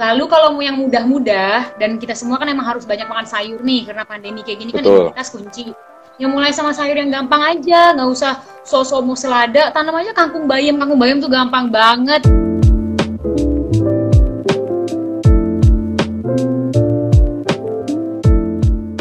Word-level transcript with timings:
Lalu 0.00 0.32
kalau 0.32 0.56
mau 0.56 0.64
yang 0.64 0.80
mudah-mudah 0.80 1.76
dan 1.76 2.00
kita 2.00 2.16
semua 2.16 2.40
kan 2.40 2.48
emang 2.48 2.64
harus 2.64 2.88
banyak 2.88 3.04
makan 3.04 3.28
sayur 3.28 3.60
nih 3.60 3.84
karena 3.84 4.08
pandemi 4.08 4.40
kayak 4.40 4.64
gini 4.64 4.72
kan 4.72 4.80
Betul. 4.80 5.12
imunitas 5.12 5.28
kunci. 5.28 5.76
Yang 6.16 6.30
mulai 6.32 6.56
sama 6.56 6.72
sayur 6.72 6.96
yang 6.96 7.12
gampang 7.12 7.44
aja, 7.44 7.92
nggak 7.92 8.08
usah 8.08 8.40
sosok 8.64 9.04
mau 9.04 9.12
selada, 9.12 9.68
tanam 9.76 9.92
aja 10.00 10.16
kangkung 10.16 10.48
bayam. 10.48 10.80
Kangkung 10.80 10.96
bayam 10.96 11.20
tuh 11.20 11.28
gampang 11.28 11.68
banget. 11.68 12.24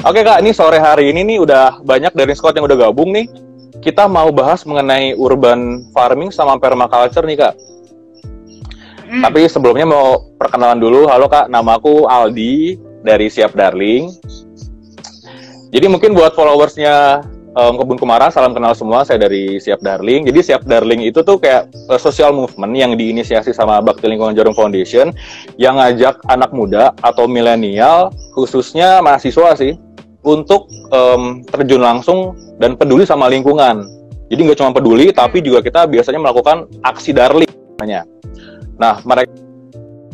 Oke 0.04 0.20
kak, 0.20 0.44
ini 0.44 0.52
sore 0.52 0.84
hari 0.84 1.16
ini 1.16 1.24
nih 1.24 1.38
udah 1.40 1.80
banyak 1.80 2.12
dari 2.12 2.36
squad 2.36 2.60
yang 2.60 2.68
udah 2.68 2.76
gabung 2.76 3.16
nih. 3.16 3.32
Kita 3.80 4.04
mau 4.12 4.36
bahas 4.36 4.68
mengenai 4.68 5.16
urban 5.16 5.88
farming 5.96 6.28
sama 6.36 6.60
permaculture 6.60 7.24
nih 7.24 7.40
kak. 7.40 7.56
Tapi 9.10 9.50
sebelumnya 9.50 9.90
mau 9.90 10.22
perkenalan 10.38 10.78
dulu. 10.78 11.10
Halo 11.10 11.26
kak, 11.26 11.50
nama 11.50 11.82
aku 11.82 12.06
Aldi 12.06 12.78
dari 13.02 13.26
Siap 13.26 13.58
Darling. 13.58 14.14
Jadi 15.74 15.86
mungkin 15.90 16.14
buat 16.14 16.38
followersnya 16.38 17.26
um, 17.58 17.74
Kebun 17.82 17.98
Kumara, 17.98 18.30
salam 18.30 18.54
kenal 18.54 18.78
semua. 18.78 19.02
Saya 19.02 19.26
dari 19.26 19.58
Siap 19.58 19.82
Darling. 19.82 20.30
Jadi 20.30 20.54
Siap 20.54 20.62
Darling 20.70 21.10
itu 21.10 21.26
tuh 21.26 21.42
kayak 21.42 21.74
uh, 21.90 21.98
social 21.98 22.38
movement 22.38 22.78
yang 22.78 22.94
diinisiasi 22.94 23.50
sama 23.50 23.82
Bakti 23.82 24.06
Lingkungan 24.06 24.38
Jarum 24.38 24.54
Foundation 24.54 25.10
yang 25.58 25.82
ngajak 25.82 26.22
anak 26.30 26.54
muda 26.54 26.94
atau 27.02 27.26
milenial, 27.26 28.14
khususnya 28.38 29.02
mahasiswa 29.02 29.58
sih, 29.58 29.74
untuk 30.22 30.70
em, 30.94 31.42
terjun 31.50 31.82
langsung 31.82 32.38
dan 32.62 32.78
peduli 32.78 33.10
sama 33.10 33.26
lingkungan. 33.26 33.90
Jadi 34.30 34.40
nggak 34.46 34.60
cuma 34.62 34.70
peduli, 34.70 35.10
tapi 35.10 35.42
juga 35.42 35.66
kita 35.66 35.90
biasanya 35.90 36.22
melakukan 36.22 36.70
aksi 36.86 37.10
darling 37.10 37.50
namanya. 37.80 38.06
Nah, 38.80 39.04
mereka 39.04 39.30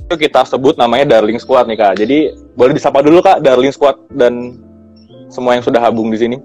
itu 0.06 0.16
kita 0.30 0.42
sebut 0.46 0.78
namanya 0.78 1.18
Darling 1.18 1.38
Squad 1.38 1.70
nih 1.70 1.78
kak. 1.78 1.94
Jadi 2.02 2.34
boleh 2.58 2.74
disapa 2.74 3.06
dulu 3.06 3.22
kak 3.22 3.46
Darling 3.46 3.74
Squad 3.74 3.98
dan 4.14 4.58
semua 5.30 5.58
yang 5.58 5.64
sudah 5.66 5.82
habung 5.82 6.10
di 6.10 6.18
sini. 6.18 6.38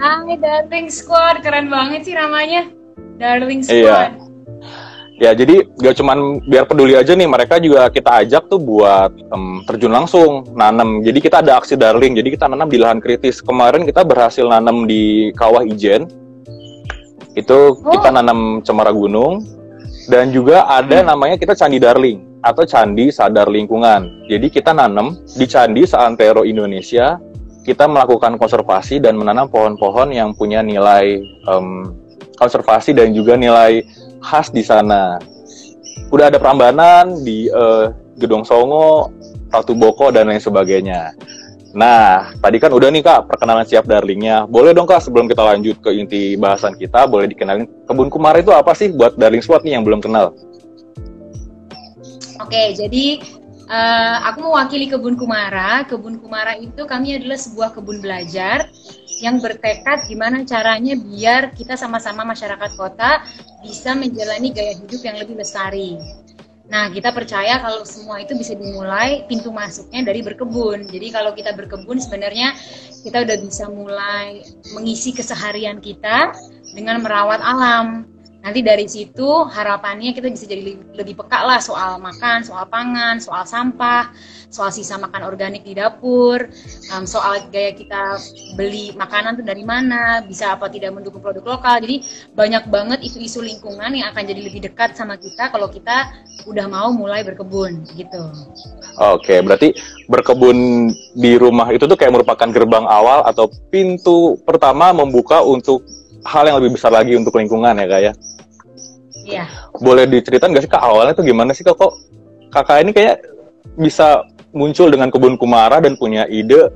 Hai 0.00 0.40
Darling 0.40 0.88
Squad, 0.88 1.44
keren 1.44 1.68
banget 1.68 2.08
sih 2.08 2.16
namanya. 2.16 2.68
Darling 3.20 3.60
Squad. 3.60 3.76
Iya. 3.76 4.00
Ya, 5.20 5.30
jadi 5.38 5.62
gak 5.78 6.02
cuman 6.02 6.42
biar 6.50 6.66
peduli 6.66 6.98
aja 6.98 7.14
nih, 7.14 7.30
mereka 7.30 7.62
juga 7.62 7.86
kita 7.92 8.26
ajak 8.26 8.50
tuh 8.50 8.58
buat 8.58 9.12
em, 9.14 9.62
terjun 9.70 9.94
langsung 9.94 10.50
nanam. 10.56 11.04
Jadi 11.06 11.22
kita 11.22 11.44
ada 11.44 11.62
aksi 11.62 11.78
darling, 11.78 12.18
jadi 12.18 12.34
kita 12.34 12.50
nanam 12.50 12.66
di 12.66 12.80
lahan 12.80 12.98
kritis. 12.98 13.38
Kemarin 13.38 13.86
kita 13.86 14.02
berhasil 14.02 14.42
nanam 14.42 14.88
di 14.88 15.30
Kawah 15.38 15.62
Ijen. 15.62 16.10
Itu 17.38 17.78
kita 17.86 18.10
nanam 18.10 18.66
cemara 18.66 18.90
gunung. 18.90 19.61
Dan 20.10 20.34
juga 20.34 20.66
ada 20.66 21.02
namanya 21.06 21.38
kita 21.38 21.54
Candi 21.54 21.78
Darling 21.78 22.42
atau 22.42 22.66
Candi 22.66 23.14
Sadar 23.14 23.46
Lingkungan. 23.46 24.26
Jadi 24.26 24.50
kita 24.50 24.74
nanam 24.74 25.14
di 25.38 25.46
Candi 25.46 25.86
Seantero 25.86 26.42
Indonesia. 26.42 27.22
Kita 27.62 27.86
melakukan 27.86 28.42
konservasi 28.42 28.98
dan 28.98 29.14
menanam 29.14 29.46
pohon-pohon 29.46 30.10
yang 30.10 30.34
punya 30.34 30.66
nilai 30.66 31.22
em, 31.22 31.94
konservasi 32.34 32.90
dan 32.90 33.14
juga 33.14 33.38
nilai 33.38 33.86
khas 34.18 34.50
di 34.50 34.66
sana. 34.66 35.22
Udah 36.10 36.26
ada 36.26 36.42
Prambanan 36.42 37.22
di 37.22 37.46
eh, 37.46 37.86
Gedong 38.18 38.42
Songo, 38.42 39.14
Ratu 39.54 39.78
Boko 39.78 40.10
dan 40.10 40.26
lain 40.26 40.42
sebagainya. 40.42 41.14
Nah, 41.72 42.36
tadi 42.36 42.60
kan 42.60 42.68
udah 42.68 42.92
nih 42.92 43.00
Kak 43.00 43.32
perkenalan 43.32 43.64
siap 43.64 43.88
darlingnya. 43.88 44.44
Boleh 44.44 44.76
dong 44.76 44.84
Kak 44.84 45.00
sebelum 45.00 45.24
kita 45.24 45.40
lanjut 45.40 45.80
ke 45.80 45.90
inti 45.96 46.36
bahasan 46.36 46.76
kita, 46.76 47.08
boleh 47.08 47.28
dikenalin 47.32 47.64
kebun 47.88 48.12
kumara 48.12 48.44
itu 48.44 48.52
apa 48.52 48.76
sih 48.76 48.92
buat 48.92 49.16
darling 49.16 49.40
spot 49.40 49.64
nih 49.64 49.80
yang 49.80 49.84
belum 49.84 50.04
kenal? 50.04 50.36
Oke, 52.42 52.76
jadi 52.76 53.22
eh, 53.70 54.16
aku 54.28 54.44
mewakili 54.44 54.90
Kebun 54.90 55.16
Kumara. 55.16 55.88
Kebun 55.88 56.20
Kumara 56.20 56.58
itu 56.58 56.84
kami 56.84 57.16
adalah 57.16 57.40
sebuah 57.40 57.72
kebun 57.72 58.04
belajar 58.04 58.68
yang 59.22 59.38
bertekad 59.38 60.10
gimana 60.10 60.42
caranya 60.42 60.98
biar 60.98 61.54
kita 61.54 61.78
sama-sama 61.78 62.26
masyarakat 62.26 62.74
kota 62.74 63.22
bisa 63.62 63.94
menjalani 63.94 64.50
gaya 64.50 64.74
hidup 64.74 65.00
yang 65.06 65.16
lebih 65.22 65.38
lestari. 65.38 65.94
Nah, 66.72 66.88
kita 66.88 67.12
percaya 67.12 67.60
kalau 67.60 67.84
semua 67.84 68.16
itu 68.24 68.32
bisa 68.32 68.56
dimulai 68.56 69.28
pintu 69.28 69.52
masuknya 69.52 70.08
dari 70.08 70.24
berkebun. 70.24 70.88
Jadi 70.88 71.12
kalau 71.12 71.36
kita 71.36 71.52
berkebun 71.52 72.00
sebenarnya 72.00 72.56
kita 73.04 73.28
udah 73.28 73.36
bisa 73.44 73.68
mulai 73.68 74.40
mengisi 74.72 75.12
keseharian 75.12 75.84
kita 75.84 76.32
dengan 76.72 77.04
merawat 77.04 77.44
alam. 77.44 78.08
Nanti 78.42 78.58
dari 78.58 78.90
situ 78.90 79.46
harapannya 79.46 80.10
kita 80.10 80.26
bisa 80.26 80.50
jadi 80.50 80.74
lebih 80.98 81.14
peka 81.14 81.46
lah 81.46 81.62
soal 81.62 82.02
makan, 82.02 82.42
soal 82.42 82.66
pangan, 82.66 83.22
soal 83.22 83.46
sampah, 83.46 84.10
soal 84.50 84.74
sisa 84.74 84.98
makan 84.98 85.30
organik 85.30 85.62
di 85.62 85.78
dapur, 85.78 86.50
um, 86.90 87.06
soal 87.06 87.38
gaya 87.54 87.70
kita 87.70 88.18
beli 88.58 88.90
makanan 88.98 89.38
tuh 89.38 89.46
dari 89.46 89.62
mana, 89.62 90.26
bisa 90.26 90.58
apa 90.58 90.66
tidak 90.66 90.90
mendukung 90.90 91.22
produk 91.22 91.54
lokal. 91.54 91.78
Jadi 91.86 92.02
banyak 92.34 92.66
banget 92.66 92.98
isu-isu 93.06 93.38
lingkungan 93.46 93.94
yang 93.94 94.10
akan 94.10 94.26
jadi 94.26 94.42
lebih 94.42 94.66
dekat 94.66 94.98
sama 94.98 95.14
kita 95.22 95.54
kalau 95.54 95.70
kita 95.70 96.10
udah 96.50 96.66
mau 96.66 96.90
mulai 96.90 97.22
berkebun 97.22 97.86
gitu. 97.94 98.22
Oke, 98.98 99.38
berarti 99.38 99.70
berkebun 100.10 100.90
di 101.14 101.38
rumah 101.38 101.70
itu 101.70 101.86
tuh 101.86 101.94
kayak 101.94 102.18
merupakan 102.18 102.50
gerbang 102.50 102.90
awal 102.90 103.22
atau 103.22 103.46
pintu 103.70 104.34
pertama 104.42 104.90
membuka 104.90 105.46
untuk 105.46 105.86
hal 106.26 106.46
yang 106.46 106.58
lebih 106.62 106.78
besar 106.78 106.94
lagi 106.94 107.14
untuk 107.18 107.34
lingkungan 107.34 107.74
ya 107.78 107.86
Kak 107.86 108.00
ya? 108.02 108.12
Iya. 109.22 109.46
boleh 109.78 110.04
diceritain 110.06 110.50
nggak 110.50 110.64
sih 110.66 110.72
kak 110.72 110.82
awalnya 110.82 111.14
tuh 111.14 111.22
gimana 111.22 111.54
sih 111.54 111.62
kak 111.62 111.78
kok 111.78 111.94
kakak 112.50 112.82
ini 112.82 112.90
kayak 112.90 113.22
bisa 113.78 114.26
muncul 114.50 114.90
dengan 114.90 115.08
kebun 115.08 115.38
kumara 115.38 115.78
dan 115.78 115.94
punya 115.96 116.26
ide 116.26 116.68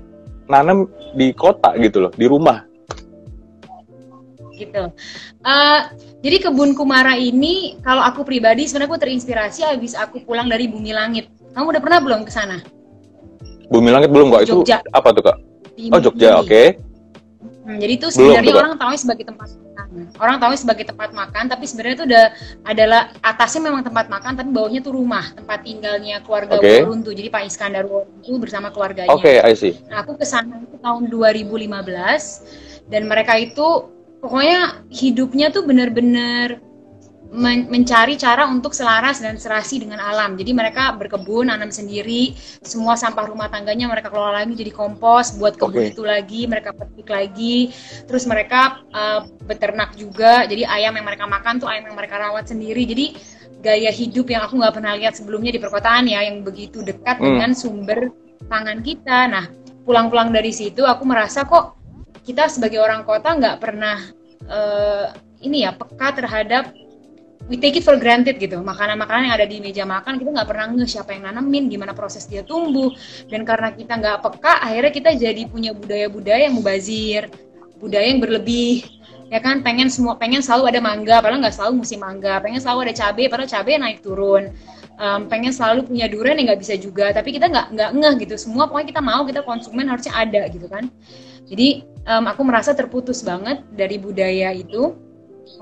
nanam 0.47 0.87
di 1.13 1.35
kota 1.35 1.75
gitu 1.77 2.07
loh 2.07 2.13
di 2.15 2.27
rumah 2.27 2.63
gitu. 4.57 4.89
Eh, 5.45 5.81
jadi 6.25 6.49
kebun 6.49 6.73
Kumara 6.73 7.13
ini 7.13 7.77
kalau 7.85 8.01
aku 8.01 8.25
pribadi 8.25 8.65
sebenarnya 8.65 8.89
aku 8.89 8.99
terinspirasi 9.05 9.61
habis 9.69 9.93
aku 9.93 10.25
pulang 10.25 10.49
dari 10.49 10.65
Bumi 10.65 10.97
Langit. 10.97 11.29
Kamu 11.53 11.77
udah 11.77 11.83
pernah 11.85 12.01
belum 12.01 12.25
ke 12.25 12.33
sana? 12.33 12.57
bumi 13.67 13.91
langit 13.91 14.15
belum 14.15 14.31
kak 14.31 14.47
itu 14.47 14.63
Jogja. 14.63 14.79
apa 14.95 15.11
tuh 15.11 15.23
kak 15.27 15.37
Di 15.75 15.91
oh 15.91 15.99
Jogja 15.99 16.39
oke 16.39 16.63
Hmm, 17.67 17.83
jadi 17.83 17.99
itu 17.99 18.07
Belum 18.15 18.31
sebenarnya 18.31 18.53
Kak. 18.55 18.63
orang 18.63 18.75
tahu 18.79 18.93
sebagai 18.95 19.25
tempat. 19.27 19.49
Orang 20.21 20.37
tahu 20.43 20.53
sebagai 20.59 20.85
tempat 20.89 21.11
makan, 21.17 21.49
tapi 21.49 21.65
sebenarnya 21.65 21.97
itu 21.97 22.07
udah 22.07 22.27
adalah 22.67 23.03
atasnya 23.25 23.71
memang 23.71 23.83
tempat 23.87 24.07
makan, 24.13 24.33
tapi 24.37 24.49
bawahnya 24.53 24.81
tuh 24.85 24.95
rumah, 24.95 25.25
tempat 25.33 25.65
tinggalnya 25.65 26.21
keluarga 26.23 26.61
Oke. 26.61 26.85
Woruntu. 26.85 27.11
Jadi 27.17 27.29
Pak 27.33 27.43
Iskandar 27.49 27.85
Woruntu 27.89 28.33
bersama 28.37 28.69
keluarganya. 28.71 29.13
oke 29.13 29.33
I 29.43 29.55
see 29.57 29.75
Nah, 29.89 30.03
aku 30.03 30.19
ke 30.19 30.27
sana 30.27 30.61
itu 30.61 30.77
tahun 30.83 31.09
2015 31.09 32.91
dan 32.91 33.03
mereka 33.09 33.39
itu 33.39 33.91
pokoknya 34.21 34.83
hidupnya 34.91 35.51
tuh 35.55 35.63
bener-bener 35.67 36.59
men- 37.33 37.67
mencari 37.67 38.15
cara 38.15 38.47
untuk 38.47 38.71
selaras 38.75 39.19
dan 39.19 39.39
serasi 39.41 39.83
dengan 39.83 39.99
alam. 39.99 40.39
Jadi 40.39 40.53
mereka 40.55 40.95
berkebun, 40.95 41.51
nanam 41.51 41.71
sendiri, 41.75 42.37
semua 42.63 42.95
sampah 42.95 43.27
rumah 43.27 43.51
tangganya 43.51 43.91
mereka 43.91 44.11
kelola 44.11 44.43
lagi 44.43 44.55
jadi 44.55 44.73
kompos 44.75 45.37
buat 45.41 45.59
kebun 45.59 45.83
Oke. 45.83 45.93
itu 45.95 46.03
lagi, 46.07 46.47
mereka 46.47 46.71
petik 46.73 47.09
lagi. 47.11 47.71
Terus 48.07 48.25
mereka 48.31 48.83
uh, 48.95 49.27
beternak 49.47 49.95
juga. 49.99 50.47
Jadi 50.47 50.63
ayam 50.67 50.95
yang 50.95 51.07
mereka 51.07 51.27
makan 51.27 51.59
tuh 51.59 51.69
ayam 51.71 51.91
yang 51.91 51.97
mereka 51.99 52.21
rawat 52.21 52.47
sendiri. 52.47 52.87
Jadi 52.87 53.07
gaya 53.61 53.91
hidup 53.91 54.31
yang 54.31 54.47
aku 54.47 54.63
nggak 54.63 54.75
pernah 54.79 54.95
lihat 54.95 55.19
sebelumnya 55.19 55.51
di 55.51 55.59
perkotaan 55.59 56.07
ya, 56.07 56.23
yang 56.23 56.47
begitu 56.47 56.87
dekat 56.87 57.19
Hmm. 57.19 57.35
dengan 57.35 57.51
sumber 57.57 58.13
pangan 58.47 58.79
kita. 58.85 59.27
Nah, 59.27 59.51
pulang-pulang 59.83 60.31
dari 60.31 60.55
situ 60.55 60.87
aku 60.87 61.03
merasa 61.03 61.43
kok 61.43 61.75
kita 62.27 62.51
sebagai 62.51 62.83
orang 62.83 63.07
kota 63.07 63.35
nggak 63.35 63.59
pernah 63.63 63.99
eh, 64.47 65.07
ini 65.43 65.63
ya 65.67 65.75
peka 65.75 66.15
terhadap 66.15 66.75
we 67.47 67.57
take 67.59 67.79
it 67.79 67.85
for 67.87 67.95
granted 67.99 68.37
gitu. 68.43 68.59
Makanan-makanan 68.59 69.31
yang 69.31 69.35
ada 69.39 69.47
di 69.47 69.63
meja 69.63 69.87
makan 69.87 70.19
kita 70.19 70.31
nggak 70.35 70.49
pernah 70.49 70.67
nge 70.75 70.87
siapa 70.99 71.15
yang 71.15 71.31
nanemin 71.31 71.71
gimana 71.71 71.95
proses 71.95 72.27
dia 72.27 72.43
tumbuh. 72.43 72.91
Dan 73.31 73.47
karena 73.47 73.73
kita 73.75 73.99
nggak 73.99 74.17
peka 74.23 74.55
akhirnya 74.63 74.93
kita 74.93 75.11
jadi 75.15 75.43
punya 75.47 75.71
budaya-budaya 75.73 76.51
yang 76.51 76.57
mubazir 76.59 77.31
budaya 77.77 78.09
yang 78.09 78.21
berlebih 78.21 78.89
ya 79.31 79.39
kan? 79.39 79.63
Pengen 79.63 79.93
semua 79.93 80.19
pengen 80.19 80.43
selalu 80.43 80.75
ada 80.75 80.81
mangga 80.83 81.23
padahal 81.23 81.41
nggak 81.43 81.57
selalu 81.57 81.87
musim 81.87 82.03
mangga. 82.03 82.43
Pengen 82.43 82.59
selalu 82.59 82.91
ada 82.91 82.95
cabai 82.95 83.27
padahal 83.31 83.51
cabai 83.51 83.75
naik 83.79 83.99
turun. 84.03 84.51
Em, 84.97 85.29
pengen 85.29 85.53
selalu 85.53 85.93
punya 85.93 86.09
durian 86.09 86.41
yang 86.41 86.49
nggak 86.49 86.63
bisa 86.65 86.75
juga 86.81 87.13
tapi 87.13 87.37
kita 87.37 87.53
nggak 87.53 87.67
nggak 87.77 87.91
ngeh 88.01 88.15
gitu. 88.27 88.35
Semua 88.41 88.65
pokoknya 88.65 88.97
kita 88.97 89.03
mau 89.05 89.23
kita 89.29 89.45
konsumen 89.45 89.87
harusnya 89.87 90.17
ada 90.17 90.49
gitu 90.49 90.67
kan. 90.67 90.89
Jadi 91.47 91.85
em, 91.85 92.25
aku 92.27 92.43
merasa 92.43 92.73
terputus 92.73 93.21
banget 93.23 93.61
dari 93.77 94.01
budaya 94.01 94.57
itu 94.57 94.97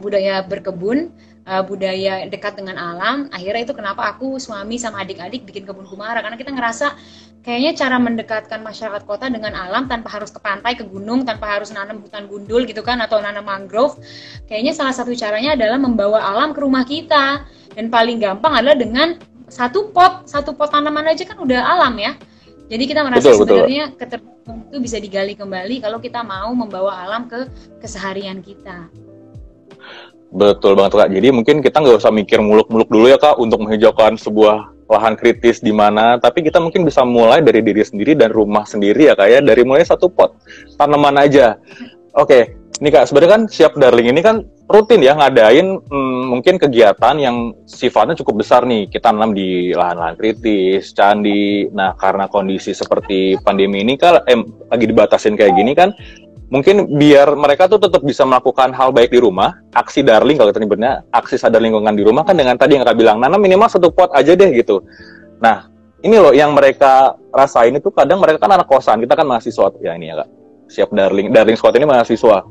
budaya 0.01 0.41
berkebun 0.47 1.13
eh, 1.45 1.63
budaya 1.65 2.25
dekat 2.29 2.57
dengan 2.57 2.77
alam 2.81 3.29
akhirnya 3.29 3.69
itu 3.69 3.75
kenapa 3.77 4.17
aku 4.17 4.41
suami 4.41 4.81
sama 4.81 5.05
adik-adik 5.05 5.45
bikin 5.45 5.69
kebun 5.69 5.85
kumara. 5.85 6.25
Karena 6.25 6.37
kita 6.41 6.51
ngerasa 6.53 6.97
kayaknya 7.45 7.73
cara 7.77 7.97
mendekatkan 8.01 8.61
masyarakat 8.65 9.05
kota 9.05 9.29
dengan 9.29 9.53
alam 9.53 9.85
tanpa 9.85 10.09
harus 10.17 10.33
ke 10.33 10.41
pantai 10.41 10.73
ke 10.75 10.85
gunung 10.89 11.29
tanpa 11.29 11.61
harus 11.61 11.69
nanam 11.71 12.01
hutan 12.01 12.25
gundul 12.25 12.65
gitu 12.65 12.81
kan 12.81 12.97
atau 13.05 13.21
nanam 13.21 13.45
mangrove 13.45 14.01
kayaknya 14.49 14.73
salah 14.73 14.97
satu 14.97 15.13
caranya 15.13 15.53
adalah 15.53 15.77
membawa 15.77 16.25
alam 16.25 16.57
ke 16.57 16.61
rumah 16.65 16.85
kita. 16.89 17.45
Dan 17.75 17.91
paling 17.91 18.23
gampang 18.23 18.55
adalah 18.55 18.79
dengan 18.79 19.19
satu 19.51 19.93
pot 19.93 20.25
satu 20.31 20.55
pot 20.55 20.71
tanaman 20.73 21.11
aja 21.11 21.27
kan 21.29 21.37
udah 21.37 21.61
alam 21.61 21.95
ya. 22.01 22.17
Jadi 22.65 22.85
kita 22.89 23.05
merasa 23.05 23.29
betul, 23.29 23.45
sebenarnya 23.45 23.93
keterbukaan 23.93 24.73
itu 24.73 24.79
bisa 24.81 24.97
digali 24.97 25.37
kembali 25.37 25.85
kalau 25.85 26.01
kita 26.01 26.25
mau 26.25 26.49
membawa 26.57 27.05
alam 27.05 27.29
ke 27.29 27.45
keseharian 27.77 28.41
kita 28.41 28.89
betul 30.35 30.75
banget 30.75 30.93
kak 30.99 31.11
jadi 31.15 31.29
mungkin 31.31 31.63
kita 31.63 31.79
nggak 31.79 32.03
usah 32.03 32.11
mikir 32.11 32.43
muluk-muluk 32.43 32.91
dulu 32.91 33.07
ya 33.07 33.19
kak 33.23 33.39
untuk 33.39 33.63
menghijaukan 33.63 34.19
sebuah 34.19 34.75
lahan 34.91 35.15
kritis 35.15 35.63
di 35.63 35.71
mana 35.71 36.19
tapi 36.19 36.43
kita 36.43 36.59
mungkin 36.59 36.83
bisa 36.83 37.07
mulai 37.07 37.41
dari 37.41 37.63
diri 37.63 37.87
sendiri 37.87 38.19
dan 38.19 38.35
rumah 38.35 38.67
sendiri 38.67 39.09
ya 39.09 39.15
kak 39.15 39.29
ya 39.31 39.39
dari 39.39 39.63
mulai 39.63 39.87
satu 39.87 40.11
pot 40.11 40.35
tanaman 40.75 41.23
aja 41.23 41.57
oke 42.19 42.27
okay. 42.27 42.43
Nih 42.83 42.91
kak, 42.91 43.07
sebenarnya 43.07 43.33
kan 43.39 43.43
siap 43.47 43.79
darling 43.79 44.11
ini 44.11 44.19
kan 44.19 44.43
rutin 44.67 44.99
ya 44.99 45.15
ngadain 45.15 45.79
hmm, 45.79 46.23
mungkin 46.27 46.59
kegiatan 46.59 47.15
yang 47.23 47.55
sifatnya 47.71 48.19
cukup 48.19 48.43
besar 48.43 48.67
nih. 48.67 48.91
Kita 48.91 49.15
nanam 49.15 49.31
di 49.31 49.71
lahan-lahan 49.71 50.19
kritis, 50.19 50.91
candi. 50.91 51.71
Nah 51.71 51.95
karena 51.95 52.27
kondisi 52.27 52.75
seperti 52.75 53.39
pandemi 53.47 53.87
ini 53.87 53.95
kan 53.95 54.27
eh, 54.27 54.43
lagi 54.75 54.91
dibatasin 54.91 55.39
kayak 55.39 55.55
gini 55.55 55.71
kan, 55.79 55.95
mungkin 56.55 56.87
biar 56.95 57.35
mereka 57.35 57.67
tuh 57.67 57.83
tetap 57.83 58.07
bisa 58.07 58.23
melakukan 58.23 58.71
hal 58.71 58.95
baik 58.95 59.11
di 59.11 59.19
rumah. 59.19 59.59
Aksi 59.75 60.07
darling 60.07 60.39
kalau 60.39 60.55
nyebutnya 60.55 61.03
aksi 61.11 61.35
sadar 61.35 61.59
lingkungan 61.59 61.99
di 61.99 62.07
rumah 62.07 62.23
kan 62.23 62.39
dengan 62.39 62.55
tadi 62.55 62.79
yang 62.79 62.87
kak 62.87 62.95
bilang 62.95 63.19
nanam 63.19 63.43
minimal 63.43 63.67
satu 63.67 63.91
pot 63.91 64.15
aja 64.15 64.39
deh 64.39 64.55
gitu. 64.55 64.87
Nah 65.43 65.67
ini 66.07 66.15
loh 66.15 66.31
yang 66.31 66.55
mereka 66.55 67.19
rasain 67.35 67.75
itu 67.75 67.91
kadang 67.91 68.23
mereka 68.23 68.39
kan 68.47 68.55
anak 68.55 68.71
kosan, 68.71 69.03
kita 69.03 69.19
kan 69.19 69.27
mahasiswa 69.27 69.75
ya 69.83 69.99
ini 69.99 70.15
ya 70.15 70.23
kak. 70.23 70.29
Siap 70.71 70.95
darling, 70.95 71.35
darling 71.35 71.59
squad 71.59 71.75
ini 71.75 71.91
mahasiswa 71.91 72.47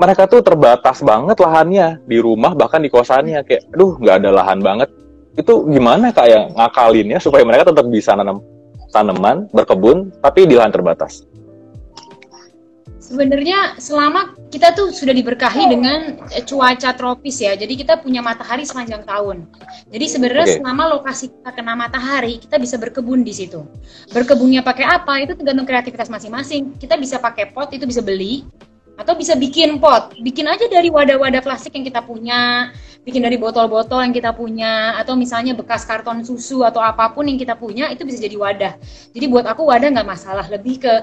mereka 0.00 0.26
tuh 0.26 0.40
terbatas 0.40 1.04
banget 1.04 1.36
lahannya 1.38 2.00
di 2.08 2.18
rumah 2.18 2.56
bahkan 2.56 2.80
di 2.80 2.88
kosannya 2.88 3.44
kayak 3.44 3.68
aduh 3.70 4.00
nggak 4.00 4.16
ada 4.24 4.30
lahan 4.32 4.58
banget 4.58 4.88
itu 5.36 5.64
gimana 5.68 6.12
kak 6.12 6.26
ya 6.28 6.40
ngakalinnya 6.52 7.18
supaya 7.20 7.46
mereka 7.46 7.72
tetap 7.72 7.86
bisa 7.88 8.16
nanam 8.16 8.40
tanaman 8.92 9.48
berkebun 9.52 10.12
tapi 10.20 10.44
di 10.44 10.56
lahan 10.56 10.72
terbatas 10.72 11.24
sebenarnya 13.12 13.76
selama 13.76 14.32
kita 14.48 14.72
tuh 14.72 14.88
sudah 14.88 15.12
diberkahi 15.12 15.68
dengan 15.68 16.16
eh, 16.32 16.40
cuaca 16.48 16.96
tropis 16.96 17.44
ya. 17.44 17.52
Jadi 17.52 17.84
kita 17.84 18.00
punya 18.00 18.24
matahari 18.24 18.64
sepanjang 18.64 19.04
tahun. 19.04 19.44
Jadi 19.92 20.06
sebenarnya 20.08 20.46
okay. 20.48 20.56
selama 20.64 20.82
lokasi 20.96 21.28
kita 21.28 21.50
kena 21.52 21.76
matahari 21.76 22.40
kita 22.40 22.56
bisa 22.56 22.80
berkebun 22.80 23.20
di 23.20 23.36
situ. 23.36 23.68
Berkebunnya 24.16 24.64
pakai 24.64 24.88
apa? 24.88 25.20
Itu 25.20 25.36
tergantung 25.36 25.68
kreativitas 25.68 26.08
masing-masing. 26.08 26.80
Kita 26.80 26.96
bisa 26.96 27.20
pakai 27.20 27.52
pot 27.52 27.68
itu 27.76 27.84
bisa 27.84 28.00
beli. 28.00 28.48
Atau 28.96 29.16
bisa 29.16 29.36
bikin 29.36 29.76
pot. 29.76 30.16
Bikin 30.16 30.48
aja 30.48 30.68
dari 30.68 30.88
wadah-wadah 30.88 31.44
plastik 31.44 31.76
yang 31.76 31.84
kita 31.84 32.04
punya 32.04 32.72
bikin 33.02 33.26
dari 33.26 33.34
botol-botol 33.34 33.98
yang 33.98 34.14
kita 34.14 34.30
punya 34.30 34.94
atau 34.94 35.18
misalnya 35.18 35.58
bekas 35.58 35.82
karton 35.82 36.22
susu 36.22 36.62
atau 36.62 36.78
apa 36.78 37.10
pun 37.10 37.26
yang 37.26 37.34
kita 37.34 37.58
punya 37.58 37.90
itu 37.90 38.06
bisa 38.06 38.22
jadi 38.22 38.38
wadah 38.38 38.74
jadi 39.10 39.26
buat 39.26 39.42
aku 39.50 39.66
wadah 39.66 39.90
nggak 39.90 40.06
masalah 40.06 40.46
lebih 40.46 40.78
ke 40.78 40.94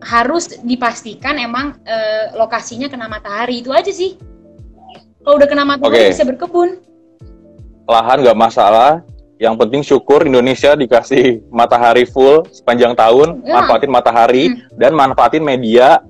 harus 0.00 0.56
dipastikan 0.64 1.36
emang 1.36 1.76
e, 1.84 1.96
lokasinya 2.32 2.88
kena 2.88 3.12
matahari 3.12 3.60
itu 3.60 3.68
aja 3.76 3.92
sih 3.92 4.16
kalau 5.20 5.36
udah 5.36 5.48
kena 5.52 5.68
matahari 5.68 6.08
okay. 6.08 6.12
bisa 6.16 6.24
berkebun 6.24 6.80
lahan 7.84 8.24
nggak 8.24 8.38
masalah 8.38 9.04
yang 9.38 9.54
penting 9.54 9.86
syukur 9.86 10.24
Indonesia 10.26 10.74
dikasih 10.74 11.46
matahari 11.48 12.02
full 12.02 12.42
sepanjang 12.50 12.98
tahun, 12.98 13.46
ya. 13.46 13.54
manfaatin 13.54 13.90
matahari 13.94 14.44
hmm. 14.50 14.74
dan 14.74 14.92
manfaatin 14.98 15.46
media 15.46 16.02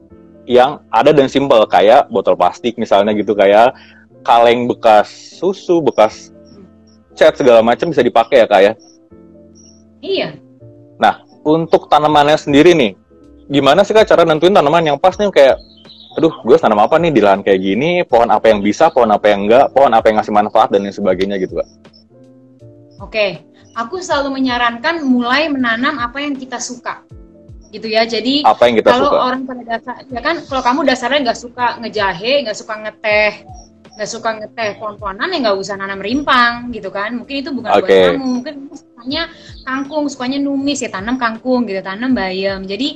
yang 0.48 0.80
ada 0.88 1.12
dan 1.12 1.28
simpel 1.28 1.68
kayak 1.68 2.08
botol 2.08 2.32
plastik 2.32 2.80
misalnya 2.80 3.12
gitu 3.12 3.36
kayak 3.36 3.76
kaleng 4.28 4.68
bekas 4.68 5.08
susu, 5.40 5.80
bekas 5.80 6.36
cat 7.16 7.32
segala 7.32 7.64
macam 7.64 7.88
bisa 7.88 8.04
dipakai 8.04 8.44
ya 8.44 8.46
kak 8.46 8.60
ya. 8.60 8.72
Iya. 10.04 10.28
Nah 11.00 11.24
untuk 11.48 11.88
tanamannya 11.88 12.36
sendiri 12.36 12.76
nih, 12.76 12.92
gimana 13.48 13.80
sih 13.88 13.96
kak 13.96 14.04
cara 14.04 14.28
nentuin 14.28 14.52
tanaman 14.52 14.84
yang 14.84 15.00
pas 15.00 15.16
nih 15.16 15.32
kayak, 15.32 15.56
aduh 16.20 16.44
gue 16.44 16.56
tanam 16.60 16.76
apa 16.76 17.00
nih 17.00 17.08
di 17.08 17.24
lahan 17.24 17.40
kayak 17.40 17.56
gini, 17.64 18.04
pohon 18.04 18.28
apa 18.28 18.52
yang 18.52 18.60
bisa, 18.60 18.92
pohon 18.92 19.08
apa 19.08 19.32
yang 19.32 19.48
enggak, 19.48 19.72
pohon 19.72 19.96
apa 19.96 20.04
yang 20.12 20.20
ngasih 20.20 20.36
manfaat 20.36 20.68
dan 20.68 20.84
lain 20.84 20.92
sebagainya 20.92 21.40
gitu 21.40 21.56
kak. 21.56 21.68
Oke, 23.00 23.40
aku 23.72 24.04
selalu 24.04 24.36
menyarankan 24.36 25.08
mulai 25.08 25.48
menanam 25.48 25.96
apa 25.96 26.20
yang 26.20 26.36
kita 26.36 26.60
suka 26.60 27.00
gitu 27.68 27.84
ya 27.84 28.08
jadi 28.08 28.48
apa 28.48 28.64
yang 28.64 28.80
kita 28.80 28.88
kalau 28.96 29.12
suka? 29.12 29.20
orang 29.28 29.40
pada 29.44 29.62
dasar 29.68 29.94
ya 30.08 30.20
kan 30.24 30.40
kalau 30.40 30.62
kamu 30.64 30.80
dasarnya 30.88 31.20
nggak 31.28 31.36
suka 31.36 31.66
ngejahe 31.84 32.32
nggak 32.48 32.56
suka 32.56 32.74
ngeteh 32.80 33.32
nggak 33.98 34.06
suka 34.06 34.30
ngeteh 34.38 34.78
pohon-pohonan 34.78 35.26
ya 35.34 35.38
nggak 35.42 35.58
usah 35.58 35.74
nanam 35.74 35.98
rimpang 35.98 36.70
gitu 36.70 36.94
kan 36.94 37.18
mungkin 37.18 37.34
itu 37.42 37.50
bukan 37.50 37.70
okay. 37.74 37.82
buat 37.82 38.14
kamu 38.14 38.26
mungkin 38.38 38.54
sukanya 38.70 39.22
kangkung 39.66 40.04
sukanya 40.06 40.38
numis 40.38 40.78
ya 40.78 40.90
tanam 40.94 41.18
kangkung 41.18 41.66
gitu 41.66 41.82
tanam 41.82 42.14
bayam 42.14 42.62
jadi 42.62 42.94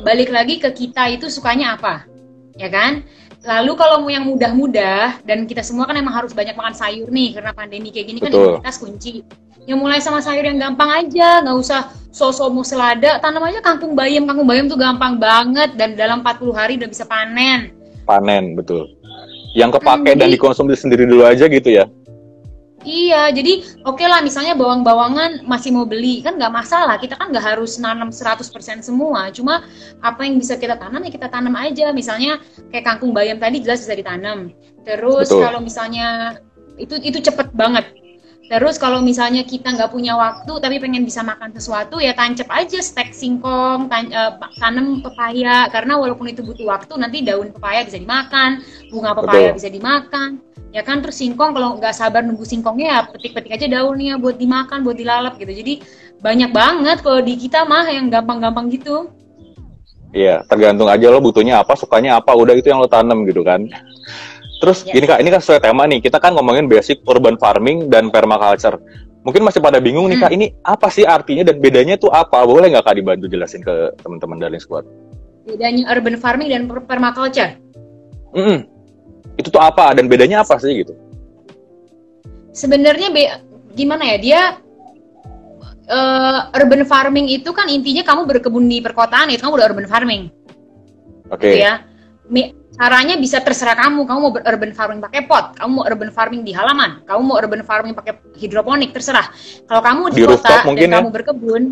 balik 0.00 0.32
lagi 0.32 0.56
ke 0.56 0.72
kita 0.72 1.12
itu 1.12 1.28
sukanya 1.28 1.76
apa 1.76 2.08
ya 2.56 2.72
kan 2.72 3.04
Lalu 3.42 3.72
kalau 3.74 4.06
mau 4.06 4.10
yang 4.10 4.22
mudah-mudah 4.22 5.26
dan 5.26 5.50
kita 5.50 5.66
semua 5.66 5.82
kan 5.90 5.98
emang 5.98 6.14
harus 6.14 6.30
banyak 6.30 6.54
makan 6.54 6.78
sayur 6.78 7.10
nih 7.10 7.34
karena 7.34 7.50
pandemi 7.50 7.90
kayak 7.90 8.06
gini 8.06 8.18
kan 8.22 8.30
Betul. 8.30 8.38
kan 8.38 8.50
imunitas 8.62 8.78
kunci. 8.78 9.26
Yang 9.66 9.78
mulai 9.78 9.98
sama 9.98 10.22
sayur 10.22 10.46
yang 10.46 10.62
gampang 10.62 10.90
aja, 10.90 11.42
nggak 11.42 11.58
usah 11.58 11.90
sosok 12.14 12.54
mau 12.54 12.62
selada, 12.62 13.18
tanam 13.18 13.42
aja 13.42 13.58
kangkung 13.58 13.98
bayam. 13.98 14.30
Kangkung 14.30 14.46
bayam 14.46 14.70
tuh 14.70 14.78
gampang 14.78 15.18
banget 15.18 15.74
dan 15.74 15.98
dalam 15.98 16.22
40 16.22 16.54
hari 16.54 16.78
udah 16.78 16.90
bisa 16.90 17.02
panen. 17.02 17.74
Panen, 18.06 18.54
betul. 18.54 18.94
Yang 19.52 19.80
kepake 19.80 20.16
hmm, 20.16 20.20
dan 20.20 20.28
dikonsumsi 20.32 20.76
sendiri 20.76 21.04
dulu 21.04 21.28
aja 21.28 21.44
gitu 21.48 21.68
ya. 21.68 21.84
Iya, 22.82 23.30
jadi 23.30 23.62
oke 23.86 24.02
okay 24.02 24.06
lah 24.10 24.26
misalnya 24.26 24.58
bawang-bawangan 24.58 25.46
masih 25.46 25.70
mau 25.70 25.86
beli, 25.86 26.18
kan 26.18 26.34
nggak 26.34 26.50
masalah. 26.50 26.98
Kita 26.98 27.14
kan 27.14 27.30
nggak 27.30 27.54
harus 27.54 27.78
nanam 27.78 28.10
100% 28.10 28.82
semua. 28.82 29.30
Cuma 29.30 29.62
apa 30.02 30.26
yang 30.26 30.42
bisa 30.42 30.58
kita 30.58 30.74
tanam 30.74 30.98
ya 31.06 31.10
kita 31.14 31.30
tanam 31.30 31.54
aja. 31.54 31.94
Misalnya 31.94 32.42
kayak 32.74 32.82
kangkung 32.82 33.14
bayam 33.14 33.38
tadi 33.38 33.62
jelas 33.62 33.86
bisa 33.86 33.94
ditanam. 33.94 34.50
Terus 34.82 35.30
Betul. 35.30 35.46
kalau 35.46 35.60
misalnya 35.62 36.38
itu 36.74 36.98
itu 36.98 37.22
cepet 37.22 37.54
banget. 37.54 38.01
Terus 38.52 38.76
kalau 38.76 39.00
misalnya 39.00 39.48
kita 39.48 39.72
nggak 39.72 39.88
punya 39.88 40.12
waktu 40.12 40.52
tapi 40.60 40.76
pengen 40.76 41.08
bisa 41.08 41.24
makan 41.24 41.56
sesuatu 41.56 41.96
ya 42.04 42.12
tancap 42.12 42.52
aja 42.52 42.84
stek 42.84 43.16
singkong, 43.16 43.88
tan 43.88 44.12
uh, 44.12 44.36
tanam 44.60 45.00
pepaya. 45.00 45.72
Karena 45.72 45.96
walaupun 45.96 46.28
itu 46.28 46.44
butuh 46.44 46.68
waktu 46.68 46.92
nanti 47.00 47.24
daun 47.24 47.48
pepaya 47.48 47.80
bisa 47.80 47.96
dimakan, 47.96 48.60
bunga 48.92 49.16
pepaya 49.16 49.56
Betul. 49.56 49.56
bisa 49.56 49.68
dimakan 49.72 50.28
ya 50.68 50.84
kan? 50.84 51.00
Terus 51.00 51.16
singkong 51.16 51.56
kalau 51.56 51.80
nggak 51.80 51.96
sabar 51.96 52.20
nunggu 52.20 52.44
singkongnya 52.44 52.86
ya 52.92 53.00
petik-petik 53.08 53.56
aja 53.56 53.66
daunnya 53.72 54.20
buat 54.20 54.36
dimakan 54.36 54.84
buat 54.84 55.00
dilalap 55.00 55.40
gitu. 55.40 55.52
Jadi 55.56 55.80
banyak 56.20 56.52
banget 56.52 57.00
kalau 57.00 57.24
di 57.24 57.40
kita 57.40 57.64
mah 57.64 57.88
yang 57.88 58.12
gampang-gampang 58.12 58.68
gitu. 58.68 59.08
Iya 60.12 60.44
tergantung 60.44 60.92
aja 60.92 61.08
lo 61.08 61.24
butuhnya 61.24 61.64
apa 61.64 61.72
sukanya 61.72 62.20
apa 62.20 62.36
udah 62.36 62.52
itu 62.52 62.68
yang 62.68 62.84
lo 62.84 62.88
tanam 62.92 63.24
gitu 63.24 63.40
kan 63.40 63.64
terus 64.62 64.86
ya. 64.86 64.94
ini 64.94 65.04
kak 65.10 65.18
ini 65.18 65.28
kan 65.34 65.40
sesuai 65.42 65.58
tema 65.58 65.82
nih 65.90 65.98
kita 65.98 66.22
kan 66.22 66.38
ngomongin 66.38 66.70
basic 66.70 67.02
urban 67.10 67.34
farming 67.34 67.90
dan 67.90 68.14
permaculture 68.14 68.78
mungkin 69.26 69.42
masih 69.42 69.58
pada 69.58 69.82
bingung 69.82 70.06
nih 70.06 70.22
kak 70.22 70.30
hmm. 70.30 70.38
ini 70.38 70.46
apa 70.62 70.86
sih 70.86 71.02
artinya 71.02 71.50
dan 71.50 71.58
bedanya 71.58 71.98
tuh 71.98 72.14
apa 72.14 72.46
boleh 72.46 72.70
nggak 72.70 72.86
kak 72.86 72.94
dibantu 72.94 73.26
jelasin 73.26 73.58
ke 73.66 73.90
teman-teman 73.98 74.38
dari 74.38 74.62
squad 74.62 74.86
bedanya 75.42 75.90
urban 75.90 76.14
farming 76.14 76.54
dan 76.54 76.70
permaculture 76.86 77.58
mm 78.30 78.38
-mm 78.38 78.72
itu 79.36 79.48
tuh 79.48 79.62
apa 79.62 79.96
dan 79.96 80.08
bedanya 80.08 80.44
apa 80.44 80.60
sih 80.60 80.84
gitu? 80.84 80.92
Sebenarnya 82.52 83.08
be 83.08 83.24
gimana 83.72 84.04
ya 84.04 84.16
dia 84.20 84.40
uh, 85.88 86.52
urban 86.52 86.84
farming 86.84 87.32
itu 87.32 87.48
kan 87.56 87.64
intinya 87.72 88.04
kamu 88.04 88.28
berkebun 88.28 88.68
di 88.68 88.84
perkotaan 88.84 89.32
itu 89.32 89.40
kamu 89.40 89.56
udah 89.56 89.68
urban 89.72 89.88
farming. 89.88 90.22
Oke. 91.32 91.40
Okay. 91.40 91.52
Gitu 91.56 91.64
ya. 91.64 91.74
Caranya 92.72 93.20
bisa 93.20 93.44
terserah 93.44 93.76
kamu. 93.76 94.08
Kamu 94.08 94.18
mau 94.18 94.32
urban 94.32 94.72
farming 94.72 95.04
pakai 95.04 95.28
pot, 95.28 95.52
kamu 95.60 95.70
mau 95.70 95.84
urban 95.84 96.08
farming 96.08 96.42
di 96.42 96.56
halaman, 96.56 97.04
kamu 97.04 97.20
mau 97.20 97.36
urban 97.36 97.60
farming 97.60 97.92
pakai 97.92 98.16
hidroponik 98.40 98.96
terserah. 98.96 99.28
Kalau 99.68 99.82
kamu 99.84 100.02
di, 100.16 100.24
di 100.24 100.26
kota 100.26 100.64
dan 100.64 100.76
ya? 100.78 100.96
kamu 100.98 101.08
berkebun, 101.12 101.62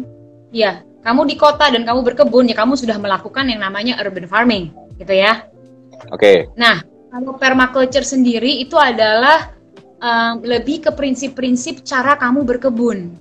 ya 0.52 0.72
kamu 1.00 1.20
di 1.24 1.36
kota 1.40 1.72
dan 1.72 1.88
kamu 1.88 2.04
berkebun 2.04 2.44
ya 2.52 2.56
kamu 2.58 2.76
sudah 2.76 3.00
melakukan 3.00 3.48
yang 3.48 3.64
namanya 3.64 3.96
urban 4.04 4.28
farming, 4.28 4.68
gitu 5.00 5.14
ya. 5.16 5.48
Oke. 6.12 6.20
Okay. 6.20 6.36
Nah, 6.60 6.84
kalau 7.08 7.40
permaculture 7.40 8.04
sendiri 8.04 8.60
itu 8.60 8.76
adalah 8.76 9.56
um, 10.04 10.44
lebih 10.44 10.84
ke 10.84 10.90
prinsip-prinsip 10.92 11.80
cara 11.88 12.20
kamu 12.20 12.44
berkebun. 12.44 13.16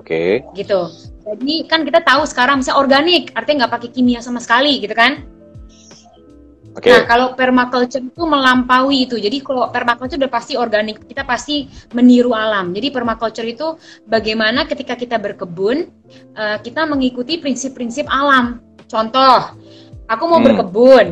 Oke. 0.00 0.40
Okay. 0.40 0.64
Gitu. 0.64 0.80
Jadi 1.24 1.54
kan 1.68 1.84
kita 1.84 2.04
tahu 2.04 2.24
sekarang 2.28 2.60
misalnya 2.60 2.80
organik, 2.80 3.32
artinya 3.36 3.64
nggak 3.64 3.74
pakai 3.80 3.90
kimia 3.92 4.20
sama 4.20 4.40
sekali, 4.40 4.80
gitu 4.80 4.92
kan? 4.92 5.24
Okay. 6.74 6.90
Nah, 6.90 7.06
kalau 7.06 7.26
permaculture 7.38 8.02
itu 8.02 8.22
melampaui 8.26 9.06
itu. 9.06 9.14
Jadi 9.14 9.38
kalau 9.46 9.70
permaculture 9.70 10.18
udah 10.18 10.32
pasti 10.32 10.58
organik, 10.58 11.06
kita 11.06 11.22
pasti 11.22 11.70
meniru 11.94 12.34
alam. 12.34 12.74
Jadi 12.74 12.90
permaculture 12.90 13.46
itu 13.46 13.78
bagaimana 14.10 14.66
ketika 14.66 14.98
kita 14.98 15.22
berkebun, 15.22 15.86
uh, 16.34 16.58
kita 16.58 16.82
mengikuti 16.90 17.38
prinsip-prinsip 17.38 18.10
alam. 18.10 18.58
Contoh, 18.90 19.54
aku 20.10 20.24
mau 20.26 20.42
hmm. 20.42 20.46
berkebun, 20.50 21.06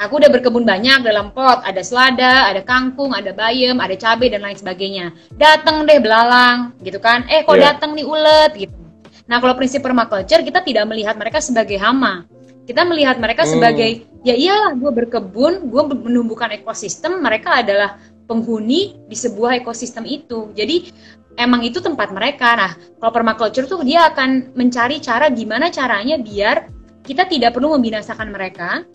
Aku 0.00 0.16
udah 0.16 0.32
berkebun 0.32 0.64
banyak 0.64 1.04
dalam 1.04 1.28
pot, 1.28 1.60
ada 1.60 1.84
selada, 1.84 2.48
ada 2.48 2.64
kangkung, 2.64 3.12
ada 3.12 3.36
bayam, 3.36 3.84
ada 3.84 3.92
cabai 3.92 4.32
dan 4.32 4.40
lain 4.40 4.56
sebagainya. 4.56 5.12
Dateng 5.36 5.84
deh 5.84 6.00
belalang, 6.00 6.72
gitu 6.80 6.96
kan? 6.96 7.28
Eh, 7.28 7.44
kok 7.44 7.52
yeah. 7.60 7.76
dateng 7.76 7.92
nih 7.92 8.08
ulet, 8.08 8.48
gitu. 8.56 8.80
Nah, 9.28 9.44
kalau 9.44 9.52
prinsip 9.60 9.84
permaculture 9.84 10.40
kita 10.40 10.64
tidak 10.64 10.88
melihat 10.88 11.20
mereka 11.20 11.44
sebagai 11.44 11.76
hama. 11.76 12.24
Kita 12.64 12.88
melihat 12.88 13.20
mereka 13.20 13.44
hmm. 13.44 13.52
sebagai 13.52 13.90
ya 14.26 14.34
iyalah 14.36 14.76
gue 14.76 14.90
berkebun, 15.04 15.68
gue 15.68 15.82
menumbuhkan 15.96 16.52
ekosistem, 16.52 17.20
mereka 17.20 17.60
adalah 17.64 17.96
penghuni 18.28 18.94
di 19.10 19.16
sebuah 19.16 19.58
ekosistem 19.64 20.06
itu. 20.06 20.54
Jadi 20.54 20.92
emang 21.40 21.66
itu 21.66 21.82
tempat 21.82 22.14
mereka. 22.14 22.54
Nah, 22.54 22.72
kalau 23.02 23.12
permaculture 23.12 23.66
tuh 23.66 23.82
dia 23.82 24.06
akan 24.12 24.54
mencari 24.54 25.02
cara 25.02 25.32
gimana 25.32 25.72
caranya 25.72 26.20
biar 26.20 26.70
kita 27.02 27.26
tidak 27.26 27.56
perlu 27.56 27.74
membinasakan 27.74 28.30
mereka, 28.30 28.86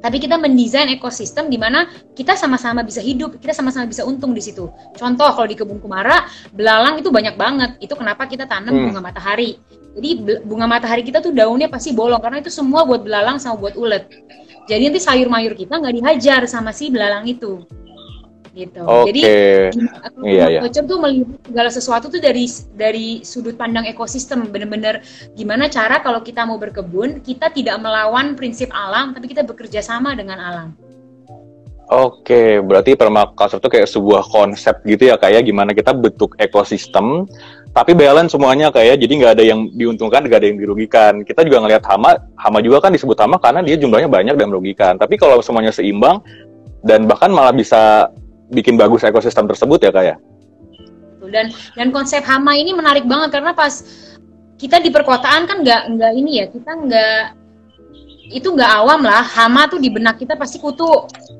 tapi 0.00 0.16
kita 0.16 0.40
mendesain 0.40 0.88
ekosistem 0.88 1.52
di 1.52 1.60
mana 1.60 1.88
kita 2.16 2.32
sama-sama 2.32 2.80
bisa 2.80 3.04
hidup, 3.04 3.36
kita 3.36 3.52
sama-sama 3.52 3.84
bisa 3.84 4.04
untung 4.08 4.32
di 4.32 4.40
situ. 4.40 4.72
Contoh 4.96 5.28
kalau 5.28 5.48
di 5.48 5.56
kebun 5.56 5.76
kumara, 5.76 6.24
belalang 6.56 6.96
itu 7.00 7.12
banyak 7.12 7.36
banget. 7.36 7.70
Itu 7.84 7.96
kenapa 8.00 8.24
kita 8.24 8.48
tanam 8.48 8.72
hmm. 8.72 8.84
bunga 8.90 9.00
matahari. 9.12 9.60
Jadi 9.90 10.40
bunga 10.46 10.70
matahari 10.70 11.02
kita 11.02 11.18
tuh 11.20 11.34
daunnya 11.34 11.66
pasti 11.66 11.90
bolong 11.90 12.22
karena 12.22 12.38
itu 12.38 12.48
semua 12.48 12.86
buat 12.86 13.02
belalang 13.04 13.36
sama 13.42 13.60
buat 13.60 13.74
ulet. 13.76 14.06
Jadi 14.70 14.82
nanti 14.86 15.02
sayur 15.02 15.26
mayur 15.26 15.58
kita 15.58 15.82
nggak 15.82 15.94
dihajar 15.98 16.46
sama 16.46 16.70
si 16.70 16.94
belalang 16.94 17.26
itu 17.26 17.66
gitu. 18.54 18.82
Okay. 18.82 19.06
Jadi 19.10 19.20
iya, 20.26 20.46
iya. 20.58 20.60
tuh 20.66 20.98
melihat 20.98 21.38
segala 21.46 21.70
sesuatu 21.70 22.06
tuh 22.10 22.18
dari 22.18 22.46
dari 22.74 23.22
sudut 23.22 23.54
pandang 23.54 23.86
ekosistem 23.86 24.50
bener-bener 24.50 25.02
gimana 25.38 25.70
cara 25.70 26.02
kalau 26.02 26.20
kita 26.22 26.42
mau 26.42 26.58
berkebun 26.58 27.22
kita 27.22 27.54
tidak 27.54 27.78
melawan 27.78 28.34
prinsip 28.34 28.70
alam 28.74 29.14
tapi 29.14 29.30
kita 29.30 29.46
bekerja 29.46 29.80
sama 29.82 30.18
dengan 30.18 30.38
alam. 30.42 30.68
Oke, 31.90 32.62
berarti 32.62 32.94
permaculture 32.94 33.58
itu 33.58 33.66
kayak 33.66 33.88
sebuah 33.90 34.22
konsep 34.30 34.78
gitu 34.86 35.10
ya 35.10 35.18
kayak 35.18 35.42
ya? 35.42 35.46
gimana 35.50 35.74
kita 35.74 35.90
bentuk 35.90 36.38
ekosistem 36.38 37.26
tapi 37.74 37.98
balance 37.98 38.34
semuanya 38.34 38.70
kayak 38.70 38.94
ya? 38.94 39.06
jadi 39.06 39.12
nggak 39.18 39.32
ada 39.34 39.44
yang 39.46 39.60
diuntungkan 39.74 40.22
nggak 40.26 40.38
ada 40.38 40.48
yang 40.54 40.58
dirugikan 40.58 41.26
kita 41.26 41.42
juga 41.42 41.66
ngelihat 41.66 41.82
hama 41.86 42.14
hama 42.38 42.58
juga 42.62 42.86
kan 42.86 42.94
disebut 42.94 43.18
hama 43.18 43.42
karena 43.42 43.62
dia 43.66 43.74
jumlahnya 43.74 44.06
banyak 44.06 44.34
dan 44.38 44.46
merugikan 44.50 44.94
tapi 44.98 45.18
kalau 45.18 45.42
semuanya 45.42 45.74
seimbang 45.74 46.22
dan 46.86 47.10
bahkan 47.10 47.30
malah 47.30 47.50
bisa 47.50 48.10
bikin 48.54 48.78
bagus 48.78 49.02
ekosistem 49.02 49.50
tersebut 49.50 49.82
ya 49.82 49.90
kak 49.90 50.04
ya 50.14 50.16
dan 51.30 51.50
dan 51.78 51.88
konsep 51.94 52.22
hama 52.26 52.58
ini 52.58 52.74
menarik 52.74 53.06
banget 53.06 53.38
karena 53.38 53.54
pas 53.54 53.82
kita 54.58 54.82
di 54.82 54.90
perkotaan 54.90 55.46
kan 55.46 55.62
nggak 55.62 55.82
nggak 55.94 56.12
ini 56.18 56.42
ya 56.42 56.46
kita 56.50 56.70
nggak 56.74 57.39
itu 58.30 58.54
nggak 58.54 58.72
awam 58.80 59.02
lah 59.02 59.26
hama 59.26 59.66
tuh 59.66 59.82
di 59.82 59.90
benak 59.90 60.22
kita 60.22 60.38
pasti 60.38 60.62
kutu 60.62 60.86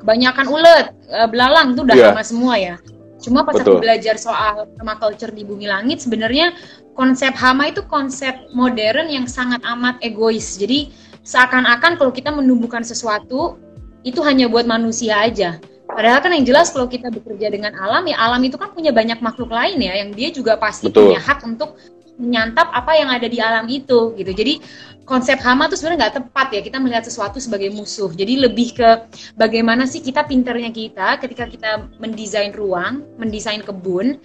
kebanyakan 0.03 0.47
ulet 0.51 0.87
eh, 1.07 1.29
belalang 1.31 1.79
tuh 1.79 1.87
udah 1.87 1.97
yeah. 1.97 2.11
hama 2.11 2.23
semua 2.27 2.55
ya 2.59 2.77
cuma 3.21 3.47
pas 3.47 3.55
Betul. 3.55 3.79
aku 3.79 3.85
belajar 3.85 4.17
soal 4.19 4.67
permaculture 4.75 5.31
di 5.31 5.47
bumi 5.47 5.71
langit 5.71 6.03
sebenarnya 6.03 6.57
konsep 6.99 7.31
hama 7.39 7.71
itu 7.71 7.85
konsep 7.87 8.35
modern 8.57 9.07
yang 9.07 9.31
sangat 9.31 9.63
amat 9.63 10.03
egois 10.03 10.59
jadi 10.59 10.91
seakan-akan 11.23 12.01
kalau 12.01 12.11
kita 12.11 12.35
menumbuhkan 12.35 12.83
sesuatu 12.83 13.61
itu 14.03 14.19
hanya 14.25 14.49
buat 14.49 14.65
manusia 14.65 15.21
aja 15.21 15.61
Padahal 15.91 16.23
kan 16.23 16.31
yang 16.31 16.47
jelas 16.47 16.71
kalau 16.71 16.87
kita 16.87 17.11
bekerja 17.11 17.51
dengan 17.51 17.75
alam 17.75 18.07
ya 18.07 18.15
alam 18.15 18.39
itu 18.47 18.55
kan 18.55 18.71
punya 18.71 18.95
banyak 18.95 19.19
makhluk 19.19 19.51
lain 19.51 19.83
ya 19.83 19.99
yang 19.99 20.15
dia 20.15 20.31
juga 20.31 20.55
pasti 20.55 20.87
Betul. 20.87 21.11
punya 21.11 21.21
hak 21.21 21.43
untuk 21.43 21.75
menyantap 22.21 22.69
apa 22.71 22.93
yang 22.95 23.09
ada 23.09 23.27
di 23.27 23.41
alam 23.41 23.65
itu 23.67 24.13
gitu. 24.15 24.31
Jadi 24.31 24.61
konsep 25.09 25.41
hama 25.43 25.67
tuh 25.67 25.75
sebenarnya 25.75 26.07
nggak 26.07 26.17
tepat 26.23 26.49
ya 26.55 26.61
kita 26.61 26.79
melihat 26.79 27.03
sesuatu 27.09 27.41
sebagai 27.41 27.73
musuh. 27.73 28.13
Jadi 28.13 28.45
lebih 28.45 28.77
ke 28.77 28.89
bagaimana 29.35 29.89
sih 29.89 30.05
kita 30.05 30.29
pinternya 30.29 30.71
kita 30.71 31.19
ketika 31.19 31.49
kita 31.49 31.71
mendesain 31.99 32.53
ruang, 32.53 33.03
mendesain 33.17 33.65
kebun 33.65 34.21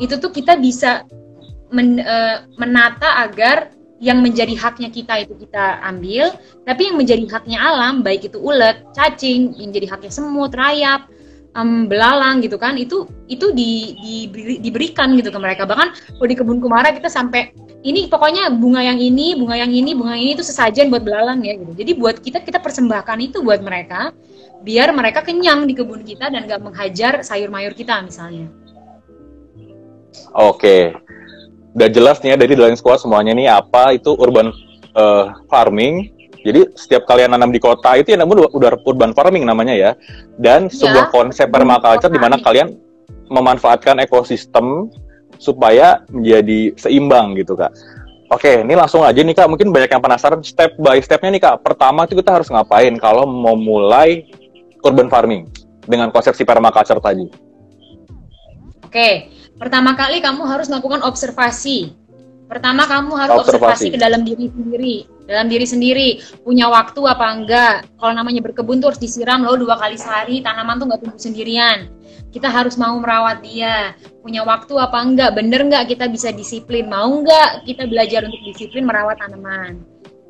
itu 0.00 0.14
tuh 0.16 0.32
kita 0.32 0.56
bisa 0.56 1.04
men, 1.68 2.00
uh, 2.00 2.46
menata 2.56 3.28
agar 3.28 3.74
yang 4.02 4.18
menjadi 4.18 4.58
haknya 4.58 4.90
kita 4.90 5.22
itu 5.22 5.38
kita 5.46 5.78
ambil, 5.86 6.34
tapi 6.66 6.90
yang 6.90 6.98
menjadi 6.98 7.22
haknya 7.30 7.62
alam, 7.62 8.02
baik 8.02 8.26
itu 8.26 8.34
ulet, 8.34 8.82
cacing, 8.98 9.54
yang 9.54 9.70
jadi 9.70 9.86
haknya 9.94 10.10
semut, 10.10 10.50
rayap, 10.58 11.06
um, 11.56 11.88
belalang 11.88 12.40
gitu 12.44 12.56
kan, 12.60 12.76
itu 12.76 13.08
itu 13.28 13.52
di, 13.52 13.96
di, 14.00 14.14
diberikan 14.60 15.14
gitu 15.16 15.32
ke 15.32 15.38
mereka. 15.40 15.64
Bahkan 15.64 16.18
kalau 16.18 16.28
di 16.28 16.36
kebun 16.36 16.58
kumara 16.60 16.92
kita 16.92 17.08
sampai 17.08 17.52
ini 17.82 18.06
pokoknya 18.06 18.52
bunga 18.54 18.82
yang 18.82 18.98
ini, 19.02 19.34
bunga 19.34 19.58
yang 19.58 19.72
ini, 19.74 19.90
bunga 19.96 20.14
yang 20.14 20.22
ini 20.22 20.32
itu 20.38 20.46
sesajen 20.46 20.86
buat 20.92 21.02
belalang 21.02 21.42
ya 21.42 21.58
gitu. 21.58 21.72
Jadi 21.74 21.92
buat 21.98 22.16
kita 22.22 22.44
kita 22.46 22.62
persembahkan 22.62 23.18
itu 23.18 23.42
buat 23.42 23.58
mereka, 23.58 24.14
biar 24.62 24.94
mereka 24.94 25.26
kenyang 25.26 25.66
di 25.66 25.74
kebun 25.74 26.06
kita 26.06 26.30
dan 26.30 26.46
gak 26.46 26.62
menghajar 26.62 27.26
sayur 27.26 27.50
mayur 27.50 27.74
kita 27.74 27.98
misalnya. 28.06 28.46
Oke, 30.32 30.94
udah 31.74 31.88
jelas 31.90 32.22
nih 32.22 32.32
ya 32.32 32.36
dari 32.38 32.54
Dalang 32.54 32.78
Squad 32.78 33.02
semuanya 33.02 33.34
nih 33.34 33.50
apa 33.50 33.96
itu 33.96 34.14
urban 34.14 34.54
uh, 34.94 35.34
farming. 35.50 36.14
Jadi 36.42 36.60
setiap 36.74 37.06
kalian 37.06 37.34
nanam 37.34 37.54
di 37.54 37.62
kota 37.62 37.94
itu 37.94 38.14
ya 38.14 38.18
namun 38.18 38.50
udah 38.50 38.82
urban 38.82 39.14
farming 39.14 39.46
namanya 39.46 39.74
ya. 39.74 39.90
Dan 40.38 40.66
ya, 40.68 40.74
sebuah 40.74 41.06
konsep 41.14 41.48
permaculture 41.48 42.10
di 42.10 42.20
mana 42.20 42.38
kalian 42.38 42.74
memanfaatkan 43.30 44.02
ekosistem 44.02 44.90
supaya 45.38 46.02
menjadi 46.10 46.74
seimbang 46.76 47.38
gitu 47.38 47.54
kak. 47.54 47.70
Oke, 48.32 48.64
ini 48.64 48.74
langsung 48.74 49.04
aja 49.04 49.20
nih 49.20 49.36
kak. 49.36 49.48
Mungkin 49.48 49.70
banyak 49.70 49.90
yang 49.92 50.02
penasaran 50.02 50.40
step 50.42 50.74
by 50.80 50.98
stepnya 50.98 51.30
nih 51.32 51.42
kak. 51.42 51.56
Pertama 51.62 52.04
itu 52.04 52.18
kita 52.18 52.34
harus 52.34 52.50
ngapain 52.50 52.94
kalau 52.98 53.24
mau 53.24 53.54
mulai 53.54 54.26
urban 54.82 55.06
farming 55.06 55.46
dengan 55.86 56.10
konsep 56.10 56.34
si 56.34 56.42
permaculture 56.42 56.98
tadi? 56.98 57.26
Oke, 58.82 59.32
Pertama 59.62 59.94
kali 59.94 60.18
kamu 60.18 60.42
harus 60.42 60.66
melakukan 60.66 61.06
observasi. 61.06 61.94
Pertama 62.50 62.82
kamu 62.90 63.14
harus 63.14 63.46
observasi, 63.46 63.86
observasi 63.86 63.94
ke 63.94 63.98
dalam 64.02 64.26
diri 64.26 64.50
sendiri, 64.50 64.96
dalam 65.32 65.48
diri 65.48 65.64
sendiri 65.64 66.08
punya 66.44 66.68
waktu 66.68 67.00
apa 67.08 67.26
enggak. 67.32 67.76
Kalau 67.96 68.12
namanya 68.12 68.44
berkebun 68.44 68.84
tuh 68.84 68.92
harus 68.92 69.00
disiram 69.00 69.40
loh 69.40 69.56
dua 69.56 69.80
kali 69.80 69.96
sehari, 69.96 70.44
tanaman 70.44 70.76
tuh 70.76 70.86
nggak 70.92 71.00
tumbuh 71.00 71.16
sendirian. 71.16 71.88
Kita 72.32 72.48
harus 72.48 72.76
mau 72.76 72.96
merawat 73.00 73.40
dia, 73.44 73.96
punya 74.20 74.44
waktu 74.44 74.76
apa 74.76 75.00
enggak, 75.00 75.36
bener 75.36 75.64
nggak 75.68 75.96
kita 75.96 76.08
bisa 76.08 76.28
disiplin, 76.32 76.88
mau 76.88 77.08
nggak 77.08 77.64
kita 77.64 77.88
belajar 77.88 78.24
untuk 78.28 78.40
disiplin 78.44 78.84
merawat 78.84 79.20
tanaman, 79.20 79.80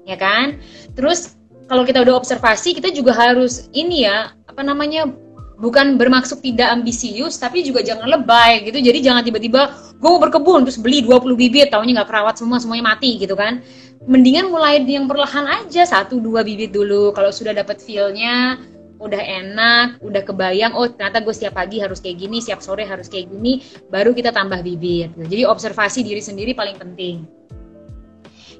ya 0.06 0.14
kan? 0.18 0.58
Terus 0.98 1.38
kalau 1.70 1.86
kita 1.86 2.02
udah 2.02 2.18
observasi, 2.18 2.74
kita 2.74 2.90
juga 2.90 3.14
harus 3.14 3.70
ini 3.70 4.06
ya, 4.06 4.34
apa 4.50 4.66
namanya 4.66 5.06
bukan 5.62 5.94
bermaksud 5.94 6.42
tidak 6.42 6.74
ambisius 6.74 7.38
tapi 7.38 7.62
juga 7.62 7.86
jangan 7.86 8.10
lebay 8.10 8.66
gitu. 8.66 8.82
Jadi 8.82 8.98
jangan 8.98 9.22
tiba-tiba 9.22 9.70
gue 9.94 10.08
mau 10.10 10.18
berkebun 10.18 10.66
terus 10.66 10.82
beli 10.82 11.06
20 11.06 11.38
bibit 11.38 11.70
tahunya 11.70 12.02
nggak 12.02 12.10
kerawat 12.10 12.34
semua 12.34 12.58
semuanya 12.58 12.98
mati 12.98 13.22
gitu 13.22 13.38
kan. 13.38 13.62
Mendingan 14.02 14.50
mulai 14.50 14.82
yang 14.82 15.06
perlahan 15.06 15.46
aja 15.62 15.86
satu 15.86 16.18
dua 16.18 16.42
bibit 16.42 16.74
dulu. 16.74 17.14
Kalau 17.14 17.30
sudah 17.30 17.54
dapat 17.54 17.78
feelnya 17.78 18.58
udah 19.02 19.18
enak 19.18 19.98
udah 19.98 20.22
kebayang 20.22 20.78
oh 20.78 20.86
ternyata 20.86 21.18
gue 21.26 21.34
setiap 21.34 21.58
pagi 21.58 21.82
harus 21.82 21.98
kayak 21.98 22.22
gini 22.22 22.38
setiap 22.38 22.62
sore 22.62 22.86
harus 22.86 23.10
kayak 23.10 23.34
gini 23.34 23.58
baru 23.90 24.14
kita 24.14 24.30
tambah 24.30 24.62
bibit 24.62 25.10
jadi 25.26 25.42
observasi 25.50 26.06
diri 26.06 26.22
sendiri 26.22 26.54
paling 26.54 26.78
penting. 26.78 27.26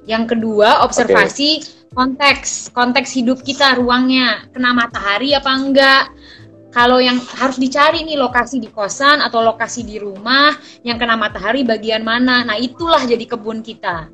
Yang 0.03 0.35
kedua 0.35 0.83
observasi 0.83 1.63
okay. 1.63 1.95
konteks 1.95 2.75
konteks 2.75 3.15
hidup 3.15 3.39
kita 3.39 3.79
ruangnya. 3.79 4.51
Kena 4.51 4.75
matahari 4.75 5.31
apa 5.31 5.51
enggak 5.55 6.03
kalau 6.73 6.97
yang 6.97 7.21
harus 7.37 7.61
dicari 7.61 8.01
nih 8.01 8.17
lokasi 8.17 8.57
di 8.57 8.65
kosan 8.73 9.21
atau 9.21 9.45
lokasi 9.45 9.85
di 9.85 10.01
rumah 10.01 10.57
yang 10.81 10.97
kena 10.97 11.13
matahari 11.13 11.61
bagian 11.61 12.01
mana. 12.01 12.41
Nah, 12.41 12.57
itulah 12.57 13.05
jadi 13.05 13.21
kebun 13.29 13.61
kita. 13.61 14.09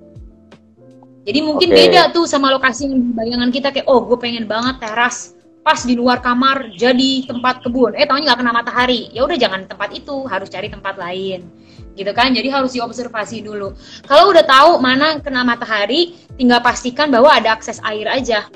Jadi 1.23 1.39
mungkin 1.39 1.71
okay. 1.71 1.87
beda 1.87 2.11
tuh 2.11 2.27
sama 2.27 2.51
lokasi 2.51 2.91
yang 2.91 3.15
bayangan 3.15 3.47
kita 3.47 3.71
kayak 3.71 3.87
oh 3.87 4.03
gue 4.03 4.19
pengen 4.19 4.43
banget 4.43 4.81
teras 4.81 5.39
pas 5.63 5.77
di 5.83 5.95
luar 5.95 6.19
kamar 6.19 6.75
jadi 6.75 7.23
tempat 7.31 7.63
kebun. 7.63 7.95
Eh 7.95 8.03
tahunya 8.03 8.27
nggak 8.27 8.39
kena 8.43 8.51
matahari. 8.51 9.07
Ya 9.15 9.23
udah 9.23 9.39
jangan 9.39 9.63
tempat 9.63 9.95
itu, 9.95 10.27
harus 10.27 10.51
cari 10.51 10.67
tempat 10.67 10.99
lain. 10.99 11.47
Gitu 11.95 12.11
kan? 12.11 12.35
Jadi 12.35 12.51
harus 12.51 12.75
diobservasi 12.75 13.39
dulu. 13.39 13.71
Kalau 14.03 14.35
udah 14.35 14.43
tahu 14.43 14.83
mana 14.83 15.15
kena 15.23 15.47
matahari, 15.47 16.11
tinggal 16.35 16.59
pastikan 16.59 17.07
bahwa 17.07 17.31
ada 17.31 17.55
akses 17.55 17.79
air 17.87 18.07
aja 18.11 18.51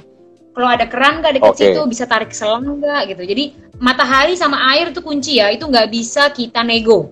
kalau 0.54 0.70
ada 0.70 0.86
keran 0.86 1.20
nggak 1.20 1.42
deket 1.42 1.54
okay. 1.54 1.62
situ 1.74 1.82
bisa 1.90 2.06
tarik 2.06 2.32
selang 2.32 2.78
nggak 2.78 3.14
gitu 3.14 3.24
jadi 3.26 3.44
matahari 3.84 4.40
sama 4.40 4.64
air 4.72 4.96
itu 4.96 5.04
kunci 5.04 5.44
ya 5.44 5.52
itu 5.52 5.68
nggak 5.68 5.92
bisa 5.92 6.32
kita 6.32 6.64
nego 6.64 7.12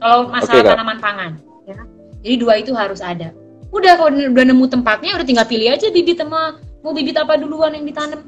kalau 0.00 0.32
masalah 0.32 0.64
okay, 0.64 0.70
tanaman 0.72 0.96
pangan 0.96 1.32
ya 1.68 1.76
jadi 2.24 2.36
dua 2.40 2.54
itu 2.56 2.72
harus 2.72 3.04
ada 3.04 3.36
udah 3.68 3.92
kalau 4.00 4.16
udah 4.16 4.44
nemu 4.48 4.64
tempatnya 4.72 5.12
udah 5.12 5.26
tinggal 5.28 5.44
pilih 5.44 5.68
aja 5.68 5.92
bibit 5.92 6.16
sama 6.16 6.56
mau 6.80 6.96
bibit 6.96 7.20
apa 7.20 7.36
duluan 7.36 7.76
yang 7.76 7.84
ditanam 7.84 8.24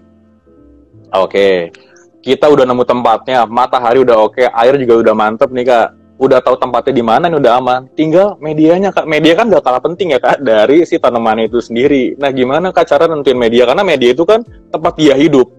oke 1.16 1.32
okay. 1.32 1.72
kita 2.20 2.44
udah 2.44 2.68
nemu 2.68 2.84
tempatnya 2.84 3.48
matahari 3.48 4.04
udah 4.04 4.28
oke 4.28 4.36
okay, 4.36 4.52
air 4.52 4.76
juga 4.76 5.00
udah 5.00 5.14
mantep 5.16 5.48
nih 5.48 5.64
kak 5.64 5.88
udah 6.16 6.40
tahu 6.40 6.56
tempatnya 6.56 6.92
di 6.96 7.04
mana 7.04 7.28
nih 7.28 7.38
udah 7.40 7.52
aman. 7.60 7.80
Tinggal 7.92 8.40
medianya 8.40 8.88
kak, 8.88 9.04
media 9.04 9.36
kan 9.36 9.52
gak 9.52 9.64
kalah 9.64 9.84
penting 9.84 10.16
ya 10.16 10.20
kak 10.20 10.40
dari 10.40 10.88
si 10.88 10.96
tanaman 10.96 11.44
itu 11.44 11.60
sendiri. 11.60 12.16
Nah 12.16 12.32
gimana 12.32 12.72
kak 12.72 12.88
cara 12.88 13.04
nentuin 13.04 13.36
media? 13.36 13.68
Karena 13.68 13.84
media 13.84 14.16
itu 14.16 14.24
kan 14.24 14.40
tempat 14.72 14.96
dia 14.96 15.12
hidup. 15.12 15.52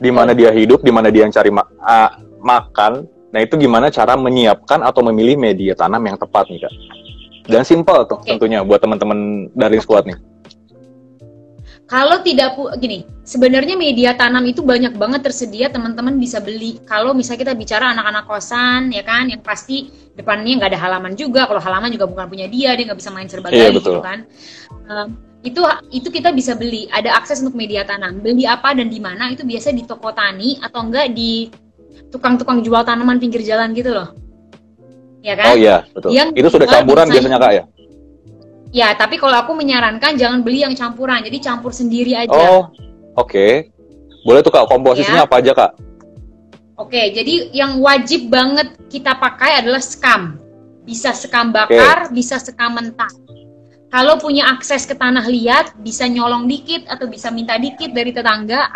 Di 0.00 0.10
mana 0.10 0.32
dia 0.32 0.48
hidup, 0.50 0.80
di 0.80 0.90
mana 0.90 1.12
dia 1.12 1.28
cari 1.28 1.52
ma 1.52 1.62
uh, 1.62 2.10
makan. 2.40 3.04
Nah 3.30 3.40
itu 3.44 3.54
gimana 3.60 3.92
cara 3.92 4.18
menyiapkan 4.18 4.82
atau 4.82 5.06
memilih 5.06 5.38
media 5.38 5.78
tanam 5.78 6.02
yang 6.02 6.18
tepat 6.18 6.50
nih 6.50 6.66
kak? 6.66 6.74
Dan 7.46 7.62
simple 7.62 8.08
tuh 8.08 8.18
okay. 8.18 8.34
tentunya 8.34 8.64
buat 8.64 8.82
teman-teman 8.82 9.52
dari 9.54 9.78
squad 9.78 10.08
nih. 10.08 10.18
Kalau 11.90 12.22
tidak 12.22 12.54
gini, 12.78 13.02
sebenarnya 13.26 13.74
media 13.74 14.14
tanam 14.14 14.46
itu 14.46 14.62
banyak 14.62 14.94
banget 14.94 15.26
tersedia 15.26 15.74
teman-teman 15.74 16.22
bisa 16.22 16.38
beli. 16.38 16.78
Kalau 16.86 17.10
misalnya 17.10 17.50
kita 17.50 17.54
bicara 17.58 17.90
anak-anak 17.90 18.30
kosan, 18.30 18.94
ya 18.94 19.02
kan, 19.02 19.26
yang 19.26 19.42
pasti 19.42 19.90
depannya 20.14 20.62
nggak 20.62 20.70
ada 20.70 20.80
halaman 20.86 21.18
juga. 21.18 21.50
Kalau 21.50 21.58
halaman 21.58 21.90
juga 21.90 22.06
bukan 22.06 22.30
punya 22.30 22.46
dia, 22.46 22.78
dia 22.78 22.86
nggak 22.86 22.94
bisa 22.94 23.10
main 23.10 23.26
serba 23.26 23.50
iya, 23.50 23.74
gitu 23.74 23.98
kan. 23.98 24.22
Um, 24.86 25.29
itu 25.40 25.60
itu 25.90 26.08
kita 26.12 26.30
bisa 26.36 26.52
beli. 26.52 26.84
Ada 26.92 27.16
akses 27.16 27.40
untuk 27.40 27.56
media 27.56 27.84
tanam. 27.84 28.20
Beli 28.20 28.44
apa 28.44 28.76
dan 28.76 28.92
di 28.92 29.00
mana 29.00 29.32
itu 29.32 29.44
biasa 29.44 29.72
di 29.72 29.88
toko 29.88 30.12
tani 30.12 30.60
atau 30.60 30.84
enggak 30.84 31.16
di 31.16 31.48
tukang-tukang 32.12 32.60
jual 32.60 32.84
tanaman 32.84 33.16
pinggir 33.16 33.40
jalan 33.40 33.72
gitu 33.72 33.96
loh. 33.96 34.12
Ya 35.20 35.36
kan? 35.36 35.52
Oh 35.52 35.56
iya, 35.56 35.84
betul. 35.92 36.12
Yang 36.12 36.28
itu 36.36 36.48
sudah 36.48 36.68
campuran 36.68 37.06
biasanya 37.08 37.38
Kak 37.40 37.52
ya? 37.52 37.64
Ya, 38.70 38.94
tapi 38.94 39.18
kalau 39.18 39.34
aku 39.34 39.52
menyarankan 39.58 40.14
jangan 40.14 40.46
beli 40.46 40.62
yang 40.62 40.78
campuran, 40.78 41.26
jadi 41.26 41.42
campur 41.42 41.74
sendiri 41.74 42.14
aja. 42.14 42.30
Oh, 42.30 42.70
oke. 43.18 43.26
Okay. 43.26 43.52
Boleh 44.22 44.46
tuh 44.46 44.52
kak, 44.54 44.70
komposisinya 44.70 45.24
ya. 45.24 45.26
apa 45.26 45.42
aja 45.42 45.52
kak? 45.56 45.72
Oke, 46.78 46.96
okay, 46.96 47.06
jadi 47.10 47.50
yang 47.50 47.82
wajib 47.82 48.30
banget 48.30 48.72
kita 48.86 49.18
pakai 49.18 49.58
adalah 49.58 49.82
sekam. 49.82 50.38
Bisa 50.86 51.10
sekam 51.12 51.50
bakar, 51.50 52.08
okay. 52.08 52.14
bisa 52.14 52.38
sekam 52.38 52.78
mentah. 52.78 53.10
Kalau 53.90 54.22
punya 54.22 54.46
akses 54.46 54.86
ke 54.86 54.94
tanah 54.94 55.26
liat, 55.26 55.74
bisa 55.82 56.06
nyolong 56.06 56.46
dikit 56.46 56.86
atau 56.86 57.10
bisa 57.10 57.34
minta 57.34 57.58
dikit 57.58 57.90
dari 57.90 58.14
tetangga. 58.14 58.70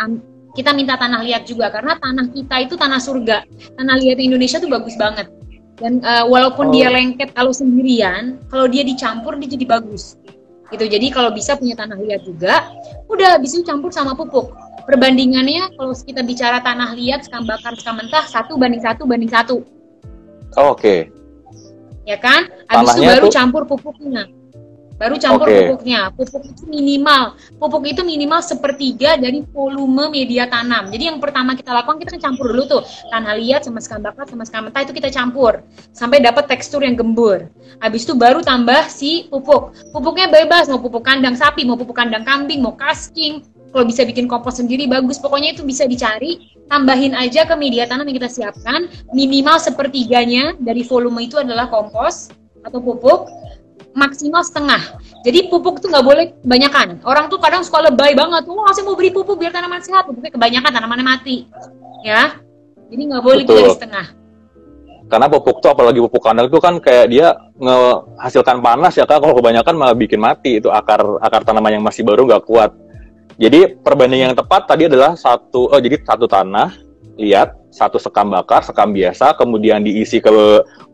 Kita 0.51 0.75
minta 0.75 0.99
tanah 0.99 1.23
liat 1.23 1.47
juga 1.47 1.71
karena 1.71 1.95
tanah 1.99 2.31
kita 2.35 2.55
itu 2.67 2.75
tanah 2.75 2.99
surga. 2.99 3.47
Tanah 3.79 3.95
liat 3.95 4.19
Indonesia 4.19 4.59
tuh 4.59 4.67
bagus 4.67 4.99
banget 4.99 5.31
dan 5.79 5.99
uh, 6.03 6.23
walaupun 6.27 6.71
oh. 6.71 6.73
dia 6.73 6.87
lengket 6.87 7.35
kalau 7.35 7.51
sendirian 7.51 8.39
kalau 8.47 8.67
dia 8.71 8.83
dicampur 8.87 9.35
dia 9.35 9.49
jadi 9.51 9.65
bagus 9.67 10.15
gitu 10.71 10.85
jadi 10.87 11.07
kalau 11.11 11.29
bisa 11.35 11.59
punya 11.59 11.75
tanah 11.75 11.99
liat 11.99 12.23
juga 12.23 12.71
udah 13.11 13.37
bisa 13.37 13.61
campur 13.67 13.91
sama 13.91 14.15
pupuk 14.15 14.55
perbandingannya 14.87 15.75
kalau 15.75 15.91
kita 15.93 16.23
bicara 16.23 16.63
tanah 16.63 16.95
liat 16.95 17.27
sekam 17.27 17.43
bakar 17.43 17.75
sekam 17.75 17.99
mentah 17.99 18.23
satu 18.25 18.55
banding 18.55 18.81
satu 18.81 19.03
banding 19.03 19.31
satu 19.31 19.61
oh, 20.57 20.73
oke 20.73 20.79
okay. 20.79 21.11
ya 22.07 22.17
kan 22.17 22.47
habis 22.71 22.95
itu 22.95 23.03
baru 23.03 23.27
tuh... 23.27 23.33
campur 23.35 23.61
pupuknya 23.67 24.31
baru 24.95 25.15
campur 25.19 25.47
okay. 25.47 25.67
pupuknya. 25.67 26.11
Pupuk 26.15 26.43
itu 26.47 26.63
minimal, 26.67 27.35
pupuk 27.59 27.83
itu 27.87 28.01
minimal 28.01 28.39
sepertiga 28.39 29.19
dari 29.19 29.43
volume 29.51 30.07
media 30.11 30.47
tanam. 30.47 30.87
Jadi 30.91 31.11
yang 31.11 31.19
pertama 31.19 31.53
kita 31.53 31.71
lakukan 31.75 31.99
kita 31.99 32.15
kan 32.15 32.31
campur 32.31 32.55
dulu 32.55 32.63
tuh 32.79 32.81
tanah 33.11 33.35
liat 33.35 33.67
sama 33.67 33.79
sekam 33.83 33.99
bakar 33.99 34.25
sama 34.27 34.43
sekam 34.47 34.67
mentah 34.67 34.81
itu 34.83 34.93
kita 34.95 35.11
campur 35.11 35.61
sampai 35.91 36.23
dapat 36.23 36.47
tekstur 36.47 36.81
yang 36.83 36.95
gembur. 36.95 37.47
Habis 37.83 38.07
itu 38.07 38.15
baru 38.15 38.39
tambah 38.39 38.87
si 38.87 39.27
pupuk. 39.27 39.75
Pupuknya 39.91 40.31
bebas 40.31 40.71
mau 40.71 40.79
pupuk 40.79 41.03
kandang 41.03 41.35
sapi, 41.35 41.67
mau 41.67 41.75
pupuk 41.75 41.95
kandang 41.95 42.23
kambing, 42.23 42.63
mau 42.63 42.75
casking. 42.75 43.43
Kalau 43.75 43.83
bisa 43.83 44.07
bikin 44.07 44.31
kompos 44.31 44.63
sendiri 44.63 44.87
bagus. 44.87 45.19
Pokoknya 45.19 45.51
itu 45.51 45.67
bisa 45.67 45.83
dicari. 45.83 46.55
Tambahin 46.71 47.11
aja 47.11 47.43
ke 47.43 47.59
media 47.59 47.83
tanam 47.83 48.07
yang 48.07 48.23
kita 48.23 48.31
siapkan. 48.31 48.87
Minimal 49.11 49.59
sepertiganya 49.59 50.55
dari 50.55 50.79
volume 50.87 51.27
itu 51.27 51.35
adalah 51.35 51.67
kompos 51.67 52.31
atau 52.63 52.79
pupuk 52.81 53.29
maksimal 53.95 54.43
setengah. 54.43 54.99
Jadi 55.23 55.47
pupuk 55.47 55.79
tuh 55.79 55.87
nggak 55.89 56.05
boleh 56.05 56.25
kebanyakan. 56.43 57.01
Orang 57.07 57.31
tuh 57.31 57.39
kadang 57.39 57.63
suka 57.63 57.87
lebay 57.87 58.13
banget. 58.13 58.43
Wah, 58.45 58.69
saya 58.75 58.83
mau 58.85 58.93
beri 58.93 59.09
pupuk 59.09 59.39
biar 59.39 59.55
tanaman 59.55 59.79
sehat. 59.81 60.05
Pupuknya 60.05 60.35
kebanyakan 60.35 60.69
tanamannya 60.69 61.05
mati. 61.07 61.47
Ya. 62.03 62.37
Jadi 62.91 63.01
nggak 63.09 63.23
boleh 63.23 63.43
Betul. 63.47 63.73
setengah. 63.73 64.13
Karena 65.05 65.31
pupuk 65.31 65.63
tuh 65.63 65.71
apalagi 65.71 66.01
pupuk 66.03 66.21
kandang 66.21 66.51
itu 66.51 66.59
kan 66.59 66.77
kayak 66.81 67.07
dia 67.09 67.33
menghasilkan 67.57 68.59
panas 68.59 68.93
ya 68.99 69.07
kak. 69.07 69.23
Kalau 69.23 69.33
kebanyakan 69.33 69.73
malah 69.73 69.95
bikin 69.97 70.19
mati 70.19 70.59
itu 70.59 70.69
akar 70.69 71.01
akar 71.23 71.41
tanaman 71.47 71.79
yang 71.79 71.85
masih 71.85 72.03
baru 72.03 72.27
nggak 72.27 72.43
kuat. 72.45 72.75
Jadi 73.39 73.79
perbandingan 73.79 74.33
yang 74.33 74.37
tepat 74.37 74.67
tadi 74.69 74.87
adalah 74.87 75.13
satu 75.17 75.71
oh 75.71 75.79
jadi 75.79 75.99
satu 76.01 76.25
tanah 76.25 76.71
lihat 77.15 77.55
satu 77.71 77.99
sekam 77.99 78.31
bakar, 78.31 78.63
sekam 78.63 78.95
biasa, 78.95 79.35
kemudian 79.35 79.83
diisi 79.83 80.23
ke 80.23 80.31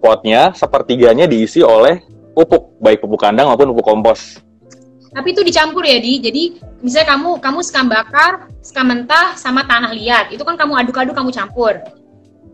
potnya, 0.01 0.49
sepertiganya 0.53 1.29
diisi 1.29 1.61
oleh 1.61 2.01
pupuk 2.33 2.75
baik 2.79 3.03
pupuk 3.03 3.19
kandang 3.19 3.51
maupun 3.51 3.71
pupuk 3.75 3.85
kompos. 3.85 4.39
Tapi 5.11 5.35
itu 5.35 5.43
dicampur 5.43 5.83
ya 5.83 5.99
di. 5.99 6.23
Jadi 6.23 6.43
misalnya 6.79 7.15
kamu 7.15 7.29
kamu 7.43 7.59
sekam 7.67 7.91
bakar 7.91 8.47
sekam 8.63 8.87
mentah 8.87 9.35
sama 9.35 9.67
tanah 9.67 9.91
liat. 9.91 10.31
Itu 10.31 10.47
kan 10.47 10.55
kamu 10.55 10.87
aduk-aduk 10.87 11.11
kamu 11.11 11.31
campur. 11.35 11.75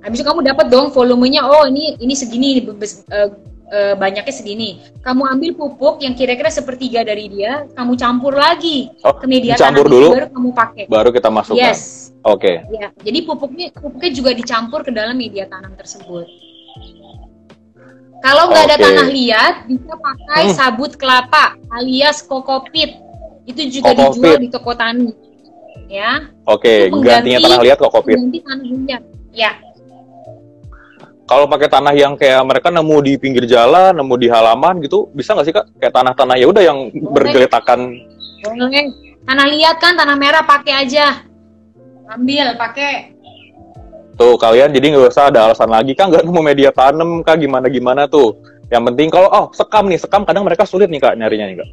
Habis 0.02 0.22
itu 0.22 0.26
kamu 0.26 0.42
dapat 0.46 0.66
dong 0.70 0.90
volumenya 0.94 1.46
oh 1.46 1.66
ini 1.70 1.98
ini 2.02 2.14
segini 2.18 2.66
uh, 2.66 3.30
uh, 3.70 3.94
banyaknya 3.94 4.34
segini. 4.34 4.82
Kamu 5.06 5.30
ambil 5.38 5.54
pupuk 5.54 6.02
yang 6.02 6.18
kira-kira 6.18 6.50
sepertiga 6.50 7.06
dari 7.06 7.30
dia 7.30 7.70
kamu 7.78 7.94
campur 7.94 8.34
lagi 8.34 8.90
oh, 9.06 9.14
ke 9.14 9.30
media 9.30 9.54
tanah 9.54 9.86
dulu? 9.86 10.18
baru 10.18 10.28
kamu 10.34 10.50
pakai. 10.58 10.84
Baru 10.90 11.10
kita 11.14 11.30
masukkan? 11.30 11.62
Yes. 11.62 12.10
Oke. 12.26 12.60
Okay. 12.60 12.82
ya 12.82 12.90
jadi 13.06 13.24
pupuknya 13.24 13.70
pupuknya 13.72 14.12
juga 14.12 14.34
dicampur 14.34 14.82
ke 14.82 14.92
dalam 14.92 15.16
media 15.16 15.46
tanam 15.48 15.78
tersebut 15.78 16.47
kalau 18.22 18.50
nggak 18.50 18.66
okay. 18.66 18.74
ada 18.74 18.78
tanah 18.82 19.08
liat, 19.14 19.56
bisa 19.70 19.94
pakai 19.94 20.44
hmm. 20.50 20.56
sabut 20.58 20.92
kelapa 20.98 21.54
alias 21.70 22.26
kokopit. 22.26 22.98
Itu 23.48 23.62
juga 23.70 23.94
kokopit. 23.94 24.14
dijual 24.18 24.36
di 24.42 24.50
toko 24.50 24.72
tani. 24.74 25.12
Ya. 25.88 26.28
Oke, 26.44 26.92
okay. 26.92 27.04
gantinya 27.06 27.40
tanah 27.48 27.62
liat 27.64 27.78
kokopit. 27.80 28.18
Ganti 28.18 28.40
tanah 28.44 28.66
liat. 28.66 29.04
Ya. 29.32 29.52
Kalau 31.28 31.44
pakai 31.44 31.68
tanah 31.68 31.92
yang 31.92 32.16
kayak 32.16 32.40
mereka 32.48 32.72
nemu 32.72 32.98
di 33.04 33.14
pinggir 33.20 33.44
jalan, 33.44 33.92
nemu 33.92 34.16
di 34.16 34.28
halaman 34.32 34.80
gitu, 34.80 35.12
bisa 35.12 35.36
nggak 35.36 35.46
sih 35.48 35.56
kak? 35.56 35.66
Kayak 35.76 35.94
tanah-tanah 36.00 36.36
ya 36.40 36.48
udah 36.48 36.64
yang 36.64 36.88
Boleh. 36.88 37.12
bergeletakan. 37.12 37.80
Boleh. 38.48 38.96
Tanah 39.28 39.46
liat 39.52 39.76
kan, 39.84 40.00
tanah 40.00 40.16
merah 40.16 40.48
pakai 40.48 40.88
aja. 40.88 41.28
Ambil, 42.08 42.56
pakai 42.56 43.17
Tuh 44.18 44.34
kalian 44.34 44.74
jadi 44.74 44.98
nggak 44.98 45.14
usah 45.14 45.30
ada 45.30 45.46
alasan 45.46 45.70
lagi 45.70 45.94
kan 45.94 46.10
nggak 46.10 46.26
nemu 46.26 46.42
media 46.42 46.74
tanam 46.74 47.22
kak 47.22 47.38
gimana 47.38 47.70
gimana 47.70 48.10
tuh. 48.10 48.42
Yang 48.68 48.84
penting 48.92 49.08
kalau 49.14 49.30
oh 49.30 49.46
sekam 49.54 49.86
nih 49.88 50.02
sekam 50.02 50.26
kadang 50.26 50.44
mereka 50.44 50.66
sulit 50.66 50.90
nih 50.90 50.98
kak 50.98 51.14
nyarinya 51.22 51.46
nih 51.48 51.58
kak. 51.62 51.70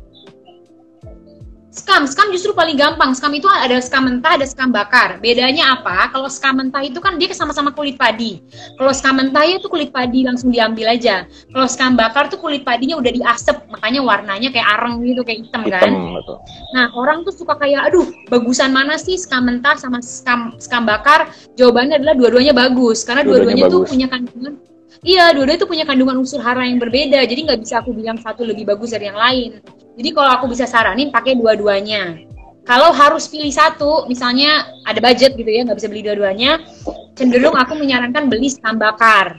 Scam, 1.75 2.07
scam 2.07 2.31
justru 2.31 2.55
paling 2.55 2.79
gampang. 2.79 3.11
Scam 3.19 3.35
itu 3.35 3.51
ada 3.51 3.83
scam 3.83 4.07
mentah, 4.07 4.39
ada 4.39 4.47
scam 4.47 4.71
bakar. 4.71 5.19
Bedanya 5.19 5.75
apa? 5.75 6.07
Kalau 6.15 6.31
scam 6.31 6.63
mentah 6.63 6.87
itu 6.87 7.03
kan 7.03 7.19
dia 7.19 7.27
sama-sama 7.35 7.75
kulit 7.75 7.99
padi. 7.99 8.39
Kalau 8.79 8.95
scam 8.95 9.19
mentah 9.19 9.43
itu 9.43 9.67
kulit 9.67 9.91
padi 9.91 10.23
langsung 10.23 10.55
diambil 10.55 10.95
aja. 10.95 11.27
Kalau 11.27 11.67
scam 11.67 11.99
bakar 11.99 12.31
tuh 12.31 12.39
kulit 12.39 12.63
padinya 12.63 12.95
udah 12.95 13.11
diasep, 13.11 13.67
makanya 13.67 14.07
warnanya 14.07 14.55
kayak 14.55 14.71
areng 14.79 15.03
gitu, 15.03 15.27
kayak 15.27 15.51
hitam, 15.51 15.67
kan. 15.67 15.83
hitam 15.83 15.91
kan. 15.91 16.15
Betul. 16.23 16.37
Nah, 16.79 16.87
orang 16.95 17.19
tuh 17.27 17.35
suka 17.35 17.59
kayak, 17.59 17.91
aduh, 17.91 18.07
bagusan 18.31 18.71
mana 18.71 18.95
sih 18.95 19.19
scam 19.19 19.43
mentah 19.43 19.75
sama 19.75 19.99
scam 19.99 20.55
scam 20.63 20.87
bakar? 20.87 21.35
Jawabannya 21.59 21.99
adalah 21.99 22.15
dua-duanya 22.15 22.55
bagus, 22.55 23.03
karena 23.03 23.27
dua-duanya 23.27 23.67
tuh 23.67 23.83
punya 23.83 24.07
kandungan 24.07 24.63
Iya, 25.05 25.37
dua-duanya 25.37 25.59
itu 25.61 25.69
punya 25.69 25.85
kandungan 25.85 26.17
unsur 26.23 26.41
hara 26.41 26.65
yang 26.65 26.81
berbeda. 26.81 27.21
Jadi 27.29 27.45
nggak 27.45 27.61
bisa 27.61 27.85
aku 27.85 27.93
bilang 27.93 28.17
satu 28.17 28.41
lebih 28.41 28.65
bagus 28.65 28.95
dari 28.95 29.11
yang 29.11 29.19
lain. 29.21 29.61
Jadi 29.95 30.11
kalau 30.11 30.31
aku 30.35 30.47
bisa 30.51 30.67
saranin 30.67 31.15
pakai 31.15 31.39
dua-duanya. 31.39 32.19
Kalau 32.65 32.97
harus 32.97 33.29
pilih 33.29 33.53
satu, 33.53 34.09
misalnya 34.09 34.65
ada 34.89 34.97
budget 34.99 35.37
gitu 35.37 35.47
ya, 35.47 35.69
nggak 35.69 35.77
bisa 35.77 35.89
beli 35.93 36.01
dua-duanya, 36.01 36.65
cenderung 37.13 37.53
aku 37.55 37.77
menyarankan 37.77 38.33
beli 38.33 38.49
sekam 38.49 38.81
bakar. 38.81 39.37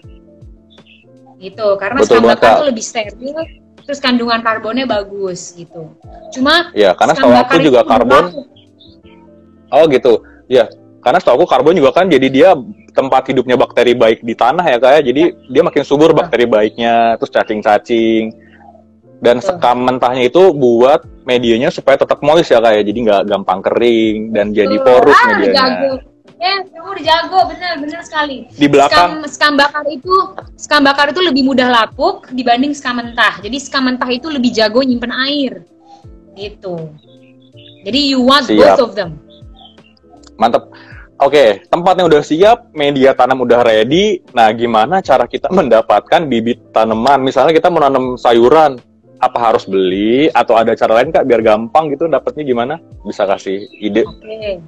Gitu, 1.41 1.67
karena 1.81 2.05
Betul 2.05 2.21
sekam 2.21 2.29
bakar 2.29 2.49
itu 2.61 2.65
lebih 2.69 2.83
steril, 2.85 3.37
terus 3.81 3.97
kandungan 3.97 4.45
karbonnya 4.45 4.85
bagus 4.85 5.57
gitu. 5.57 5.97
Cuma 6.37 6.69
ya 6.77 6.93
karena 6.93 7.17
setahu 7.17 7.33
aku 7.33 7.57
juga 7.65 7.81
karbon. 7.81 8.45
Oh 9.73 9.89
gitu, 9.89 10.21
ya 10.45 10.69
karena 11.01 11.17
setahu 11.17 11.41
aku 11.41 11.47
karbon 11.49 11.77
juga 11.77 11.97
kan 11.97 12.05
jadi 12.05 12.27
dia 12.29 12.49
tempat 12.93 13.29
hidupnya 13.29 13.57
bakteri 13.57 13.93
baik 13.93 14.21
di 14.21 14.33
tanah 14.33 14.65
ya 14.65 14.77
kayak 14.81 15.01
ya. 15.01 15.13
jadi 15.13 15.23
dia 15.53 15.61
makin 15.61 15.83
subur 15.85 16.13
bakteri 16.17 16.49
baiknya 16.49 17.13
terus 17.21 17.29
cacing-cacing 17.29 18.44
dan 19.25 19.41
sekam 19.41 19.81
mentahnya 19.81 20.29
itu 20.29 20.53
buat 20.53 21.01
medianya 21.25 21.73
supaya 21.73 21.97
tetap 21.97 22.21
moist 22.21 22.53
ya 22.53 22.61
kayak 22.61 22.85
ya. 22.85 22.87
jadi 22.93 22.99
nggak 23.09 23.23
gampang 23.25 23.59
kering 23.65 24.17
dan 24.29 24.53
jadi 24.53 24.77
porus 24.85 25.17
ah, 25.17 25.25
medianya 25.33 25.57
jago. 25.57 25.93
Ya, 26.35 26.61
kamu 26.67 26.89
udah 26.91 27.05
jago, 27.07 27.39
benar, 27.47 27.71
benar 27.79 28.01
sekali. 28.03 28.45
Di 28.51 28.67
belakang. 28.67 29.23
Skam, 29.25 29.31
skam 29.31 29.53
bakar 29.55 29.85
itu, 29.87 30.15
skam 30.59 30.81
bakar 30.83 31.07
itu 31.09 31.23
lebih 31.23 31.47
mudah 31.47 31.71
lapuk 31.71 32.27
dibanding 32.35 32.75
skam 32.75 32.99
mentah. 32.99 33.39
Jadi 33.39 33.57
skam 33.57 33.87
mentah 33.87 34.11
itu 34.11 34.27
lebih 34.27 34.51
jago 34.51 34.83
nyimpen 34.83 35.15
air, 35.15 35.63
gitu. 36.35 36.91
Jadi 37.87 37.99
you 38.11 38.19
want 38.19 38.45
Siap. 38.45 38.77
both 38.77 38.83
of 38.83 38.91
them. 38.93 39.15
Mantap. 40.35 40.69
Oke, 41.15 41.63
tempatnya 41.71 42.03
udah 42.11 42.19
siap, 42.19 42.75
media 42.75 43.15
tanam 43.15 43.47
udah 43.47 43.63
ready. 43.63 44.19
Nah, 44.35 44.51
gimana 44.51 44.99
cara 44.99 45.23
kita 45.31 45.47
mendapatkan 45.57 46.27
bibit 46.27 46.75
tanaman? 46.75 47.23
Misalnya 47.23 47.55
kita 47.55 47.71
mau 47.71 47.79
nanam 47.79 48.19
sayuran, 48.19 48.75
apa 49.19 49.37
harus 49.39 49.63
beli 49.67 50.27
atau 50.31 50.59
ada 50.59 50.75
cara 50.75 50.99
lain 51.01 51.11
kak 51.11 51.25
biar 51.27 51.41
gampang 51.41 51.91
gitu 51.91 52.07
dapatnya 52.07 52.43
gimana? 52.43 52.75
Bisa 53.03 53.23
kasih 53.23 53.67
ide? 53.79 54.03
Oke. 54.03 54.59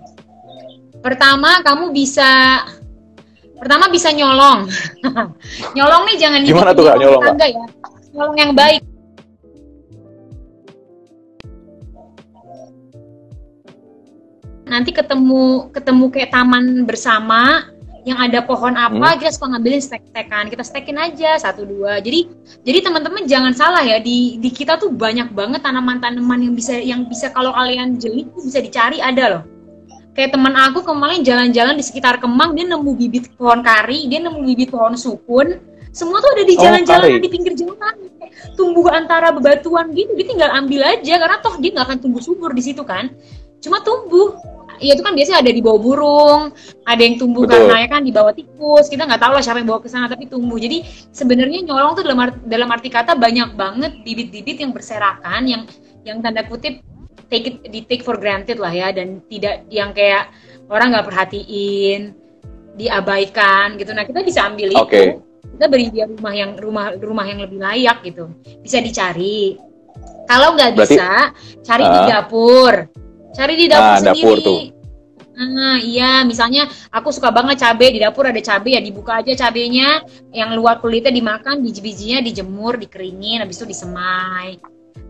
Pertama, 1.03 1.61
kamu 1.61 1.93
bisa 1.93 2.63
pertama 3.57 3.89
bisa 3.89 4.13
nyolong. 4.13 4.69
nyolong 5.77 6.03
nih 6.09 6.17
jangan 6.17 6.39
Gimana 6.45 6.71
tuh, 6.73 6.83
Kak, 6.89 6.97
nyolong, 6.97 7.23
tangga 7.25 7.47
ya. 7.47 7.65
Nyolong 8.13 8.37
yang 8.37 8.51
baik. 8.53 8.81
Nanti 14.67 14.91
ketemu 14.91 15.71
ketemu 15.71 16.05
kayak 16.11 16.31
taman 16.35 16.83
bersama 16.83 17.71
yang 18.07 18.23
ada 18.23 18.39
pohon 18.39 18.71
apa 18.79 18.95
hmm. 18.95 19.17
kita 19.19 19.31
suka 19.35 19.51
ngambilin 19.51 19.83
stek-stekan. 19.83 20.47
Kita 20.47 20.63
stekin 20.63 20.95
aja 20.95 21.35
satu 21.35 21.67
dua. 21.67 21.99
Jadi 21.99 22.31
jadi 22.63 22.79
teman-teman 22.87 23.27
jangan 23.27 23.51
salah 23.51 23.83
ya 23.83 23.99
di 23.99 24.39
di 24.39 24.47
kita 24.47 24.79
tuh 24.79 24.95
banyak 24.95 25.35
banget 25.35 25.59
tanaman-tanaman 25.59 26.47
yang 26.47 26.53
bisa 26.55 26.79
yang 26.79 27.03
bisa 27.11 27.27
kalau 27.35 27.51
kalian 27.51 27.99
jeli 27.99 28.23
tuh 28.31 28.47
bisa 28.47 28.63
dicari 28.63 29.03
ada 29.03 29.25
loh. 29.27 29.43
Kayak 30.15 30.39
teman 30.39 30.55
aku 30.55 30.87
kemarin 30.87 31.21
jalan-jalan 31.21 31.75
di 31.75 31.83
sekitar 31.83 32.17
Kemang 32.17 32.55
dia 32.55 32.65
nemu 32.65 32.91
bibit 32.95 33.29
pohon 33.35 33.59
kari 33.61 34.07
dia 34.07 34.23
nemu 34.23 34.39
bibit 34.39 34.71
pohon 34.71 34.95
sukun. 34.95 35.59
Semua 35.91 36.23
tuh 36.23 36.31
ada 36.31 36.43
di 36.47 36.55
oh, 36.55 36.61
jalan-jalan 36.63 37.07
oh, 37.11 37.21
di 37.21 37.29
pinggir 37.29 37.53
jalan. 37.59 37.95
Tumbuh 38.55 38.87
antara 38.87 39.35
bebatuan 39.35 39.91
gitu 39.91 40.15
dia 40.15 40.25
tinggal 40.31 40.49
ambil 40.55 40.87
aja. 40.95 41.13
Karena 41.19 41.37
toh 41.43 41.59
dia 41.59 41.75
nggak 41.75 41.85
akan 41.91 41.97
tumbuh 41.99 42.23
subur 42.23 42.55
di 42.55 42.63
situ 42.63 42.87
kan. 42.87 43.11
Cuma 43.59 43.83
tumbuh 43.83 44.31
Iya 44.77 44.93
itu 44.93 45.03
kan 45.03 45.13
biasanya 45.17 45.39
ada 45.41 45.51
di 45.51 45.61
bawah 45.61 45.81
burung, 45.81 46.41
ada 46.85 47.01
yang 47.01 47.17
tumbuh 47.17 47.45
Betul. 47.45 47.65
karena 47.65 47.75
ya 47.81 47.87
kan 47.89 48.01
di 48.05 48.13
bawah 48.13 48.33
tikus. 48.33 48.85
Kita 48.87 49.09
nggak 49.09 49.21
tahu 49.21 49.31
lah 49.33 49.43
siapa 49.43 49.57
yang 49.61 49.69
bawa 49.69 49.81
ke 49.81 49.89
sana 49.89 50.05
tapi 50.05 50.29
tumbuh. 50.29 50.57
Jadi 50.61 50.85
sebenarnya 51.09 51.65
nyolong 51.65 51.97
tuh 51.97 52.03
dalam 52.05 52.19
arti, 52.21 52.39
dalam 52.45 52.69
arti 52.69 52.89
kata 52.93 53.17
banyak 53.17 53.57
banget 53.57 53.91
bibit-bibit 54.05 54.61
yang 54.61 54.71
berserakan 54.71 55.49
yang 55.49 55.61
yang 56.05 56.17
tanda 56.21 56.45
kutip 56.45 56.79
take 57.27 57.45
it 57.49 57.55
di 57.67 57.83
take 57.83 58.03
for 58.05 58.15
granted 58.15 58.57
lah 58.61 58.71
ya 58.71 58.95
dan 58.95 59.19
tidak 59.27 59.67
yang 59.67 59.91
kayak 59.91 60.31
orang 60.71 60.95
nggak 60.95 61.07
perhatiin, 61.09 62.15
diabaikan 62.77 63.75
gitu. 63.75 63.91
Nah 63.91 64.05
kita 64.05 64.23
bisa 64.23 64.47
ambil 64.47 64.71
okay. 64.77 65.17
itu, 65.17 65.25
kita 65.57 65.65
beri 65.67 65.87
dia 65.91 66.05
rumah 66.07 66.33
yang 66.37 66.51
rumah 66.55 66.95
rumah 66.95 67.25
yang 67.27 67.39
lebih 67.43 67.59
layak 67.59 68.05
gitu. 68.05 68.31
Bisa 68.61 68.79
dicari. 68.79 69.57
Kalau 70.27 70.59
nggak 70.59 70.75
bisa, 70.75 71.31
cari 71.63 71.85
uh, 71.87 71.91
di 71.91 71.99
dapur 72.11 72.73
Cari 73.37 73.53
di 73.53 73.65
dapur 73.69 73.85
nah, 73.85 73.97
sendiri. 74.01 74.25
Dapur 74.25 74.37
tuh. 74.41 74.59
Nah, 75.37 75.77
iya, 75.77 76.25
misalnya 76.25 76.65
aku 76.89 77.13
suka 77.13 77.29
banget 77.29 77.61
cabai 77.61 77.93
di 77.93 78.01
dapur 78.01 78.25
ada 78.25 78.41
cabai 78.41 78.73
ya 78.73 78.81
dibuka 78.81 79.21
aja 79.21 79.37
cabainya, 79.37 80.01
yang 80.33 80.57
luar 80.57 80.81
kulitnya 80.81 81.13
dimakan, 81.13 81.61
biji-bijinya 81.61 82.25
dijemur, 82.25 82.81
dikeringin, 82.81 83.45
habis 83.45 83.61
itu 83.61 83.69
disemai. 83.69 84.57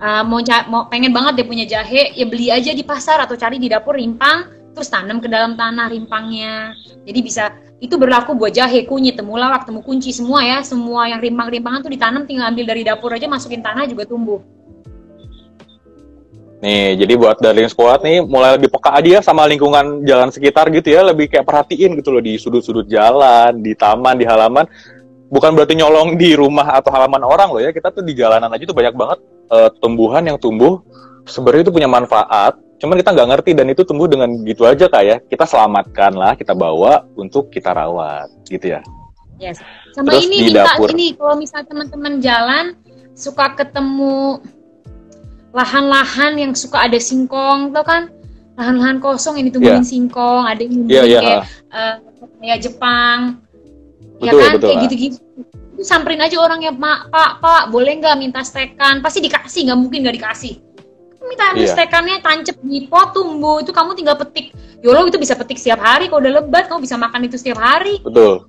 Uh, 0.03 0.27
mau 0.27 0.43
mau 0.67 0.91
pengen 0.91 1.15
banget 1.15 1.39
dia 1.39 1.45
punya 1.47 1.63
jahe, 1.63 2.11
ya 2.11 2.27
beli 2.27 2.51
aja 2.51 2.75
di 2.75 2.83
pasar 2.83 3.23
atau 3.23 3.39
cari 3.39 3.55
di 3.55 3.71
dapur 3.71 3.95
rimpang, 3.95 4.51
terus 4.75 4.91
tanam 4.91 5.23
ke 5.23 5.31
dalam 5.31 5.55
tanah 5.55 5.87
rimpangnya. 5.95 6.75
Jadi 7.07 7.19
bisa 7.23 7.55
itu 7.79 7.95
berlaku 7.95 8.35
buat 8.35 8.51
jahe, 8.51 8.83
kunyit, 8.83 9.15
temulawak, 9.15 9.63
temu 9.63 9.79
kunci 9.79 10.11
semua 10.11 10.43
ya, 10.43 10.59
semua 10.59 11.07
yang 11.07 11.23
rimpang-rimpangan 11.23 11.87
tuh 11.87 11.91
ditanam 11.95 12.27
tinggal 12.27 12.51
ambil 12.51 12.67
dari 12.67 12.83
dapur 12.83 13.15
aja 13.15 13.31
masukin 13.31 13.63
tanah 13.63 13.87
juga 13.87 14.03
tumbuh. 14.03 14.43
Nih, 16.57 16.97
jadi 16.97 17.13
buat 17.21 17.37
Darling 17.37 17.69
Squad 17.69 18.01
nih 18.01 18.25
mulai 18.25 18.57
lebih 18.57 18.73
peka 18.73 18.97
aja 18.97 19.09
ya 19.17 19.21
sama 19.21 19.45
lingkungan 19.45 20.01
jalan 20.01 20.33
sekitar 20.33 20.73
gitu 20.73 20.89
ya, 20.89 21.05
lebih 21.05 21.29
kayak 21.29 21.45
perhatiin 21.45 21.93
gitu 22.01 22.09
loh 22.09 22.17
di 22.17 22.33
sudut-sudut 22.41 22.89
jalan, 22.89 23.61
di 23.61 23.77
taman, 23.77 24.17
di 24.17 24.25
halaman. 24.25 24.65
Bukan 25.29 25.53
berarti 25.53 25.77
nyolong 25.77 26.17
di 26.17 26.33
rumah 26.33 26.81
atau 26.81 26.89
halaman 26.89 27.21
orang 27.21 27.53
loh 27.53 27.61
ya, 27.61 27.69
kita 27.69 27.93
tuh 27.93 28.01
di 28.01 28.17
jalanan 28.17 28.49
aja 28.49 28.63
tuh 28.65 28.73
banyak 28.73 28.95
banget 28.97 29.19
uh, 29.53 29.69
tumbuhan 29.77 30.25
yang 30.25 30.41
tumbuh 30.41 30.81
sebenarnya 31.27 31.67
itu 31.67 31.73
punya 31.75 31.85
manfaat, 31.91 32.57
cuman 32.79 32.95
kita 32.97 33.11
nggak 33.13 33.29
ngerti 33.35 33.51
dan 33.53 33.67
itu 33.69 33.81
tumbuh 33.83 34.07
dengan 34.07 34.31
gitu 34.47 34.63
aja 34.63 34.87
kayak 34.87 35.05
ya. 35.05 35.29
kita 35.29 35.45
selamatkan 35.45 36.15
lah, 36.15 36.33
kita 36.33 36.55
bawa 36.55 37.05
untuk 37.19 37.51
kita 37.51 37.75
rawat 37.75 38.31
gitu 38.47 38.79
ya. 38.79 38.81
Yes. 39.37 39.61
Sama 39.93 40.17
Terus 40.17 40.25
ini 40.25 40.49
minta 40.49 40.73
dapur. 40.73 40.89
ini 40.89 41.13
kalau 41.13 41.37
misalnya 41.37 41.69
teman-teman 41.69 42.13
jalan 42.17 42.65
suka 43.13 43.53
ketemu 43.53 44.41
lahan-lahan 45.57 46.37
yang 46.37 46.53
suka 46.53 46.85
ada 46.85 47.01
singkong, 47.01 47.73
tau 47.73 47.81
kan? 47.81 48.13
Lahan-lahan 48.61 49.01
kosong 49.01 49.41
yang 49.41 49.49
ditumbuhin 49.49 49.81
yeah. 49.81 49.89
singkong, 49.89 50.43
ada 50.45 50.61
yang 50.61 50.85
yeah, 50.85 51.05
yeah. 51.05 51.21
kayak 51.21 51.41
uh, 51.73 51.95
kayak 52.37 52.59
Jepang, 52.61 53.41
ya 54.21 54.29
betul, 54.29 54.37
ya 54.37 54.41
kan? 54.41 54.51
Betul, 54.53 54.67
kayak 54.69 54.77
gitu-gitu. 54.85 55.17
Samperin 55.81 56.21
aja 56.21 56.37
orang 56.41 56.61
ya, 56.65 56.73
Pak, 56.73 57.13
Pak, 57.13 57.31
Pak, 57.41 57.63
boleh 57.69 58.01
nggak 58.01 58.17
minta 58.17 58.41
stekan? 58.41 59.01
Pasti 59.01 59.21
dikasih, 59.21 59.69
nggak 59.69 59.79
mungkin 59.81 60.05
nggak 60.05 60.17
dikasih. 60.21 60.53
Minta 61.27 61.53
yeah. 61.57 61.69
stekannya 61.69 62.23
tancep 62.23 62.55
di 62.63 62.85
pot 62.87 63.11
tumbuh, 63.11 63.59
itu 63.59 63.73
kamu 63.73 63.97
tinggal 63.97 64.15
petik. 64.15 64.53
Yolo 64.85 65.09
itu 65.09 65.17
bisa 65.17 65.33
petik 65.33 65.57
setiap 65.57 65.81
hari, 65.81 66.09
kalau 66.09 66.21
udah 66.21 66.41
lebat 66.41 66.69
kamu 66.69 66.85
bisa 66.85 66.95
makan 67.01 67.25
itu 67.25 67.35
setiap 67.37 67.57
hari. 67.61 67.97
Betul. 68.05 68.45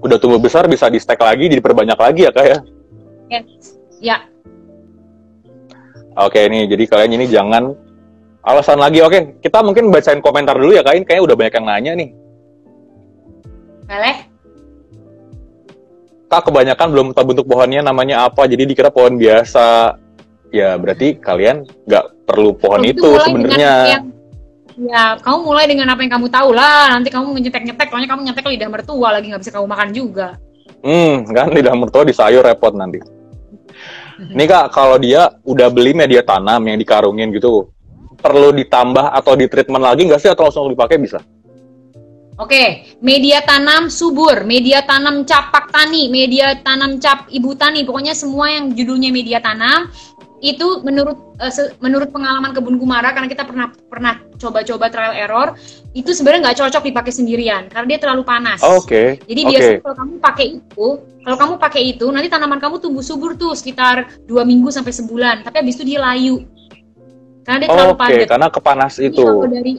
Udah 0.00 0.16
tumbuh 0.16 0.40
besar 0.40 0.64
bisa 0.68 0.88
di 0.92 0.98
stek 1.00 1.20
lagi, 1.20 1.48
diperbanyak 1.48 1.98
lagi 1.98 2.20
ya 2.24 2.32
kak 2.32 2.46
ya? 2.46 2.58
Yes. 3.28 3.76
Ya, 3.98 4.16
Oke 6.18 6.50
ini 6.50 6.66
jadi 6.66 6.84
kalian 6.90 7.14
ini 7.14 7.30
jangan 7.30 7.70
alasan 8.42 8.82
lagi. 8.82 8.98
Oke, 9.04 9.38
kita 9.38 9.62
mungkin 9.62 9.92
bacain 9.94 10.18
komentar 10.18 10.58
dulu 10.58 10.74
ya 10.74 10.82
kain. 10.82 11.06
Kayaknya 11.06 11.24
udah 11.30 11.36
banyak 11.36 11.54
yang 11.54 11.66
nanya 11.66 11.92
nih. 11.94 12.08
Boleh. 13.86 14.16
Kak 16.28 16.44
kebanyakan 16.44 16.88
belum 16.92 17.06
tahu 17.16 17.24
bentuk 17.32 17.46
pohonnya 17.48 17.80
namanya 17.80 18.28
apa. 18.28 18.44
Jadi 18.50 18.68
dikira 18.68 18.90
pohon 18.90 19.16
biasa. 19.16 19.96
Ya 20.48 20.80
berarti 20.80 21.16
kalian 21.20 21.68
nggak 21.84 22.04
perlu 22.24 22.56
pohon 22.56 22.82
itu, 22.84 23.04
itu 23.04 23.20
sebenarnya. 23.20 24.00
Ya, 24.78 25.18
kamu 25.18 25.42
mulai 25.42 25.66
dengan 25.66 25.90
apa 25.90 26.06
yang 26.06 26.12
kamu 26.16 26.30
tahu 26.30 26.54
lah. 26.54 26.94
Nanti 26.94 27.10
kamu 27.10 27.34
nyetek-nyetek, 27.34 27.90
soalnya 27.90 28.08
kamu 28.14 28.30
nyetek 28.30 28.46
lidah 28.46 28.70
mertua 28.70 29.08
lagi 29.10 29.26
nggak 29.28 29.42
bisa 29.42 29.52
kamu 29.52 29.66
makan 29.66 29.88
juga. 29.90 30.38
Hmm, 30.86 31.26
kan 31.34 31.50
lidah 31.50 31.74
mertua 31.74 32.06
di 32.06 32.14
sayur 32.14 32.46
repot 32.46 32.72
nanti. 32.72 33.17
Ini 34.18 34.44
kak, 34.50 34.74
kalau 34.74 34.98
dia 34.98 35.30
udah 35.46 35.70
beli 35.70 35.94
media 35.94 36.26
tanam 36.26 36.66
yang 36.66 36.74
dikarungin 36.74 37.30
gitu, 37.30 37.70
perlu 38.18 38.50
ditambah 38.50 39.14
atau 39.14 39.38
ditreatment 39.38 39.78
lagi 39.78 40.10
nggak 40.10 40.18
sih 40.18 40.30
atau 40.30 40.50
langsung 40.50 40.66
dipakai 40.66 40.98
bisa? 40.98 41.22
Oke, 42.38 42.94
media 43.02 43.42
tanam 43.42 43.90
subur, 43.90 44.46
media 44.46 44.86
tanam 44.86 45.26
capak 45.26 45.74
tani, 45.74 46.06
media 46.06 46.54
tanam 46.62 47.02
cap 47.02 47.26
ibu 47.30 47.54
tani, 47.58 47.82
pokoknya 47.82 48.14
semua 48.14 48.46
yang 48.46 48.70
judulnya 48.74 49.10
media 49.10 49.42
tanam 49.42 49.90
itu 50.38 50.86
menurut 50.86 51.34
uh, 51.42 51.52
menurut 51.82 52.14
pengalaman 52.14 52.54
kebun 52.54 52.78
Kumara 52.78 53.10
karena 53.10 53.26
kita 53.26 53.42
pernah 53.42 53.74
pernah 53.90 54.22
coba-coba 54.38 54.86
trial 54.86 55.14
error 55.18 55.48
itu 55.98 56.14
sebenarnya 56.14 56.50
nggak 56.50 56.58
cocok 56.62 56.82
dipakai 56.86 57.10
sendirian 57.10 57.66
karena 57.66 57.96
dia 57.96 57.98
terlalu 57.98 58.22
panas. 58.22 58.62
Oh, 58.62 58.78
Oke. 58.78 58.86
Okay. 58.86 59.08
Jadi 59.26 59.40
okay. 59.42 59.50
biasanya 59.50 59.80
kalau 59.82 59.96
kamu 59.98 60.14
pakai 60.22 60.46
itu, 60.62 60.86
kalau 61.26 61.36
kamu 61.36 61.54
pakai 61.58 61.82
itu 61.90 62.06
nanti 62.14 62.28
tanaman 62.30 62.60
kamu 62.62 62.76
tumbuh 62.78 63.02
subur 63.02 63.34
tuh 63.34 63.58
sekitar 63.58 64.06
dua 64.30 64.46
minggu 64.46 64.70
sampai 64.70 64.94
sebulan, 64.94 65.42
tapi 65.42 65.58
habis 65.58 65.74
itu 65.74 65.84
dia 65.94 65.98
layu 65.98 66.46
karena 67.48 67.64
dia 67.64 67.68
terlalu 67.72 67.94
okay, 67.96 68.04
padat. 68.04 68.28
karena 68.28 68.48
kepanas 68.52 68.94
itu. 69.00 69.24
Jadi 69.24 69.48
dari 69.48 69.72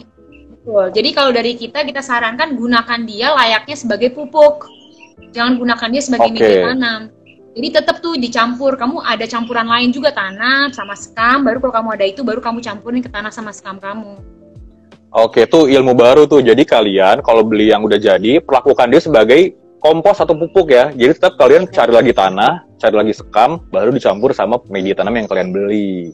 betul. 0.49 0.85
Jadi 0.89 1.09
kalau 1.13 1.31
dari 1.31 1.53
kita 1.53 1.79
kita 1.85 2.01
sarankan 2.01 2.49
gunakan 2.57 2.99
dia 3.05 3.27
layaknya 3.31 3.75
sebagai 3.77 4.09
pupuk. 4.11 4.65
Jangan 5.29 5.61
gunakan 5.61 5.87
dia 5.93 6.01
sebagai 6.01 6.33
okay. 6.33 6.37
media 6.41 6.57
tanam. 6.73 7.01
Jadi 7.57 7.67
tetap 7.73 7.99
tuh 7.99 8.15
dicampur. 8.15 8.77
Kamu 8.77 9.01
ada 9.01 9.25
campuran 9.25 9.65
lain 9.65 9.89
juga 9.89 10.13
tanah 10.13 10.69
sama 10.71 10.93
sekam. 10.93 11.41
Baru 11.41 11.57
kalau 11.59 11.73
kamu 11.81 11.89
ada 11.97 12.05
itu, 12.05 12.21
baru 12.21 12.39
kamu 12.39 12.61
campurin 12.61 13.01
ke 13.01 13.09
tanah 13.09 13.33
sama 13.33 13.49
sekam 13.49 13.81
kamu. 13.81 14.21
Oke, 15.09 15.49
tuh 15.49 15.65
ilmu 15.65 15.97
baru 15.97 16.29
tuh. 16.29 16.45
Jadi 16.45 16.61
kalian 16.61 17.25
kalau 17.25 17.41
beli 17.41 17.73
yang 17.73 17.81
udah 17.81 17.97
jadi, 17.97 18.37
perlakukan 18.37 18.93
dia 18.93 19.01
sebagai 19.01 19.57
kompos 19.81 20.21
atau 20.21 20.37
pupuk 20.37 20.69
ya. 20.69 20.93
Jadi 20.93 21.17
tetap 21.17 21.33
kalian 21.41 21.65
cari 21.65 21.89
lagi 21.89 22.13
tanah, 22.13 22.69
cari 22.77 22.95
lagi 22.95 23.13
sekam, 23.17 23.65
baru 23.73 23.89
dicampur 23.89 24.29
sama 24.37 24.61
media 24.69 24.93
tanam 24.93 25.17
yang 25.17 25.25
kalian 25.25 25.49
beli. 25.49 26.13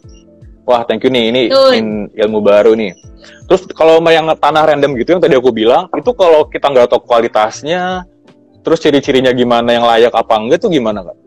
Wah, 0.63 0.87
thank 0.87 1.03
you 1.03 1.11
nih. 1.11 1.29
Ini 1.29 1.41
in, 1.75 2.07
ilmu 2.15 2.39
baru 2.39 2.73
nih. 2.73 2.95
Terus 3.45 3.67
kalau 3.75 3.99
yang 4.09 4.31
tanah 4.39 4.63
random 4.71 4.97
gitu 4.97 5.13
yang 5.17 5.21
tadi 5.21 5.35
aku 5.37 5.51
bilang, 5.51 5.91
itu 5.93 6.09
kalau 6.15 6.47
kita 6.47 6.71
nggak 6.71 6.89
tahu 6.89 7.03
kualitasnya, 7.05 8.07
terus 8.65 8.82
ciri-cirinya 8.82 9.30
gimana 9.30 9.78
yang 9.78 9.86
layak 9.86 10.13
apa 10.17 10.34
enggak 10.41 10.65
tuh 10.65 10.73
gimana 10.73 11.06
kak? 11.06 11.17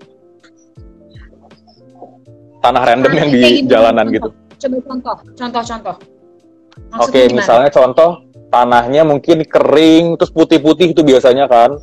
Tanah 2.59 2.83
random 2.83 3.12
nah, 3.14 3.18
yang 3.22 3.31
di 3.31 3.42
jalanan 3.70 4.07
contoh. 4.11 4.16
gitu. 4.18 4.29
Coba 4.59 4.77
contoh, 4.83 5.16
contoh-contoh. 5.38 5.96
Oke, 6.98 7.11
okay, 7.14 7.24
misalnya 7.31 7.70
contoh 7.70 8.27
tanahnya 8.51 9.07
mungkin 9.07 9.46
kering 9.46 10.18
terus 10.18 10.35
putih-putih 10.35 10.90
itu 10.90 11.07
biasanya 11.07 11.46
kan 11.46 11.79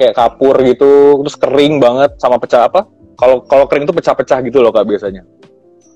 kayak 0.00 0.16
kapur 0.16 0.56
gitu 0.64 1.20
terus 1.20 1.36
kering 1.36 1.76
banget 1.76 2.16
sama 2.16 2.40
pecah 2.40 2.64
apa? 2.64 2.88
Kalau 3.20 3.44
kalau 3.44 3.68
kering 3.68 3.84
itu 3.84 3.92
pecah-pecah 3.92 4.40
gitu 4.40 4.64
loh 4.64 4.72
kak 4.72 4.88
biasanya. 4.88 5.20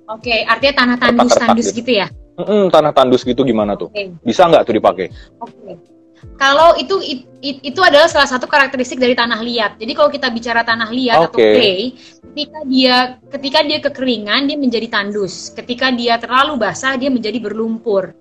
Oke, 0.06 0.28
okay, 0.30 0.38
artinya 0.44 0.84
tanah 0.84 0.96
tandus-tandus 1.00 1.72
gitu. 1.72 1.80
gitu 1.80 1.92
ya? 2.04 2.06
Mm 2.36 2.44
-mm, 2.44 2.62
tanah 2.68 2.92
tandus 2.92 3.24
gitu 3.24 3.40
gimana 3.48 3.72
tuh? 3.80 3.88
Okay. 3.88 4.12
Bisa 4.20 4.44
nggak 4.44 4.68
tuh 4.68 4.76
dipakai? 4.76 5.08
Oke. 5.40 5.56
Okay 5.64 5.95
kalau 6.36 6.76
itu 6.76 7.00
it, 7.00 7.20
it, 7.40 7.56
itu 7.64 7.80
adalah 7.80 8.08
salah 8.12 8.28
satu 8.28 8.44
karakteristik 8.44 9.00
dari 9.00 9.16
tanah 9.16 9.40
liat. 9.40 9.80
Jadi 9.80 9.92
kalau 9.96 10.12
kita 10.12 10.28
bicara 10.28 10.60
tanah 10.64 10.92
liat 10.92 11.16
okay. 11.16 11.28
atau 11.28 11.38
clay, 11.40 11.80
ketika 12.32 12.58
dia 12.68 12.96
ketika 13.32 13.58
dia 13.64 13.78
kekeringan 13.80 14.40
dia 14.44 14.58
menjadi 14.60 14.88
tandus. 14.92 15.52
Ketika 15.56 15.88
dia 15.92 16.20
terlalu 16.20 16.60
basah 16.60 16.96
dia 17.00 17.08
menjadi 17.08 17.40
berlumpur. 17.40 18.12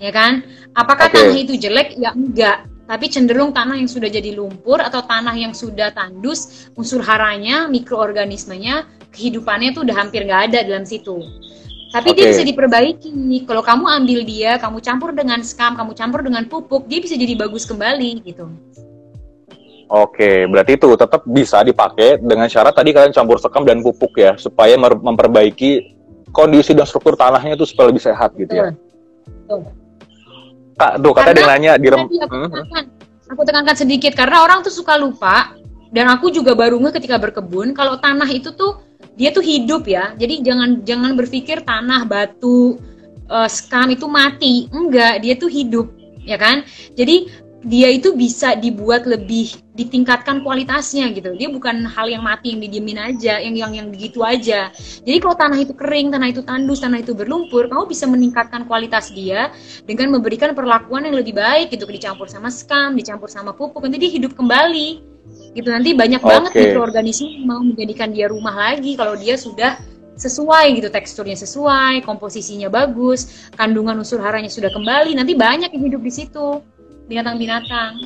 ya 0.00 0.12
kan? 0.12 0.44
Apakah 0.76 1.08
Oke. 1.08 1.16
tanah 1.16 1.36
itu 1.40 1.54
jelek? 1.56 1.96
Ya 1.96 2.12
enggak. 2.12 2.68
Tapi 2.90 3.06
cenderung 3.06 3.54
tanah 3.54 3.78
yang 3.78 3.86
sudah 3.86 4.10
jadi 4.10 4.34
lumpur 4.34 4.82
atau 4.82 5.00
tanah 5.06 5.32
yang 5.38 5.54
sudah 5.54 5.94
tandus, 5.94 6.68
unsur 6.74 6.98
haranya, 7.06 7.70
mikroorganismenya, 7.70 8.82
kehidupannya 9.14 9.70
tuh 9.78 9.86
udah 9.86 9.94
hampir 9.94 10.26
nggak 10.26 10.50
ada 10.50 10.66
dalam 10.66 10.82
situ. 10.82 11.22
Tapi 11.90 12.14
dia 12.14 12.24
Oke. 12.26 12.30
bisa 12.38 12.42
diperbaiki. 12.46 13.10
Kalau 13.50 13.62
kamu 13.66 13.84
ambil 14.02 14.20
dia, 14.22 14.62
kamu 14.62 14.78
campur 14.78 15.10
dengan 15.10 15.42
scam, 15.42 15.74
kamu 15.74 15.92
campur 15.98 16.22
dengan 16.22 16.46
pupuk, 16.46 16.86
dia 16.86 17.02
bisa 17.02 17.18
jadi 17.18 17.34
bagus 17.34 17.66
kembali 17.66 18.22
gitu. 18.22 18.46
Oke, 19.90 20.46
berarti 20.46 20.78
itu 20.78 20.86
tetap 20.94 21.26
bisa 21.26 21.66
dipakai 21.66 22.22
dengan 22.22 22.46
syarat 22.46 22.78
tadi 22.78 22.94
kalian 22.94 23.10
campur 23.10 23.42
sekam 23.42 23.66
dan 23.66 23.82
pupuk 23.82 24.14
ya, 24.14 24.38
supaya 24.38 24.78
memperbaiki 24.78 25.98
kondisi 26.30 26.78
dan 26.78 26.86
struktur 26.86 27.18
tanahnya 27.18 27.58
itu 27.58 27.66
supaya 27.66 27.90
lebih 27.90 27.98
sehat 27.98 28.30
gitu 28.38 28.54
ya. 28.54 28.70
Betul. 29.26 29.66
Kak, 30.78 30.92
tuh 31.02 31.12
katanya 31.12 31.42
yang 31.42 31.50
nanya 31.50 31.72
di 31.74 31.88
rem- 31.90 32.06
aku, 32.06 32.14
Hmm, 32.30 32.48
tekankan, 32.48 32.84
aku 33.34 33.42
tekankan 33.42 33.76
sedikit 33.76 34.12
karena 34.14 34.46
orang 34.46 34.62
tuh 34.62 34.70
suka 34.70 34.94
lupa 34.94 35.58
dan 35.90 36.06
aku 36.06 36.30
juga 36.30 36.54
baru 36.54 36.78
nge 36.78 36.94
ketika 37.02 37.18
berkebun 37.18 37.74
kalau 37.74 37.98
tanah 37.98 38.30
itu 38.30 38.54
tuh 38.54 38.78
dia 39.20 39.28
tuh 39.36 39.44
hidup 39.44 39.84
ya. 39.84 40.16
Jadi 40.16 40.40
jangan 40.40 40.80
jangan 40.80 41.12
berpikir 41.12 41.60
tanah, 41.60 42.08
batu, 42.08 42.80
eh, 43.28 43.48
skam 43.52 43.92
itu 43.92 44.08
mati. 44.08 44.72
Enggak, 44.72 45.20
dia 45.20 45.36
tuh 45.36 45.52
hidup, 45.52 45.92
ya 46.24 46.40
kan? 46.40 46.64
Jadi 46.96 47.28
dia 47.60 47.92
itu 47.92 48.16
bisa 48.16 48.56
dibuat 48.56 49.04
lebih 49.04 49.52
ditingkatkan 49.76 50.40
kualitasnya 50.40 51.12
gitu. 51.12 51.36
Dia 51.36 51.52
bukan 51.52 51.84
hal 51.84 52.08
yang 52.08 52.24
mati 52.24 52.56
yang 52.56 52.64
didiemin 52.64 52.96
aja, 52.96 53.36
yang 53.36 53.52
yang 53.52 53.72
yang 53.76 53.88
begitu 53.92 54.24
aja. 54.24 54.72
Jadi 55.04 55.16
kalau 55.20 55.36
tanah 55.36 55.60
itu 55.60 55.76
kering, 55.76 56.08
tanah 56.08 56.32
itu 56.32 56.40
tandus, 56.40 56.80
tanah 56.80 57.04
itu 57.04 57.12
berlumpur, 57.12 57.68
kamu 57.68 57.84
bisa 57.84 58.08
meningkatkan 58.08 58.64
kualitas 58.64 59.12
dia 59.12 59.52
dengan 59.84 60.16
memberikan 60.16 60.56
perlakuan 60.56 61.04
yang 61.04 61.20
lebih 61.20 61.36
baik 61.36 61.68
gitu 61.76 61.84
dicampur 61.84 62.32
sama 62.32 62.48
skam, 62.48 62.96
dicampur 62.96 63.28
sama 63.28 63.52
pupuk, 63.52 63.84
nanti 63.84 64.00
dia 64.00 64.08
hidup 64.08 64.32
kembali. 64.32 65.09
Gitu 65.50 65.66
nanti 65.66 65.94
banyak 65.98 66.22
banget 66.22 66.52
mikroorganisme 66.54 67.26
yang 67.26 67.44
mau 67.46 67.60
menjadikan 67.62 68.14
dia 68.14 68.30
rumah 68.30 68.54
lagi 68.54 68.94
kalau 68.94 69.18
dia 69.18 69.34
sudah 69.34 69.82
sesuai 70.20 70.76
gitu 70.76 70.88
teksturnya 70.92 71.34
sesuai, 71.34 72.04
komposisinya 72.04 72.68
bagus, 72.68 73.48
kandungan 73.56 73.96
unsur 73.96 74.20
haranya 74.20 74.52
sudah 74.52 74.68
kembali, 74.68 75.16
nanti 75.16 75.32
banyak 75.32 75.72
yang 75.72 75.84
hidup 75.88 76.02
di 76.04 76.12
situ 76.12 76.60
binatang-binatang. 77.08 77.96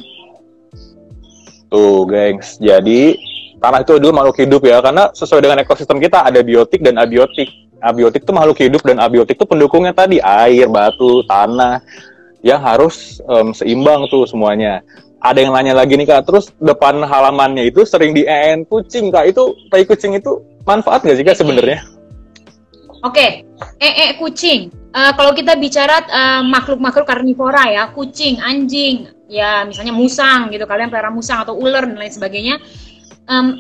Tuh, 1.66 2.06
gengs. 2.06 2.62
Jadi 2.62 3.18
tanah 3.58 3.82
itu 3.82 3.98
dulu 3.98 4.14
makhluk 4.14 4.38
hidup 4.38 4.62
ya, 4.62 4.78
karena 4.78 5.10
sesuai 5.10 5.42
dengan 5.42 5.58
ekosistem 5.66 5.98
kita 5.98 6.22
ada 6.22 6.38
biotik 6.38 6.86
dan 6.86 7.02
abiotik. 7.02 7.50
Abiotik 7.82 8.22
itu 8.22 8.32
makhluk 8.32 8.62
hidup 8.62 8.80
dan 8.86 9.02
abiotik 9.02 9.34
itu 9.34 9.44
pendukungnya 9.44 9.90
tadi 9.90 10.22
air, 10.22 10.70
batu, 10.70 11.26
tanah 11.26 11.82
yang 12.46 12.62
harus 12.62 13.18
em, 13.26 13.50
seimbang 13.50 14.06
tuh 14.06 14.24
semuanya. 14.24 14.86
Ada 15.24 15.40
yang 15.40 15.56
nanya 15.56 15.72
lagi 15.72 15.96
nih 15.96 16.04
kak, 16.04 16.28
terus 16.28 16.52
depan 16.60 17.00
halamannya 17.00 17.72
itu 17.72 17.88
sering 17.88 18.12
di 18.12 18.28
EN 18.28 18.68
kucing 18.68 19.08
kak, 19.08 19.32
itu 19.32 19.56
tai 19.72 19.88
kucing 19.88 20.12
itu 20.20 20.44
manfaat 20.68 21.00
nggak 21.00 21.16
sih 21.16 21.24
kak 21.24 21.38
sebenarnya? 21.40 21.80
Oke, 23.00 23.48
ee 23.80 24.20
kucing. 24.20 24.68
Eh, 24.68 25.12
kalau 25.16 25.32
kita 25.32 25.56
bicara 25.56 26.04
eh, 26.04 26.42
makhluk-makhluk 26.44 27.08
karnivora 27.08 27.72
ya, 27.72 27.88
kucing, 27.96 28.36
anjing, 28.36 29.08
ya 29.32 29.64
misalnya 29.64 29.96
musang 29.96 30.52
gitu, 30.52 30.68
kalian 30.68 30.92
pelihara 30.92 31.08
musang 31.08 31.40
atau 31.40 31.56
ular 31.56 31.88
dan 31.88 31.96
lain 31.96 32.12
sebagainya. 32.12 32.60
Em, 33.24 33.56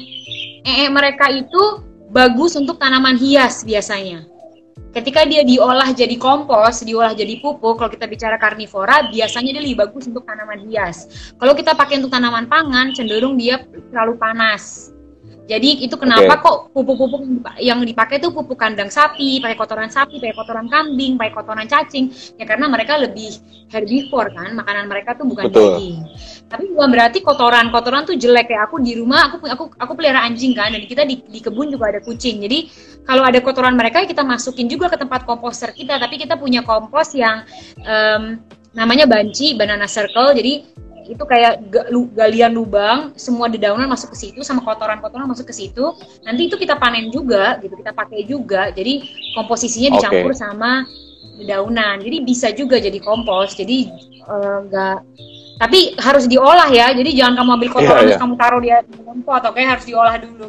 ee 0.68 0.92
mereka 0.92 1.32
itu 1.32 1.80
bagus 2.12 2.60
untuk 2.60 2.76
tanaman 2.76 3.16
hias 3.16 3.64
biasanya. 3.64 4.33
Ketika 4.94 5.26
dia 5.26 5.42
diolah 5.42 5.90
jadi 5.90 6.14
kompos, 6.14 6.86
diolah 6.86 7.18
jadi 7.18 7.42
pupuk, 7.42 7.82
kalau 7.82 7.90
kita 7.90 8.06
bicara 8.06 8.38
karnivora, 8.38 9.10
biasanya 9.10 9.50
dia 9.58 9.62
lebih 9.66 9.82
bagus 9.82 10.06
untuk 10.06 10.22
tanaman 10.22 10.70
hias. 10.70 11.10
Kalau 11.34 11.50
kita 11.58 11.74
pakai 11.74 11.98
untuk 11.98 12.14
tanaman 12.14 12.46
pangan, 12.46 12.94
cenderung 12.94 13.34
dia 13.34 13.66
terlalu 13.90 14.14
panas. 14.22 14.93
Jadi 15.44 15.84
itu 15.84 15.92
kenapa 16.00 16.40
kok 16.40 16.72
pupuk-pupuk 16.72 17.20
yang 17.20 17.34
dipa- 17.36 17.58
yang 17.60 17.78
dipakai 17.84 18.16
itu 18.16 18.32
pupuk 18.32 18.56
kandang 18.56 18.88
sapi, 18.88 19.44
pakai 19.44 19.56
kotoran 19.60 19.92
sapi, 19.92 20.16
pakai 20.16 20.32
kotoran 20.32 20.72
kambing, 20.72 21.20
pakai 21.20 21.32
kotoran 21.36 21.68
cacing. 21.68 22.08
Ya 22.40 22.48
karena 22.48 22.64
mereka 22.64 22.96
lebih 22.96 23.28
herbivore 23.68 24.32
kan, 24.32 24.56
makanan 24.56 24.88
mereka 24.88 25.12
tuh 25.12 25.28
bukan 25.28 25.52
Betul. 25.52 25.76
daging. 25.76 25.96
Tapi 26.48 26.64
bukan 26.72 26.88
berarti 26.88 27.18
kotoran-kotoran 27.20 28.08
tuh 28.08 28.16
jelek 28.16 28.48
kayak 28.48 28.72
aku 28.72 28.80
di 28.80 28.96
rumah 28.96 29.28
aku 29.28 29.44
aku 29.44 29.64
aku 29.76 29.92
pelihara 29.92 30.24
anjing 30.24 30.56
kan 30.56 30.72
dan 30.72 30.80
kita 30.88 31.04
di, 31.04 31.20
di 31.28 31.40
kebun 31.44 31.68
juga 31.68 31.92
ada 31.92 32.00
kucing. 32.00 32.40
Jadi 32.40 32.58
kalau 33.04 33.28
ada 33.28 33.36
kotoran 33.44 33.76
mereka 33.76 34.00
kita 34.08 34.24
masukin 34.24 34.64
juga 34.64 34.88
ke 34.88 34.96
tempat 34.96 35.28
komposter 35.28 35.76
kita, 35.76 36.00
tapi 36.00 36.16
kita 36.16 36.40
punya 36.40 36.64
kompos 36.64 37.12
yang 37.12 37.44
em, 37.84 38.40
namanya 38.72 39.04
banci, 39.04 39.52
banana 39.52 39.84
circle. 39.84 40.32
Jadi 40.32 40.72
itu 41.04 41.22
kayak 41.28 41.60
galian 42.16 42.56
lubang, 42.56 43.12
semua 43.14 43.52
dedaunan 43.52 43.84
masuk 43.84 44.16
ke 44.16 44.18
situ 44.28 44.40
sama 44.40 44.64
kotoran-kotoran 44.64 45.28
masuk 45.28 45.52
ke 45.52 45.54
situ. 45.54 45.92
Nanti 46.24 46.48
itu 46.48 46.56
kita 46.56 46.80
panen 46.80 47.12
juga 47.12 47.60
gitu, 47.60 47.76
kita 47.76 47.92
pakai 47.92 48.24
juga. 48.24 48.72
Jadi 48.72 49.04
komposisinya 49.36 50.00
dicampur 50.00 50.32
sama 50.32 50.88
dedaunan. 51.36 52.00
Jadi 52.00 52.16
bisa 52.24 52.48
juga 52.56 52.80
jadi 52.80 52.96
kompos. 53.04 53.52
Jadi 53.52 53.92
eh, 54.24 54.58
nggak 54.68 54.96
tapi 55.60 55.94
harus 56.00 56.24
diolah 56.24 56.72
ya. 56.72 56.90
Jadi 56.96 57.10
jangan 57.12 57.44
kamu 57.44 57.50
ambil 57.60 57.70
kotoran 57.70 57.92
Iya, 57.92 58.00
terus 58.08 58.16
iya. 58.16 58.22
kamu 58.24 58.34
taruh 58.40 58.60
di 58.60 58.68
dalam 58.72 59.18
pot, 59.22 59.42
oke? 59.44 59.60
Harus 59.60 59.84
diolah 59.84 60.16
dulu. 60.16 60.48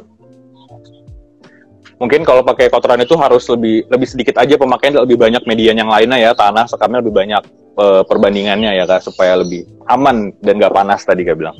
Mungkin 1.96 2.28
kalau 2.28 2.44
pakai 2.44 2.68
kotoran 2.68 3.00
itu 3.04 3.16
harus 3.16 3.48
lebih 3.48 3.88
lebih 3.88 4.08
sedikit 4.08 4.36
aja 4.36 4.60
pemakaian 4.60 5.00
lebih 5.00 5.16
banyak 5.16 5.44
median 5.48 5.80
yang 5.80 5.88
lainnya 5.88 6.20
ya, 6.20 6.32
tanah 6.36 6.68
sekamnya 6.68 7.00
lebih 7.00 7.16
banyak 7.16 7.44
eh, 7.76 8.04
perbandingannya 8.04 8.72
ya 8.74 8.86
kak, 8.86 9.04
supaya 9.04 9.36
lebih 9.36 9.64
aman 9.86 10.32
dan 10.40 10.58
nggak 10.58 10.72
panas 10.72 11.04
tadi 11.04 11.22
kak 11.22 11.36
bilang. 11.36 11.56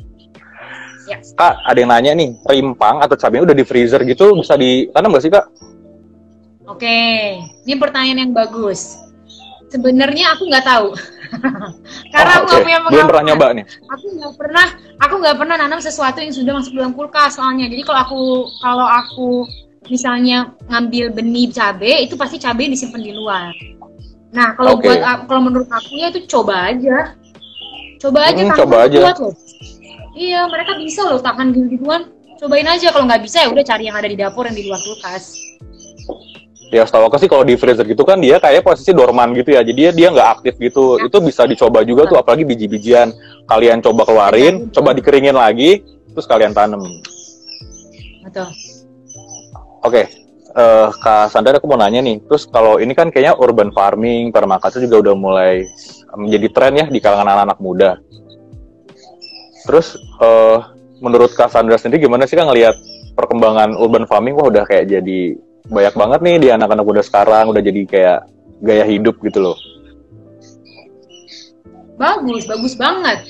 Ya. 1.06 1.22
Kak, 1.38 1.62
ada 1.62 1.78
yang 1.78 1.90
nanya 1.90 2.12
nih, 2.12 2.34
rimpang 2.44 2.98
atau 2.98 3.14
cabenya 3.14 3.46
udah 3.46 3.56
di 3.56 3.62
freezer 3.62 4.02
gitu 4.02 4.34
bisa 4.34 4.58
ditanam 4.58 5.14
nggak 5.14 5.22
sih 5.22 5.30
kak? 5.30 5.46
Oke, 6.66 6.98
ini 7.62 7.74
pertanyaan 7.78 8.26
yang 8.26 8.32
bagus. 8.34 8.98
Sebenarnya 9.66 10.34
aku 10.34 10.46
nggak 10.46 10.66
tahu, 10.66 10.88
karena 12.14 12.32
Oh, 12.38 12.38
aku 12.42 12.54
oke. 12.54 12.62
punya 12.62 12.78
Belum 12.86 13.06
pernah 13.06 13.22
pengalaman. 13.22 13.26
nyoba 13.26 13.46
nih. 13.54 13.64
Aku 13.86 14.06
nggak 14.14 14.34
pernah, 14.34 14.66
aku 14.98 15.14
nggak 15.18 15.36
pernah 15.38 15.56
nanam 15.58 15.80
sesuatu 15.82 16.18
yang 16.22 16.30
sudah 16.30 16.52
masuk 16.54 16.72
dalam 16.74 16.94
kulkas 16.94 17.34
soalnya. 17.34 17.66
Jadi 17.66 17.82
kalau 17.82 18.00
aku 18.02 18.20
kalau 18.58 18.86
aku 18.86 19.28
misalnya 19.86 20.54
ngambil 20.66 21.14
benih 21.14 21.50
cabe, 21.50 22.02
itu 22.02 22.14
pasti 22.14 22.38
cabe 22.38 22.66
disimpan 22.66 23.02
di 23.02 23.10
luar. 23.10 23.50
Nah 24.36 24.52
kalau 24.52 24.76
Oke. 24.76 24.84
buat 24.84 25.00
kalau 25.24 25.40
menurut 25.48 25.68
aku 25.72 25.96
ya 25.96 26.12
itu 26.12 26.28
coba 26.28 26.68
aja, 26.68 27.16
coba 27.96 28.28
aja 28.28 28.42
Hmm, 28.44 28.52
coba 28.52 28.76
aja. 28.84 29.00
kuat 29.00 29.18
loh. 29.24 29.34
Iya 30.12 30.44
mereka 30.52 30.76
bisa 30.76 31.00
loh 31.08 31.16
tahan 31.16 31.56
gitu-gituan. 31.56 32.12
Cobain 32.36 32.68
aja 32.68 32.92
kalau 32.92 33.08
nggak 33.08 33.24
bisa 33.24 33.40
ya 33.40 33.48
udah 33.48 33.64
cari 33.64 33.88
yang 33.88 33.96
ada 33.96 34.08
di 34.12 34.16
dapur 34.20 34.44
yang 34.44 34.52
di 34.52 34.68
luar 34.68 34.76
kulkas. 34.84 35.40
Ya 36.68 36.82
setahu 36.84 37.08
aku 37.08 37.16
sih 37.16 37.30
kalau 37.30 37.46
di 37.46 37.54
freezer 37.56 37.86
gitu 37.86 38.02
kan 38.04 38.18
dia 38.20 38.36
kayak 38.42 38.66
posisi 38.66 38.90
dorman 38.90 39.32
gitu 39.38 39.54
ya, 39.54 39.62
jadi 39.62 39.94
dia 39.94 40.08
nggak 40.10 40.28
aktif 40.42 40.58
gitu. 40.58 40.98
Ya. 40.98 41.06
Itu 41.08 41.22
bisa 41.22 41.46
dicoba 41.46 41.86
juga 41.86 42.10
tuh, 42.10 42.18
apalagi 42.18 42.42
biji-bijian. 42.42 43.14
Kalian 43.46 43.78
coba 43.80 44.02
keluarin, 44.02 44.66
Betul. 44.66 44.82
coba 44.82 44.90
dikeringin 44.98 45.38
lagi, 45.38 45.86
terus 46.10 46.26
kalian 46.26 46.50
tanam. 46.50 46.82
Betul. 48.26 48.50
Oke, 49.86 50.10
eh 50.56 50.88
Kak 51.04 51.28
Sandra 51.28 51.60
aku 51.60 51.68
mau 51.68 51.76
nanya 51.76 52.00
nih. 52.00 52.24
Terus 52.24 52.48
kalau 52.48 52.80
ini 52.80 52.96
kan 52.96 53.12
kayaknya 53.12 53.36
urban 53.36 53.68
farming, 53.76 54.32
permakasar 54.32 54.80
juga 54.80 55.08
udah 55.08 55.14
mulai 55.14 55.68
menjadi 56.16 56.46
tren 56.48 56.72
ya 56.80 56.86
di 56.88 56.98
kalangan 56.98 57.28
anak-anak 57.28 57.58
muda. 57.60 57.90
Terus 59.68 60.00
eh 60.00 60.58
menurut 61.04 61.36
Kak 61.36 61.52
Sandra 61.52 61.76
sendiri 61.76 62.08
gimana 62.08 62.24
sih 62.24 62.40
Kak 62.40 62.48
ngelihat 62.48 62.76
perkembangan 63.12 63.76
urban 63.76 64.08
farming? 64.08 64.32
Wah 64.32 64.48
udah 64.48 64.64
kayak 64.64 64.88
jadi 64.88 65.36
banyak 65.66 65.94
banget 65.98 66.20
nih 66.22 66.36
di 66.40 66.48
anak-anak 66.54 66.84
muda 66.86 67.02
sekarang, 67.04 67.50
udah 67.52 67.62
jadi 67.62 67.80
kayak 67.84 68.18
gaya 68.64 68.84
hidup 68.86 69.18
gitu 69.20 69.42
loh. 69.42 69.58
Bagus, 71.96 72.44
bagus 72.48 72.76
banget. 72.76 73.24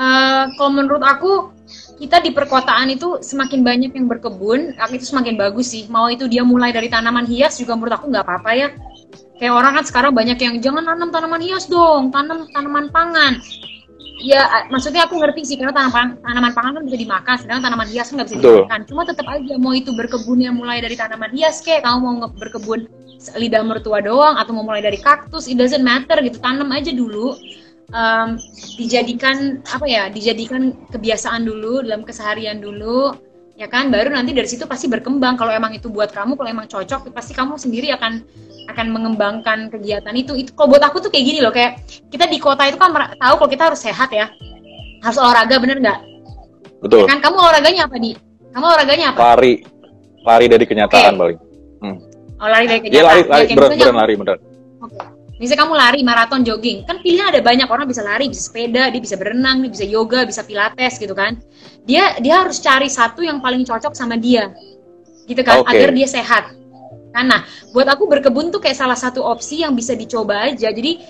Eh, 0.00 0.44
kalau 0.56 0.70
menurut 0.72 1.04
aku, 1.04 1.52
kita 2.00 2.16
di 2.24 2.32
perkotaan 2.32 2.88
itu 2.88 3.20
semakin 3.20 3.60
banyak 3.60 3.92
yang 3.92 4.08
berkebun, 4.08 4.72
itu 4.72 5.04
semakin 5.04 5.36
bagus 5.36 5.76
sih. 5.76 5.84
Mau 5.92 6.08
itu 6.08 6.24
dia 6.32 6.40
mulai 6.40 6.72
dari 6.72 6.88
tanaman 6.88 7.28
hias 7.28 7.60
juga 7.60 7.76
menurut 7.76 8.00
aku 8.00 8.08
nggak 8.08 8.24
apa-apa 8.24 8.50
ya. 8.56 8.68
Kayak 9.36 9.52
orang 9.52 9.72
kan 9.76 9.84
sekarang 9.84 10.12
banyak 10.16 10.40
yang 10.40 10.54
jangan 10.64 10.88
tanam 10.88 11.12
tanaman 11.12 11.44
hias 11.44 11.68
dong, 11.68 12.08
tanam 12.08 12.48
tanaman 12.56 12.88
pangan. 12.88 13.36
Ya, 14.20 14.68
maksudnya 14.68 15.08
aku 15.08 15.16
ngerti 15.16 15.48
sih 15.48 15.56
karena 15.60 15.72
tanaman 15.72 16.20
tanaman 16.24 16.52
pangan 16.56 16.72
kan 16.80 16.84
bisa 16.88 16.96
dimakan, 16.96 17.34
sedangkan 17.36 17.64
tanaman 17.68 17.88
hias 17.92 18.08
kan 18.08 18.14
nggak 18.20 18.28
bisa 18.32 18.36
dimakan. 18.40 18.80
Cuma 18.88 19.02
tetap 19.04 19.26
aja 19.28 19.54
mau 19.60 19.72
itu 19.76 19.92
berkebun 19.92 20.40
yang 20.40 20.56
mulai 20.56 20.80
dari 20.80 20.96
tanaman 20.96 21.32
hias 21.36 21.60
kayak 21.60 21.84
kamu 21.84 22.00
mau 22.00 22.32
berkebun 22.32 22.88
lidah 23.36 23.60
mertua 23.60 24.00
doang 24.00 24.40
atau 24.40 24.56
mau 24.56 24.64
mulai 24.64 24.80
dari 24.80 24.96
kaktus, 24.96 25.44
it 25.48 25.60
doesn't 25.60 25.84
matter 25.84 26.16
gitu. 26.24 26.40
Tanam 26.40 26.72
aja 26.72 26.92
dulu 26.92 27.36
em, 27.90 28.28
dijadikan 28.78 29.60
apa 29.66 29.86
ya 29.86 30.08
dijadikan 30.08 30.74
kebiasaan 30.90 31.46
dulu 31.46 31.82
dalam 31.84 32.02
keseharian 32.06 32.62
dulu 32.62 33.14
ya 33.58 33.68
kan? 33.68 33.92
Baru 33.92 34.14
nanti 34.14 34.32
dari 34.32 34.48
situ 34.48 34.64
pasti 34.64 34.88
berkembang. 34.88 35.36
Kalau 35.36 35.52
emang 35.52 35.76
itu 35.76 35.92
buat 35.92 36.10
kamu 36.14 36.38
kalau 36.38 36.48
emang 36.48 36.66
cocok 36.70 37.12
pasti 37.12 37.36
kamu 37.36 37.60
sendiri 37.60 37.92
akan 37.94 38.24
akan 38.72 38.86
mengembangkan 38.90 39.68
kegiatan 39.68 40.14
itu. 40.16 40.32
Itu 40.38 40.56
kalau 40.56 40.74
buat 40.76 40.82
aku 40.86 41.04
tuh 41.04 41.10
kayak 41.12 41.24
gini 41.26 41.38
loh 41.44 41.52
kayak 41.52 41.84
kita 42.08 42.30
di 42.30 42.38
kota 42.40 42.66
itu 42.70 42.80
kan 42.80 42.94
tahu 42.94 43.34
kalau 43.44 43.50
kita 43.50 43.70
harus 43.72 43.80
sehat 43.82 44.10
ya. 44.14 44.30
Harus 45.00 45.16
olahraga 45.16 45.56
bener 45.60 45.80
nggak? 45.80 45.98
Betul. 46.80 47.04
Ya 47.04 47.16
kan? 47.16 47.20
Kamu 47.24 47.36
olahraganya 47.36 47.88
apa 47.88 47.96
di? 47.96 48.12
Kamu 48.52 48.64
olahraganya 48.64 49.06
apa? 49.12 49.18
Lari. 49.34 49.54
Lari 50.20 50.46
dari 50.52 50.64
kenyataan 50.68 51.16
okay. 51.16 51.20
paling. 51.20 51.38
Hmm. 51.80 51.96
oh 52.40 52.48
lari 52.48 52.66
dari 52.68 52.80
kenyataan. 52.84 53.04
ya 53.04 53.08
lari, 53.08 53.22
lari 53.24 53.44
ya, 53.44 53.56
beneran, 53.56 53.70
beneran 53.72 53.96
lari 53.96 54.14
beneran 54.16 54.40
okay. 54.84 55.04
Misalnya 55.40 55.64
kamu 55.64 55.72
lari, 55.72 56.00
maraton, 56.04 56.44
jogging, 56.44 56.84
kan 56.84 57.00
pilihan 57.00 57.32
ada 57.32 57.40
banyak 57.40 57.64
orang 57.64 57.88
bisa 57.88 58.04
lari, 58.04 58.28
bisa 58.28 58.52
sepeda, 58.52 58.92
dia 58.92 59.00
bisa 59.00 59.16
berenang, 59.16 59.64
dia 59.64 59.72
bisa 59.72 59.86
yoga, 59.88 60.28
bisa 60.28 60.44
pilates 60.44 61.00
gitu 61.00 61.16
kan. 61.16 61.40
Dia 61.88 62.20
dia 62.20 62.44
harus 62.44 62.60
cari 62.60 62.92
satu 62.92 63.24
yang 63.24 63.40
paling 63.40 63.64
cocok 63.64 63.96
sama 63.96 64.20
dia, 64.20 64.52
gitu 65.24 65.40
kan, 65.40 65.64
okay. 65.64 65.80
agar 65.80 65.96
dia 65.96 66.04
sehat. 66.04 66.44
Nah, 67.16 67.42
buat 67.72 67.88
aku 67.88 68.04
berkebun 68.06 68.52
tuh 68.52 68.60
kayak 68.60 68.78
salah 68.78 68.94
satu 68.94 69.24
opsi 69.24 69.64
yang 69.64 69.72
bisa 69.72 69.96
dicoba 69.96 70.52
aja. 70.52 70.70
Jadi, 70.70 71.00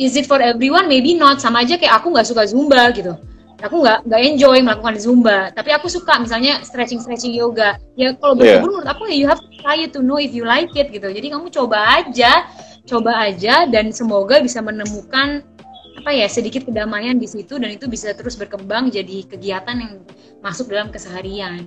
is 0.00 0.16
it 0.18 0.26
for 0.26 0.40
everyone? 0.40 0.88
Maybe 0.90 1.14
not. 1.14 1.38
Sama 1.38 1.62
aja 1.62 1.78
kayak 1.78 2.02
aku 2.02 2.10
nggak 2.10 2.26
suka 2.26 2.42
zumba 2.48 2.90
gitu. 2.90 3.14
Aku 3.62 3.80
nggak 3.80 4.04
nggak 4.04 4.20
enjoy 4.34 4.58
melakukan 4.60 4.96
zumba. 4.98 5.48
Tapi 5.54 5.70
aku 5.72 5.86
suka 5.86 6.18
misalnya 6.18 6.60
stretching 6.66 7.00
stretching 7.00 7.32
yoga. 7.32 7.78
Ya 7.94 8.12
kalau 8.18 8.34
berkebun 8.34 8.60
yeah. 8.60 8.64
menurut 8.66 8.88
aku 8.90 9.02
ya 9.08 9.14
you 9.14 9.26
have 9.30 9.40
to 9.40 9.48
try 9.62 9.78
it 9.78 9.94
to 9.94 10.02
know 10.02 10.18
if 10.18 10.34
you 10.34 10.42
like 10.42 10.74
it 10.74 10.90
gitu. 10.90 11.08
Jadi 11.08 11.32
kamu 11.32 11.48
coba 11.54 12.02
aja 12.02 12.44
coba 12.84 13.28
aja 13.28 13.64
dan 13.64 13.90
semoga 13.90 14.40
bisa 14.44 14.60
menemukan 14.60 15.40
apa 15.94 16.10
ya 16.12 16.28
sedikit 16.28 16.68
kedamaian 16.68 17.16
di 17.16 17.24
situ 17.24 17.56
dan 17.56 17.72
itu 17.72 17.88
bisa 17.88 18.12
terus 18.12 18.36
berkembang 18.36 18.92
jadi 18.92 19.24
kegiatan 19.24 19.76
yang 19.78 19.92
masuk 20.44 20.68
dalam 20.68 20.92
keseharian. 20.92 21.64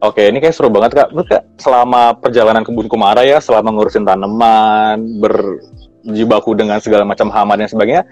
Oke, 0.00 0.24
ini 0.28 0.40
kayak 0.40 0.56
seru 0.56 0.68
banget 0.68 1.00
kak. 1.00 1.08
Menurut 1.12 1.28
kak, 1.32 1.42
selama 1.56 2.12
perjalanan 2.16 2.60
kebun 2.60 2.88
kumara 2.92 3.24
ya, 3.24 3.40
selama 3.40 3.72
ngurusin 3.72 4.04
tanaman, 4.04 5.00
berjibaku 5.16 6.52
dengan 6.52 6.76
segala 6.80 7.08
macam 7.08 7.32
hama 7.32 7.56
dan 7.56 7.72
sebagainya, 7.72 8.04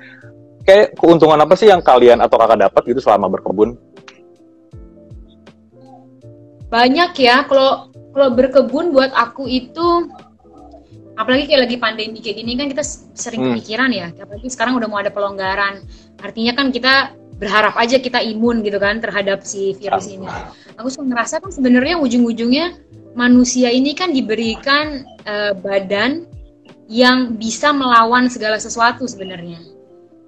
kayak 0.65 0.97
keuntungan 0.97 1.37
apa 1.37 1.53
sih 1.53 1.69
yang 1.69 1.85
kalian 1.85 2.25
atau 2.25 2.41
kakak 2.41 2.65
dapat 2.65 2.83
gitu 2.89 3.01
selama 3.05 3.29
berkebun? 3.29 3.77
Banyak 6.73 7.13
ya. 7.21 7.45
Kalau 7.45 7.93
kalau 8.17 8.29
berkebun 8.33 8.97
buat 8.97 9.13
aku 9.13 9.45
itu 9.45 10.09
apalagi 11.23 11.47
kayak 11.47 11.71
lagi 11.71 11.77
pandemi 11.79 12.19
kayak 12.19 12.37
gini 12.43 12.53
kan 12.59 12.67
kita 12.69 12.85
sering 13.15 13.41
hmm. 13.47 13.49
kepikiran 13.57 13.91
ya 13.95 14.11
apalagi 14.19 14.49
sekarang 14.51 14.75
udah 14.77 14.89
mau 14.91 14.99
ada 14.99 15.15
pelonggaran. 15.15 15.87
Artinya 16.19 16.53
kan 16.59 16.75
kita 16.75 17.15
berharap 17.43 17.75
aja 17.75 17.99
kita 17.99 18.23
imun 18.23 18.63
gitu 18.63 18.79
kan 18.79 19.03
terhadap 19.03 19.43
si 19.43 19.75
virus 19.79 20.07
ini. 20.07 20.31
Aku 20.79 20.87
suka 20.91 21.11
ngerasa 21.11 21.43
kan 21.43 21.51
sebenarnya 21.51 21.99
ujung-ujungnya 21.99 22.79
manusia 23.19 23.69
ini 23.75 23.99
kan 23.99 24.15
diberikan 24.15 25.03
uh, 25.27 25.51
badan 25.59 26.27
yang 26.87 27.35
bisa 27.41 27.75
melawan 27.75 28.31
segala 28.31 28.63
sesuatu 28.63 29.09
sebenarnya. 29.11 29.59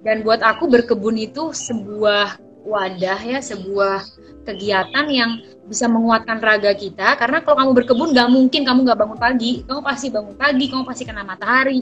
Dan 0.03 0.21
buat 0.21 0.43
aku 0.43 0.69
berkebun 0.69 1.17
itu 1.17 1.49
sebuah 1.55 2.37
wadah 2.65 3.21
ya 3.21 3.39
sebuah 3.39 4.01
kegiatan 4.45 5.05
yang 5.09 5.41
bisa 5.65 5.89
menguatkan 5.89 6.37
raga 6.41 6.73
kita. 6.77 7.17
Karena 7.17 7.41
kalau 7.41 7.57
kamu 7.61 7.71
berkebun 7.81 8.09
nggak 8.13 8.29
mungkin 8.29 8.61
kamu 8.65 8.79
nggak 8.85 8.99
bangun 9.01 9.19
pagi. 9.21 9.51
Kamu 9.65 9.81
pasti 9.81 10.07
bangun 10.13 10.35
pagi 10.37 10.65
kamu 10.69 10.83
pasti 10.85 11.03
kena 11.05 11.25
matahari. 11.25 11.81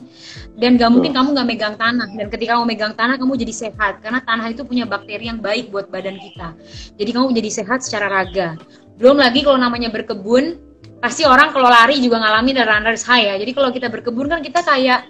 Dan 0.55 0.79
nggak 0.79 0.89
mungkin 0.91 1.11
kamu 1.11 1.27
nggak 1.35 1.47
megang 1.47 1.75
tanah. 1.75 2.07
Dan 2.15 2.27
ketika 2.31 2.59
kamu 2.59 2.65
megang 2.67 2.93
tanah 2.95 3.15
kamu 3.19 3.33
jadi 3.39 3.53
sehat. 3.53 3.99
Karena 3.99 4.19
tanah 4.23 4.47
itu 4.51 4.63
punya 4.63 4.87
bakteri 4.87 5.27
yang 5.27 5.43
baik 5.43 5.71
buat 5.71 5.91
badan 5.91 6.15
kita. 6.19 6.55
Jadi 6.95 7.09
kamu 7.11 7.35
jadi 7.35 7.49
sehat 7.51 7.83
secara 7.83 8.07
raga. 8.07 8.55
Belum 8.95 9.19
lagi 9.19 9.43
kalau 9.43 9.59
namanya 9.59 9.91
berkebun 9.91 10.59
pasti 11.03 11.27
orang 11.27 11.51
kalau 11.51 11.67
lari 11.67 11.99
juga 11.99 12.23
ngalami 12.23 12.55
dan 12.55 12.65
runners 12.67 13.03
high 13.03 13.27
ya. 13.27 13.35
Jadi 13.35 13.51
kalau 13.51 13.69
kita 13.75 13.91
berkebun 13.91 14.31
kan 14.31 14.39
kita 14.39 14.63
kayak 14.63 15.03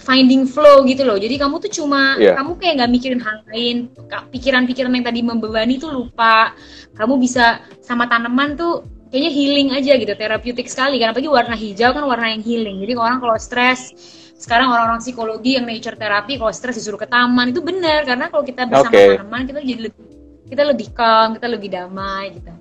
finding 0.00 0.46
flow 0.48 0.82
gitu 0.86 1.06
loh. 1.06 1.18
Jadi 1.18 1.38
kamu 1.38 1.62
tuh 1.62 1.70
cuma 1.70 2.18
yeah. 2.18 2.34
kamu 2.34 2.58
kayak 2.58 2.74
nggak 2.82 2.90
mikirin 2.90 3.20
hal 3.22 3.42
lain, 3.50 3.90
pikiran-pikiran 4.30 4.90
yang 4.90 5.06
tadi 5.06 5.20
membebani 5.22 5.78
tuh 5.78 5.94
lupa. 5.94 6.54
Kamu 6.94 7.18
bisa 7.18 7.62
sama 7.82 8.10
tanaman 8.10 8.58
tuh 8.58 8.82
kayaknya 9.10 9.30
healing 9.30 9.68
aja 9.74 9.92
gitu, 9.94 10.12
terapeutik 10.14 10.66
sekali. 10.66 10.98
Karena 10.98 11.14
apalagi 11.14 11.30
warna 11.30 11.56
hijau 11.58 11.90
kan 11.94 12.04
warna 12.06 12.34
yang 12.34 12.42
healing. 12.42 12.82
Jadi 12.82 12.92
orang 12.98 13.18
kalau 13.22 13.36
stres, 13.38 13.94
sekarang 14.34 14.70
orang-orang 14.70 15.00
psikologi 15.00 15.56
yang 15.56 15.66
nature 15.66 15.94
therapy 15.94 16.36
kalau 16.36 16.50
stres 16.50 16.76
disuruh 16.76 16.98
ke 16.98 17.06
taman 17.06 17.54
itu 17.54 17.62
benar 17.62 18.02
karena 18.04 18.26
kalau 18.28 18.42
kita 18.42 18.66
bersama 18.66 18.92
okay. 18.92 19.16
tanaman 19.16 19.42
kita 19.46 19.58
jadi 19.62 19.82
lebih 19.88 20.04
kita 20.44 20.62
lebih 20.66 20.88
calm, 20.92 21.28
kita 21.38 21.46
lebih 21.48 21.68
damai 21.72 22.34
gitu. 22.36 22.52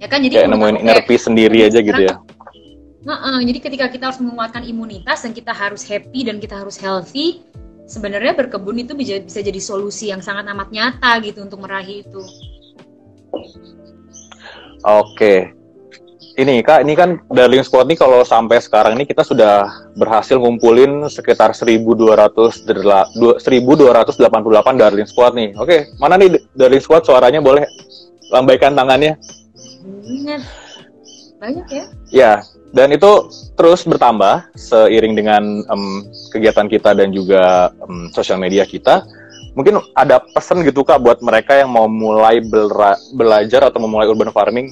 Ya 0.00 0.06
kan 0.08 0.20
jadi 0.24 0.44
kayak 0.44 0.52
nemuin 0.52 0.76
inner 0.80 1.00
peace 1.04 1.24
sendiri 1.28 1.64
aja 1.64 1.80
gitu 1.80 2.02
ya 2.04 2.20
Nah, 3.00 3.16
uh, 3.16 3.40
jadi 3.40 3.58
ketika 3.64 3.88
kita 3.88 4.12
harus 4.12 4.20
menguatkan 4.20 4.60
imunitas 4.60 5.24
dan 5.24 5.32
kita 5.32 5.56
harus 5.56 5.80
happy 5.88 6.28
dan 6.28 6.36
kita 6.36 6.60
harus 6.60 6.76
healthy, 6.76 7.40
sebenarnya 7.88 8.36
berkebun 8.36 8.84
itu 8.84 8.92
bisa 8.92 9.24
bisa 9.24 9.40
jadi 9.40 9.56
solusi 9.56 10.12
yang 10.12 10.20
sangat 10.20 10.44
amat 10.52 10.68
nyata 10.68 11.16
gitu 11.24 11.40
untuk 11.40 11.64
meraih 11.64 12.04
itu. 12.04 12.20
Oke. 14.84 15.56
Ini 16.30 16.62
Kak, 16.64 16.86
ini 16.86 16.94
kan 16.96 17.20
Darling 17.28 17.66
Squad 17.66 17.90
nih 17.90 17.98
kalau 18.00 18.24
sampai 18.24 18.62
sekarang 18.62 18.96
ini 18.96 19.04
kita 19.04 19.26
sudah 19.26 19.66
berhasil 19.98 20.40
ngumpulin 20.40 21.04
sekitar 21.10 21.52
1200 21.52 22.64
1288 22.64 24.80
Darling 24.80 25.08
Squad 25.10 25.36
nih. 25.36 25.52
Oke, 25.58 25.92
mana 26.00 26.16
nih 26.16 26.40
Darling 26.56 26.80
Squad 26.80 27.04
suaranya 27.04 27.44
boleh 27.44 27.68
lambaikan 28.32 28.72
tangannya? 28.72 29.20
Banyak. 29.84 30.59
Banyak 31.40 31.66
ya? 31.72 31.84
Ya, 32.12 32.32
dan 32.76 32.92
itu 32.92 33.32
terus 33.56 33.88
bertambah 33.88 34.52
seiring 34.52 35.16
dengan 35.16 35.64
um, 35.72 36.04
kegiatan 36.36 36.68
kita 36.68 36.92
dan 36.92 37.16
juga 37.16 37.72
um, 37.80 38.12
sosial 38.12 38.36
media 38.36 38.68
kita. 38.68 39.08
Mungkin 39.56 39.80
ada 39.96 40.20
pesan 40.36 40.62
gitu 40.62 40.84
kak 40.84 41.00
buat 41.00 41.18
mereka 41.24 41.56
yang 41.56 41.72
mau 41.72 41.88
mulai 41.88 42.44
belajar 43.16 43.66
atau 43.66 43.80
memulai 43.80 44.06
urban 44.06 44.30
farming? 44.30 44.68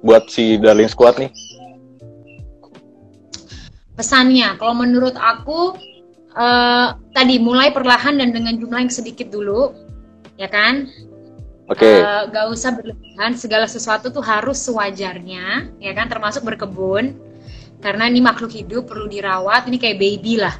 Buat 0.00 0.32
si 0.32 0.56
Darling 0.56 0.88
Squad 0.88 1.20
nih. 1.20 1.30
Pesannya 3.94 4.56
kalau 4.56 4.74
menurut 4.76 5.14
aku 5.20 5.76
uh, 6.32 6.96
tadi 7.12 7.36
mulai 7.40 7.72
perlahan 7.72 8.16
dan 8.20 8.32
dengan 8.32 8.56
jumlah 8.56 8.88
yang 8.88 8.92
sedikit 8.92 9.32
dulu 9.32 9.72
ya 10.36 10.48
kan 10.52 10.88
Oke. 11.66 11.82
Okay. 11.82 11.98
Uh, 11.98 12.06
eh, 12.06 12.22
gak 12.30 12.46
usah 12.54 12.70
berlebihan, 12.78 13.30
segala 13.34 13.66
sesuatu 13.66 14.06
tuh 14.14 14.22
harus 14.22 14.58
sewajarnya, 14.62 15.74
ya 15.82 15.92
kan? 15.98 16.06
Termasuk 16.06 16.46
berkebun, 16.46 17.18
karena 17.82 18.06
ini 18.06 18.22
makhluk 18.22 18.54
hidup 18.54 18.86
perlu 18.86 19.10
dirawat. 19.10 19.66
Ini 19.66 19.78
kayak 19.78 19.98
baby 19.98 20.38
lah. 20.38 20.54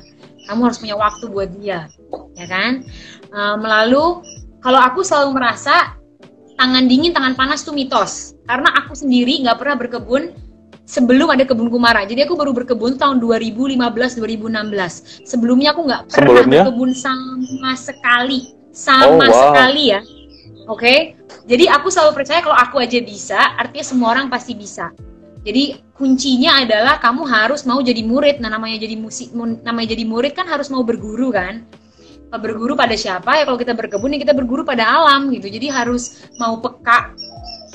Kamu 0.50 0.66
harus 0.66 0.78
punya 0.82 0.98
waktu 0.98 1.24
buat 1.30 1.50
dia, 1.58 1.86
ya 2.34 2.46
kan? 2.46 2.86
Uh, 3.30 3.54
lalu 3.58 4.22
kalau 4.62 4.82
aku 4.82 5.06
selalu 5.06 5.38
merasa 5.38 5.94
tangan 6.58 6.90
dingin, 6.90 7.14
tangan 7.14 7.38
panas 7.38 7.62
tuh 7.62 7.74
mitos. 7.74 8.34
Karena 8.46 8.74
aku 8.74 8.98
sendiri 8.98 9.46
nggak 9.46 9.58
pernah 9.62 9.78
berkebun 9.78 10.34
sebelum 10.86 11.30
ada 11.30 11.46
kebun 11.46 11.70
kumara. 11.70 12.02
Jadi 12.02 12.26
aku 12.26 12.34
baru 12.34 12.50
berkebun 12.50 12.98
tahun 12.98 13.22
2015-2016. 13.22 15.22
Sebelumnya 15.22 15.70
aku 15.70 15.86
nggak 15.86 16.02
pernah 16.10 16.34
Sebelumnya? 16.34 16.66
berkebun 16.66 16.90
sama 16.94 17.72
sekali, 17.78 18.58
sama 18.74 19.06
oh, 19.06 19.22
wow. 19.22 19.54
sekali 19.54 19.94
ya 19.94 20.02
Oke, 20.66 20.82
okay? 20.82 20.98
jadi 21.46 21.70
aku 21.78 21.94
selalu 21.94 22.22
percaya 22.22 22.42
kalau 22.42 22.58
aku 22.58 22.82
aja 22.82 22.98
bisa, 22.98 23.38
artinya 23.54 23.86
semua 23.86 24.08
orang 24.18 24.26
pasti 24.26 24.58
bisa. 24.58 24.90
Jadi 25.46 25.78
kuncinya 25.94 26.58
adalah 26.58 26.98
kamu 26.98 27.22
harus 27.22 27.62
mau 27.62 27.78
jadi 27.78 28.02
murid. 28.02 28.42
Nah 28.42 28.50
namanya 28.50 28.82
jadi 28.82 28.98
musik, 28.98 29.30
namanya 29.62 29.94
jadi 29.94 30.02
murid 30.02 30.34
kan 30.34 30.50
harus 30.50 30.66
mau 30.74 30.82
berguru 30.82 31.30
kan. 31.30 31.62
Berguru 32.34 32.74
pada 32.74 32.98
siapa 32.98 33.38
ya 33.38 33.46
kalau 33.46 33.54
kita 33.54 33.78
berkebun 33.78 34.18
ya 34.18 34.18
kita 34.18 34.34
berguru 34.34 34.66
pada 34.66 34.82
alam 34.82 35.30
gitu. 35.30 35.46
Jadi 35.46 35.70
harus 35.70 36.26
mau 36.42 36.58
peka 36.58 37.14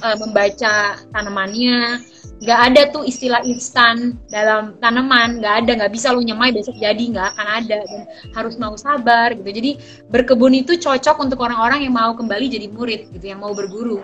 uh, 0.04 0.17
membaca 0.19 0.99
tanamannya, 1.15 2.04
nggak 2.41 2.60
ada 2.73 2.82
tuh 2.89 3.06
istilah 3.06 3.45
instan 3.45 4.17
dalam 4.25 4.73
tanaman 4.82 5.38
nggak 5.38 5.56
ada 5.62 5.71
nggak 5.77 5.93
bisa 5.93 6.10
lu 6.10 6.25
nyemai 6.25 6.49
besok 6.49 6.73
jadi 6.82 6.97
nggak 6.97 7.38
akan 7.38 7.47
ada 7.62 7.77
dan 7.86 8.01
harus 8.34 8.58
mau 8.58 8.73
sabar 8.73 9.38
gitu 9.38 9.45
jadi 9.45 9.77
berkebun 10.10 10.58
itu 10.58 10.73
cocok 10.82 11.21
untuk 11.21 11.38
orang-orang 11.38 11.86
yang 11.86 11.93
mau 11.93 12.17
kembali 12.17 12.49
jadi 12.49 12.65
murid 12.73 13.13
gitu 13.13 13.25
yang 13.29 13.46
mau 13.46 13.54
berguru 13.54 14.02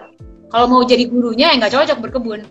kalau 0.54 0.70
mau 0.70 0.86
jadi 0.86 1.10
gurunya 1.10 1.50
ya 1.50 1.58
nggak 1.58 1.74
cocok 1.74 1.98
berkebun 1.98 2.46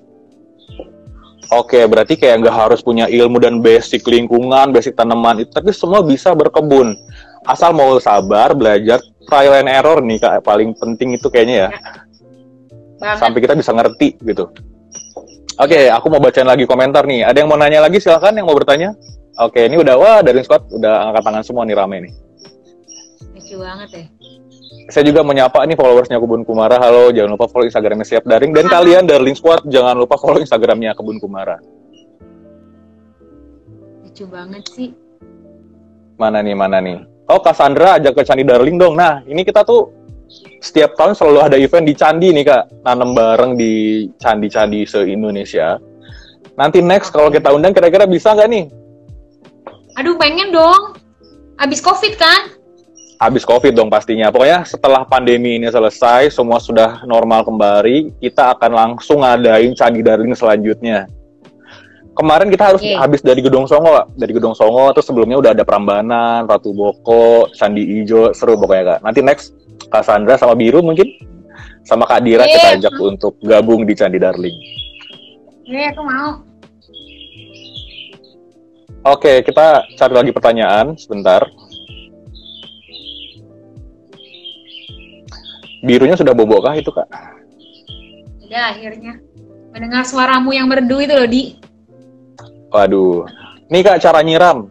Oke, 1.55 1.79
berarti 1.87 2.19
kayak 2.19 2.43
nggak 2.43 2.59
harus 2.59 2.83
punya 2.83 3.07
ilmu 3.07 3.39
dan 3.39 3.63
basic 3.63 4.03
lingkungan, 4.03 4.75
basic 4.75 4.99
tanaman 4.99 5.47
itu, 5.47 5.55
tapi 5.55 5.71
semua 5.71 6.03
bisa 6.03 6.35
berkebun. 6.35 6.99
Asal 7.47 7.71
mau 7.71 7.95
sabar, 8.03 8.51
belajar, 8.51 8.99
trial 9.31 9.63
and 9.63 9.71
error 9.71 10.03
nih 10.03 10.19
kak, 10.19 10.43
paling 10.43 10.75
penting 10.75 11.15
itu 11.15 11.31
kayaknya 11.31 11.71
ya. 11.71 11.79
ya. 12.99 13.15
Sampai 13.15 13.39
kita 13.39 13.55
bisa 13.55 13.71
ngerti 13.71 14.19
gitu. 14.27 14.51
Oke, 15.57 15.73
okay, 15.73 15.85
aku 15.89 16.13
mau 16.13 16.21
bacain 16.21 16.45
lagi 16.45 16.69
komentar 16.69 17.09
nih. 17.09 17.25
Ada 17.25 17.41
yang 17.41 17.49
mau 17.49 17.57
nanya 17.57 17.81
lagi 17.81 17.97
silakan 17.97 18.37
yang 18.37 18.45
mau 18.45 18.53
bertanya. 18.53 18.93
Oke, 19.41 19.65
okay, 19.65 19.73
ini 19.73 19.81
udah 19.81 19.97
wah 19.97 20.21
dari 20.21 20.45
squad 20.45 20.69
udah 20.69 21.09
angkat 21.09 21.23
tangan 21.25 21.45
semua 21.49 21.65
nih 21.65 21.73
rame 21.73 21.97
nih. 22.05 22.13
Lucu 23.33 23.57
banget 23.65 23.89
ya. 23.89 24.05
Saya 24.93 25.09
juga 25.09 25.25
menyapa 25.25 25.65
nih 25.65 25.73
followersnya 25.73 26.21
Kebun 26.21 26.45
Kumara. 26.45 26.77
Halo, 26.77 27.09
jangan 27.09 27.41
lupa 27.41 27.49
follow 27.49 27.65
Instagramnya 27.65 28.05
Siap 28.05 28.29
Daring. 28.29 28.53
Dan 28.53 28.69
kalian 28.69 29.09
Darling 29.09 29.33
Squad 29.33 29.65
jangan 29.73 29.97
lupa 29.97 30.21
follow 30.21 30.45
Instagramnya 30.45 30.93
Kebun 30.93 31.17
Kumara. 31.25 31.57
lucu 34.05 34.25
banget 34.29 34.65
sih. 34.73 34.93
Mana 36.21 36.45
nih, 36.45 36.53
mana 36.53 36.85
nih? 36.85 37.01
Oh, 37.33 37.41
Cassandra 37.41 37.97
ajak 37.97 38.13
ke 38.13 38.23
Candi 38.29 38.45
Darling 38.45 38.77
dong. 38.77 38.97
Nah, 38.97 39.25
ini 39.25 39.41
kita 39.41 39.65
tuh 39.65 39.89
setiap 40.61 40.99
tahun 40.99 41.15
selalu 41.15 41.39
ada 41.47 41.57
event 41.57 41.87
di 41.87 41.95
Candi 41.95 42.29
nih, 42.35 42.45
Kak. 42.45 42.65
Nanam 42.83 43.15
bareng 43.15 43.55
di 43.55 44.07
candi-candi 44.19 44.83
se-Indonesia. 44.85 45.79
Nanti 46.57 46.81
next 46.81 47.13
kalau 47.13 47.29
kita 47.29 47.53
undang 47.53 47.77
kira-kira 47.77 48.09
bisa 48.09 48.33
nggak 48.33 48.49
nih? 48.49 48.65
Aduh, 50.01 50.17
pengen 50.17 50.51
dong. 50.53 50.97
Abis 51.57 51.81
COVID 51.81 52.15
kan? 52.21 52.53
Abis 53.17 53.49
COVID 53.49 53.73
dong 53.73 53.89
pastinya. 53.89 54.29
Pokoknya 54.29 54.65
setelah 54.69 55.09
pandemi 55.09 55.57
ini 55.57 55.69
selesai, 55.73 56.29
semua 56.33 56.61
sudah 56.61 57.05
normal 57.09 57.45
kembali, 57.49 58.21
kita 58.21 58.57
akan 58.57 58.73
langsung 58.73 59.25
ngadain 59.25 59.73
Candi 59.73 60.05
Darling 60.05 60.37
selanjutnya 60.37 61.09
kemarin 62.17 62.49
kita 62.49 62.65
harus 62.73 62.81
okay. 62.81 62.97
habis 62.97 63.21
dari 63.21 63.45
Gedung 63.45 63.69
Songo, 63.69 64.09
dari 64.17 64.33
Gedung 64.33 64.57
Songo, 64.57 64.89
terus 64.97 65.05
sebelumnya 65.05 65.37
udah 65.37 65.53
ada 65.53 65.63
Prambanan, 65.69 66.49
Ratu 66.49 66.73
Boko, 66.73 67.53
Sandi 67.53 68.01
Ijo, 68.01 68.33
seru 68.33 68.57
pokoknya 68.57 68.97
kak. 68.97 68.99
Nanti 69.05 69.21
next 69.21 69.53
Kak 69.93 70.05
Sandra 70.05 70.41
sama 70.41 70.57
Biru 70.59 70.81
mungkin, 70.83 71.07
sama 71.87 72.09
Kak 72.09 72.25
Dira 72.25 72.45
yeah. 72.45 72.53
kita 72.53 72.69
ajak 72.81 72.95
untuk 72.99 73.35
gabung 73.45 73.87
di 73.87 73.95
Candi 73.95 74.19
Darling. 74.19 74.57
Iya, 75.67 75.91
aku 75.95 76.03
mau. 76.07 76.31
Oke, 79.07 79.47
kita 79.47 79.87
cari 79.95 80.15
lagi 80.15 80.31
pertanyaan 80.35 80.99
sebentar. 80.99 81.47
Birunya 85.87 86.19
sudah 86.19 86.35
bobo 86.35 86.59
kah 86.59 86.75
itu 86.75 86.91
kak? 86.91 87.07
Sudah 88.43 88.75
akhirnya. 88.75 89.23
Mendengar 89.71 90.03
suaramu 90.03 90.51
yang 90.51 90.67
merdu 90.67 90.99
itu 90.99 91.15
loh, 91.15 91.29
Di. 91.31 91.55
Waduh. 92.75 93.29
Nih 93.71 93.83
Kak 93.87 94.03
cara 94.03 94.27
nyiram. 94.27 94.71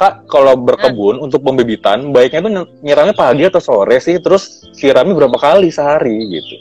Kak, 0.00 0.32
kalau 0.32 0.56
berkebun 0.56 1.20
hmm. 1.20 1.26
untuk 1.28 1.44
pembibitan, 1.44 2.08
baiknya 2.08 2.40
tuh 2.40 2.52
nyiramnya 2.80 3.12
pagi 3.12 3.44
atau 3.44 3.60
sore 3.60 4.00
sih? 4.00 4.16
Terus 4.16 4.72
siramnya 4.72 5.12
berapa 5.12 5.36
kali 5.36 5.68
sehari 5.68 6.16
gitu? 6.24 6.56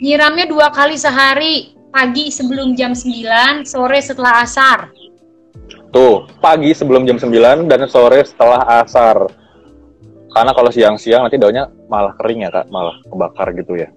Nyiramnya 0.00 0.48
dua 0.48 0.72
kali 0.72 0.96
sehari. 0.96 1.76
Pagi 1.92 2.32
sebelum 2.32 2.72
jam 2.72 2.96
9, 2.96 3.68
sore 3.68 4.00
setelah 4.00 4.40
asar. 4.40 4.88
Tuh, 5.92 6.24
pagi 6.40 6.72
sebelum 6.72 7.04
jam 7.04 7.20
9 7.20 7.68
dan 7.68 7.84
sore 7.84 8.24
setelah 8.24 8.64
asar. 8.80 9.28
Karena 10.32 10.56
kalau 10.56 10.72
siang-siang 10.72 11.28
nanti 11.28 11.36
daunnya 11.36 11.68
malah 11.92 12.16
kering 12.16 12.48
ya 12.48 12.50
kak, 12.50 12.72
malah 12.72 12.96
kebakar 13.04 13.52
gitu 13.52 13.76
ya. 13.76 13.92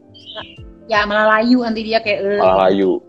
Ya 0.91 1.07
malah 1.07 1.39
layu 1.39 1.63
nanti 1.63 1.87
dia 1.87 2.03
kayak. 2.03 2.19
Uh, 2.19 2.43
malah 2.43 2.67
layu. 2.67 2.99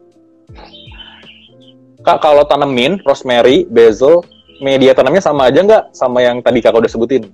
Kak, 2.06 2.22
kalau 2.22 2.46
tanemin 2.46 3.02
rosemary, 3.02 3.66
basil, 3.66 4.22
media 4.60 4.92
tanamnya 4.96 5.22
sama 5.22 5.48
aja 5.48 5.60
nggak 5.62 5.84
sama 5.92 6.24
yang 6.24 6.40
tadi 6.40 6.60
kakak 6.64 6.80
udah 6.84 6.92
sebutin? 6.92 7.28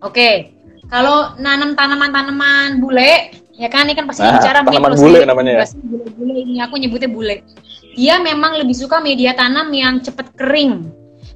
Oke, 0.00 0.54
kalau 0.88 1.36
nanam 1.36 1.76
tanaman-tanaman 1.76 2.80
bule, 2.80 3.36
ya 3.54 3.68
kan 3.68 3.86
ini 3.86 3.94
kan 3.94 4.08
pasti 4.08 4.24
nah, 4.24 4.40
bicara 4.40 4.64
tanaman 4.64 4.96
bule 4.96 5.20
namanya 5.28 5.52
ya. 5.60 5.66
Bule-bule 5.76 6.34
ini 6.40 6.58
aku 6.64 6.74
nyebutnya 6.80 7.10
bule. 7.12 7.36
Dia 7.94 8.22
memang 8.22 8.56
lebih 8.56 8.74
suka 8.74 9.02
media 9.02 9.36
tanam 9.36 9.68
yang 9.74 10.00
cepet 10.00 10.32
kering. 10.38 10.88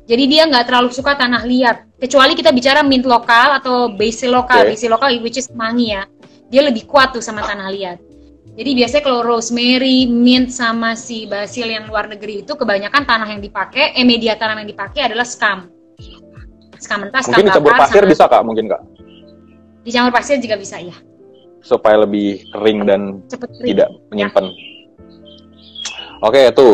Jadi 0.04 0.24
dia 0.28 0.44
nggak 0.44 0.68
terlalu 0.68 0.92
suka 0.92 1.16
tanah 1.16 1.44
liat. 1.48 1.96
Kecuali 1.96 2.36
kita 2.36 2.52
bicara 2.52 2.84
mint 2.84 3.08
lokal 3.08 3.56
atau 3.60 3.88
basil 3.92 4.32
lokal, 4.32 4.68
okay. 4.68 4.76
basil 4.76 4.92
lokal 4.92 5.08
which 5.24 5.40
is 5.40 5.48
mangi 5.52 5.96
ya. 5.96 6.04
Dia 6.52 6.64
lebih 6.64 6.84
kuat 6.84 7.16
tuh 7.16 7.24
sama 7.24 7.40
tanah 7.40 7.72
liat. 7.72 7.98
Jadi 8.54 8.70
biasanya 8.78 9.02
kalau 9.02 9.20
rosemary, 9.26 10.06
mint 10.06 10.54
sama 10.54 10.94
si 10.94 11.26
basil 11.26 11.66
yang 11.66 11.90
luar 11.90 12.06
negeri 12.06 12.46
itu 12.46 12.54
kebanyakan 12.54 13.02
tanah 13.02 13.26
yang 13.26 13.42
dipakai, 13.42 13.98
eh 13.98 14.06
media 14.06 14.38
tanam 14.38 14.62
yang 14.62 14.70
dipakai 14.70 15.10
adalah 15.10 15.26
scam. 15.26 15.66
Scam 16.78 17.02
mentah, 17.02 17.18
scam 17.18 17.34
Mungkin 17.34 17.50
dicampur 17.50 17.74
pasir 17.74 18.02
sama... 18.06 18.12
bisa 18.14 18.24
kak, 18.30 18.42
mungkin 18.46 18.64
kak? 18.70 18.82
Dicampur 19.82 20.12
pasir 20.14 20.38
juga 20.38 20.54
bisa 20.54 20.78
ya. 20.78 20.94
Supaya 21.66 22.06
lebih 22.06 22.46
kering 22.54 22.78
dan 22.86 23.00
Cepet 23.26 23.50
kering. 23.58 23.66
tidak 23.74 23.88
menyimpan. 24.14 24.44
Ya. 24.46 24.54
Oke, 26.22 26.40
itu 26.46 26.68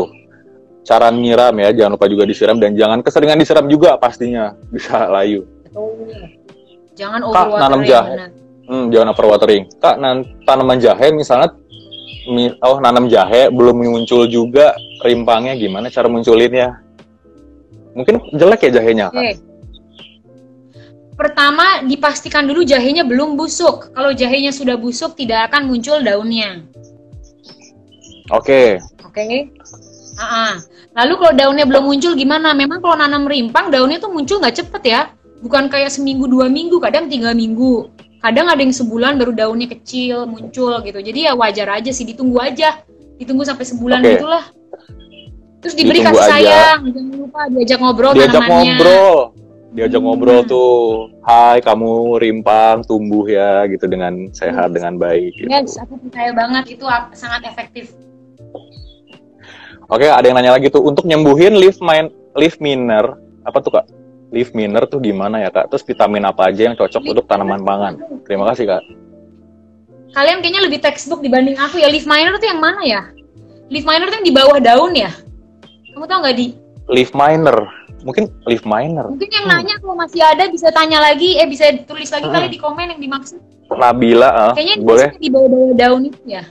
cara 0.84 1.08
nyiram 1.08 1.54
ya, 1.64 1.72
jangan 1.72 1.96
lupa 1.96 2.12
juga 2.12 2.28
disiram 2.28 2.60
dan 2.60 2.76
jangan 2.76 3.00
keseringan 3.00 3.40
disiram 3.40 3.64
juga 3.72 3.96
pastinya 3.96 4.52
bisa 4.68 5.08
layu. 5.08 5.48
Betul. 5.64 6.28
Jangan 6.92 7.24
overwatering. 7.24 7.56
Kak, 7.56 7.62
nanam 7.64 7.80
jahe. 7.88 8.39
Hmm, 8.70 8.86
jangan 8.94 9.10
overwatering. 9.10 9.66
Kak, 9.82 9.98
tanaman 10.46 10.78
jahe 10.78 11.10
misalnya 11.10 11.50
oh 12.62 12.78
nanam 12.78 13.10
jahe 13.10 13.50
belum 13.50 13.82
muncul 13.82 14.30
juga 14.30 14.78
rimpangnya 15.02 15.58
gimana 15.58 15.90
cara 15.90 16.06
munculinnya? 16.06 16.78
Mungkin 17.98 18.30
jelek 18.30 18.70
ya 18.70 18.78
jahenya 18.78 19.10
kan? 19.10 19.26
Okay. 19.26 19.34
Pertama 21.18 21.82
dipastikan 21.82 22.46
dulu 22.46 22.62
jahenya 22.62 23.02
belum 23.02 23.34
busuk. 23.34 23.90
Kalau 23.90 24.14
jahenya 24.14 24.54
sudah 24.54 24.78
busuk 24.78 25.18
tidak 25.18 25.50
akan 25.50 25.66
muncul 25.66 25.98
daunnya. 25.98 26.62
Oke. 28.30 28.78
Okay. 28.78 29.02
Oke. 29.02 29.18
Okay. 29.18 29.40
Uh 30.14 30.22
-uh. 30.22 30.52
Lalu 30.94 31.12
kalau 31.18 31.32
daunnya 31.34 31.66
belum 31.66 31.90
muncul 31.90 32.14
gimana? 32.14 32.54
Memang 32.54 32.78
kalau 32.78 32.94
nanam 32.94 33.26
rimpang 33.26 33.74
daunnya 33.74 33.98
tuh 33.98 34.14
muncul 34.14 34.38
nggak 34.38 34.62
cepet 34.62 34.82
ya. 34.86 35.00
Bukan 35.42 35.66
kayak 35.66 35.90
seminggu 35.90 36.30
dua 36.30 36.46
minggu, 36.46 36.78
kadang 36.78 37.10
tiga 37.10 37.34
minggu 37.34 37.99
kadang 38.20 38.46
ada 38.52 38.60
yang 38.60 38.72
sebulan 38.76 39.16
baru 39.16 39.32
daunnya 39.32 39.68
kecil 39.72 40.28
muncul 40.28 40.76
gitu 40.84 41.00
jadi 41.00 41.18
ya 41.28 41.32
wajar 41.32 41.80
aja 41.80 41.90
sih 41.90 42.04
ditunggu 42.04 42.36
aja 42.36 42.84
ditunggu 43.16 43.44
sampai 43.48 43.64
sebulan 43.64 44.00
okay. 44.04 44.20
gitulah 44.20 44.44
terus 45.60 45.74
diberi 45.76 46.00
kasih 46.04 46.24
sayang 46.28 46.80
jangan 46.92 47.16
lupa 47.16 47.40
diajak 47.52 47.78
ngobrol 47.80 48.12
diajak 48.16 48.40
tanamannya. 48.40 48.76
ngobrol 48.76 49.16
diajak 49.70 50.00
hmm. 50.00 50.06
ngobrol 50.08 50.40
tuh 50.44 50.72
hai 51.24 51.58
kamu 51.64 52.20
rimpang 52.20 52.84
tumbuh 52.84 53.24
ya 53.24 53.64
gitu 53.68 53.88
dengan 53.88 54.28
sehat 54.36 54.72
yes. 54.72 54.74
dengan 54.76 54.92
baik 55.00 55.32
gitu. 55.36 55.48
yes 55.48 55.76
aku 55.80 55.96
percaya 56.00 56.30
banget 56.36 56.64
itu 56.76 56.84
sangat 57.16 57.44
efektif 57.48 57.92
oke 59.88 60.04
ada 60.04 60.24
yang 60.24 60.36
nanya 60.36 60.56
lagi 60.56 60.68
tuh 60.68 60.84
untuk 60.84 61.08
nyembuhin 61.08 61.56
leaf 61.56 61.80
mine 61.80 62.12
leaf 62.36 62.56
miner 62.60 63.16
apa 63.48 63.58
tuh 63.64 63.80
kak 63.80 63.86
leaf 64.30 64.54
miner 64.54 64.86
tuh 64.86 65.02
gimana 65.02 65.42
ya 65.42 65.50
kak? 65.50 65.70
Terus 65.70 65.84
vitamin 65.86 66.24
apa 66.26 66.50
aja 66.50 66.70
yang 66.70 66.74
cocok 66.78 67.02
leaf 67.02 67.12
untuk 67.14 67.26
tanaman 67.26 67.62
pangan? 67.62 67.94
Terima 68.24 68.46
kasih 68.50 68.64
kak. 68.70 68.82
Kalian 70.10 70.42
kayaknya 70.42 70.62
lebih 70.66 70.82
textbook 70.82 71.22
dibanding 71.22 71.54
aku 71.58 71.78
ya. 71.78 71.86
Leaf 71.90 72.06
miner 72.06 72.34
tuh 72.38 72.48
yang 72.50 72.58
mana 72.62 72.82
ya? 72.82 73.02
Leaf 73.70 73.86
miner 73.86 74.10
tuh 74.10 74.16
yang 74.22 74.26
di 74.26 74.34
bawah 74.34 74.58
daun 74.58 74.92
ya? 74.94 75.10
Kamu 75.94 76.06
tau 76.06 76.22
nggak 76.22 76.36
di? 76.38 76.46
Leaf 76.90 77.14
miner, 77.14 77.54
mungkin 78.02 78.26
leaf 78.50 78.66
miner. 78.66 79.06
Mungkin 79.06 79.30
yang 79.30 79.46
hmm. 79.46 79.54
nanya 79.54 79.74
kalau 79.78 79.94
masih 79.94 80.22
ada 80.22 80.50
bisa 80.50 80.74
tanya 80.74 80.98
lagi, 80.98 81.38
eh 81.38 81.46
bisa 81.46 81.70
tulis 81.86 82.10
lagi 82.10 82.26
hmm. 82.26 82.34
kali 82.34 82.46
di 82.50 82.58
komen 82.58 82.86
yang 82.90 83.00
dimaksud. 83.02 83.38
Nabila, 83.70 84.50
uh, 84.50 84.52
kayaknya 84.58 84.82
boleh. 84.82 85.10
Di 85.14 85.30
bawah-bawah 85.30 85.72
daun 85.78 86.02
itu 86.10 86.18
ya? 86.26 86.42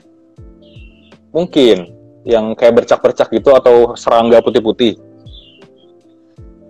Mungkin 1.35 1.77
yang 2.23 2.55
kayak 2.55 2.83
bercak-bercak 2.83 3.27
gitu 3.35 3.51
atau 3.51 3.99
serangga 3.99 4.39
putih-putih. 4.39 4.95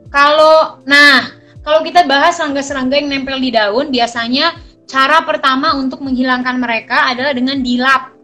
Kalau 0.09 0.81
nah, 0.89 1.29
kalau 1.61 1.85
kita 1.85 2.05
bahas 2.09 2.37
serangga-serangga 2.41 2.97
yang 2.97 3.09
nempel 3.13 3.37
di 3.37 3.53
daun, 3.53 3.93
biasanya 3.93 4.57
cara 4.89 5.21
pertama 5.21 5.77
untuk 5.77 6.01
menghilangkan 6.01 6.57
mereka 6.57 7.13
adalah 7.13 7.33
dengan 7.33 7.61
dilap. 7.61 8.17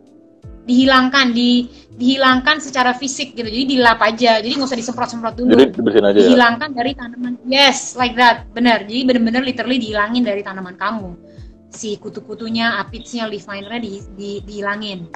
Dihilangkan, 0.66 1.30
di 1.30 1.70
dihilangkan 1.96 2.60
secara 2.60 2.92
fisik 2.92 3.38
gitu. 3.38 3.48
Jadi 3.48 3.78
dilap 3.78 4.00
aja. 4.04 4.44
Jadi 4.44 4.60
nggak 4.60 4.68
usah 4.68 4.80
disemprot-semprot 4.80 5.34
dulu. 5.40 5.52
Jadi 5.56 5.64
dibersihin 5.72 6.06
aja 6.06 6.18
ya? 6.20 6.26
Dihilangkan 6.28 6.70
ya? 6.72 6.76
dari 6.76 6.92
tanaman. 6.98 7.34
Yes, 7.48 7.96
like 7.96 8.18
that. 8.20 8.50
Benar. 8.52 8.84
Jadi 8.90 9.08
benar-benar 9.08 9.44
literally 9.46 9.80
dihilangin 9.80 10.24
dari 10.28 10.42
tanaman 10.44 10.76
kamu. 10.76 11.16
Si 11.72 12.00
kutu-kutunya, 12.00 12.80
apitsnya, 12.80 13.28
leaf 13.28 13.48
minernya 13.52 13.82
di, 13.84 13.94
di, 14.16 14.32
dihilangin. 14.44 15.12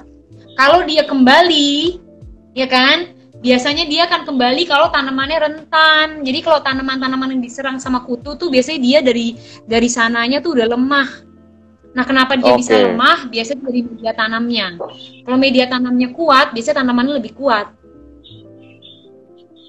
Kalau 0.60 0.84
dia 0.84 1.08
kembali, 1.08 2.00
ya 2.56 2.68
kan? 2.68 3.19
Biasanya 3.40 3.88
dia 3.88 4.06
akan 4.06 4.28
kembali 4.28 4.64
kalau 4.68 4.92
tanamannya 4.92 5.40
rentan. 5.40 6.08
Jadi 6.24 6.40
kalau 6.44 6.60
tanaman-tanaman 6.60 7.40
yang 7.40 7.42
diserang 7.44 7.80
sama 7.80 8.04
kutu 8.04 8.36
tuh 8.36 8.52
biasanya 8.52 8.80
dia 8.80 9.00
dari 9.00 9.36
dari 9.66 9.88
sananya 9.88 10.44
tuh 10.44 10.60
udah 10.60 10.68
lemah. 10.76 11.10
Nah, 11.90 12.06
kenapa 12.06 12.38
dia 12.38 12.54
okay. 12.54 12.62
bisa 12.62 12.74
lemah? 12.78 13.26
Biasanya 13.34 13.62
dari 13.66 13.82
media 13.82 14.12
tanamnya. 14.14 14.68
Kalau 15.26 15.38
media 15.42 15.66
tanamnya 15.66 16.14
kuat, 16.14 16.54
biasanya 16.54 16.86
tanamannya 16.86 17.18
lebih 17.18 17.34
kuat. 17.34 17.74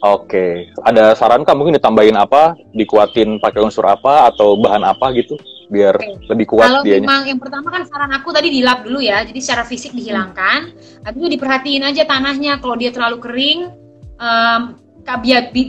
Oke, 0.01 0.33
okay. 0.33 0.53
ada 0.81 1.13
saran 1.13 1.45
kamu 1.45 1.61
mungkin 1.61 1.77
ditambahin 1.77 2.17
apa? 2.17 2.57
Dikuatin 2.73 3.37
pakai 3.37 3.61
unsur 3.61 3.85
apa 3.85 4.33
atau 4.33 4.57
bahan 4.57 4.81
apa 4.81 5.13
gitu? 5.13 5.37
Biar 5.71 5.95
okay. 5.95 6.19
lebih 6.27 6.47
kuat 6.51 6.67
Kalau 6.67 6.83
dianya. 6.83 7.07
memang 7.07 7.23
yang 7.31 7.39
pertama 7.39 7.71
kan 7.71 7.87
saran 7.87 8.11
aku 8.11 8.35
tadi 8.35 8.51
dilap 8.51 8.83
dulu 8.83 8.99
ya, 8.99 9.23
jadi 9.23 9.39
secara 9.39 9.63
fisik 9.63 9.95
dihilangkan. 9.95 10.75
Hmm. 10.75 11.03
Habis 11.07 11.19
itu 11.23 11.29
diperhatiin 11.39 11.87
aja 11.87 12.03
tanahnya, 12.11 12.59
kalau 12.59 12.75
dia 12.75 12.91
terlalu 12.91 13.23
kering, 13.23 13.61
um, 14.19 14.63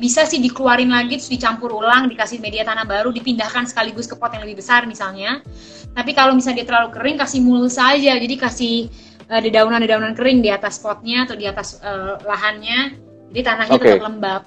bisa 0.01 0.25
sih 0.27 0.41
dikeluarin 0.41 0.89
lagi 0.89 1.21
terus 1.21 1.29
dicampur 1.29 1.71
ulang, 1.71 2.09
dikasih 2.09 2.41
media 2.41 2.65
tanah 2.65 2.83
baru, 2.83 3.13
dipindahkan 3.13 3.69
sekaligus 3.69 4.09
ke 4.09 4.17
pot 4.17 4.33
yang 4.33 4.41
lebih 4.41 4.59
besar 4.59 4.89
misalnya. 4.89 5.45
Tapi 5.93 6.11
kalau 6.17 6.33
misalnya 6.33 6.65
dia 6.65 6.67
terlalu 6.67 6.89
kering, 6.97 7.17
kasih 7.21 7.39
mulus 7.45 7.77
saja, 7.77 8.17
jadi 8.17 8.35
kasih 8.41 8.89
uh, 9.29 9.37
dedaunan-dedaunan 9.37 10.17
kering 10.17 10.41
di 10.41 10.49
atas 10.49 10.81
potnya 10.81 11.29
atau 11.29 11.37
di 11.37 11.45
atas 11.45 11.77
uh, 11.85 12.17
lahannya, 12.25 12.97
jadi 13.29 13.41
tanahnya 13.53 13.77
okay. 13.77 13.85
tetap 13.95 14.05
lembab. 14.09 14.43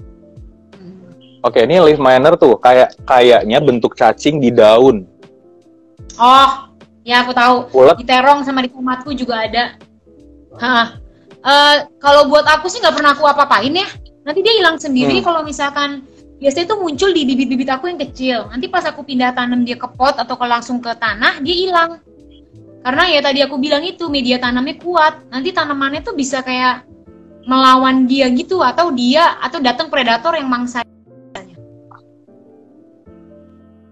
Oke, 1.45 1.61
ini 1.61 1.77
leaf 1.77 2.01
miner 2.01 2.41
tuh 2.41 2.57
kayak 2.57 2.97
kayaknya 3.05 3.61
bentuk 3.61 3.93
cacing 3.93 4.41
di 4.41 4.49
daun. 4.49 5.05
Oh, 6.19 6.51
ya 7.03 7.27
aku 7.27 7.33
tahu. 7.35 7.57
Ulet. 7.75 7.95
Di 8.01 8.05
terong 8.07 8.47
sama 8.47 8.62
di 8.62 8.71
tomatku 8.71 9.11
juga 9.15 9.45
ada. 9.45 9.75
Hah. 10.59 10.99
Eh, 11.45 11.77
kalau 12.01 12.33
buat 12.33 12.47
aku 12.49 12.73
sih 12.73 12.81
nggak 12.81 12.95
pernah 12.97 13.12
aku 13.12 13.29
apa-apain 13.29 13.75
ya. 13.75 13.89
Nanti 14.25 14.41
dia 14.41 14.55
hilang 14.57 14.81
sendiri 14.81 15.21
Hmm. 15.21 15.27
kalau 15.27 15.41
misalkan 15.45 16.09
biasanya 16.41 16.73
itu 16.73 16.77
muncul 16.81 17.11
di 17.12 17.23
bibit-bibit 17.29 17.69
aku 17.69 17.93
yang 17.93 18.01
kecil. 18.01 18.49
Nanti 18.49 18.73
pas 18.73 18.85
aku 18.89 19.05
pindah 19.05 19.37
tanam 19.37 19.61
dia 19.67 19.77
ke 19.77 19.85
pot 19.93 20.17
atau 20.17 20.35
ke 20.41 20.47
langsung 20.49 20.81
ke 20.81 20.89
tanah, 20.97 21.45
dia 21.45 21.53
hilang. 21.53 22.01
Karena 22.85 23.05
ya 23.09 23.21
tadi 23.21 23.41
aku 23.45 23.57
bilang 23.61 23.85
itu 23.85 24.09
media 24.09 24.41
tanamnya 24.41 24.77
kuat. 24.81 25.29
Nanti 25.29 25.53
tanamannya 25.53 26.01
tuh 26.05 26.17
bisa 26.17 26.41
kayak 26.41 26.85
melawan 27.45 28.09
dia 28.09 28.33
gitu 28.33 28.65
atau 28.65 28.89
dia 28.89 29.37
atau 29.45 29.61
datang 29.61 29.93
predator 29.93 30.33
yang 30.33 30.49
mangsa 30.49 30.81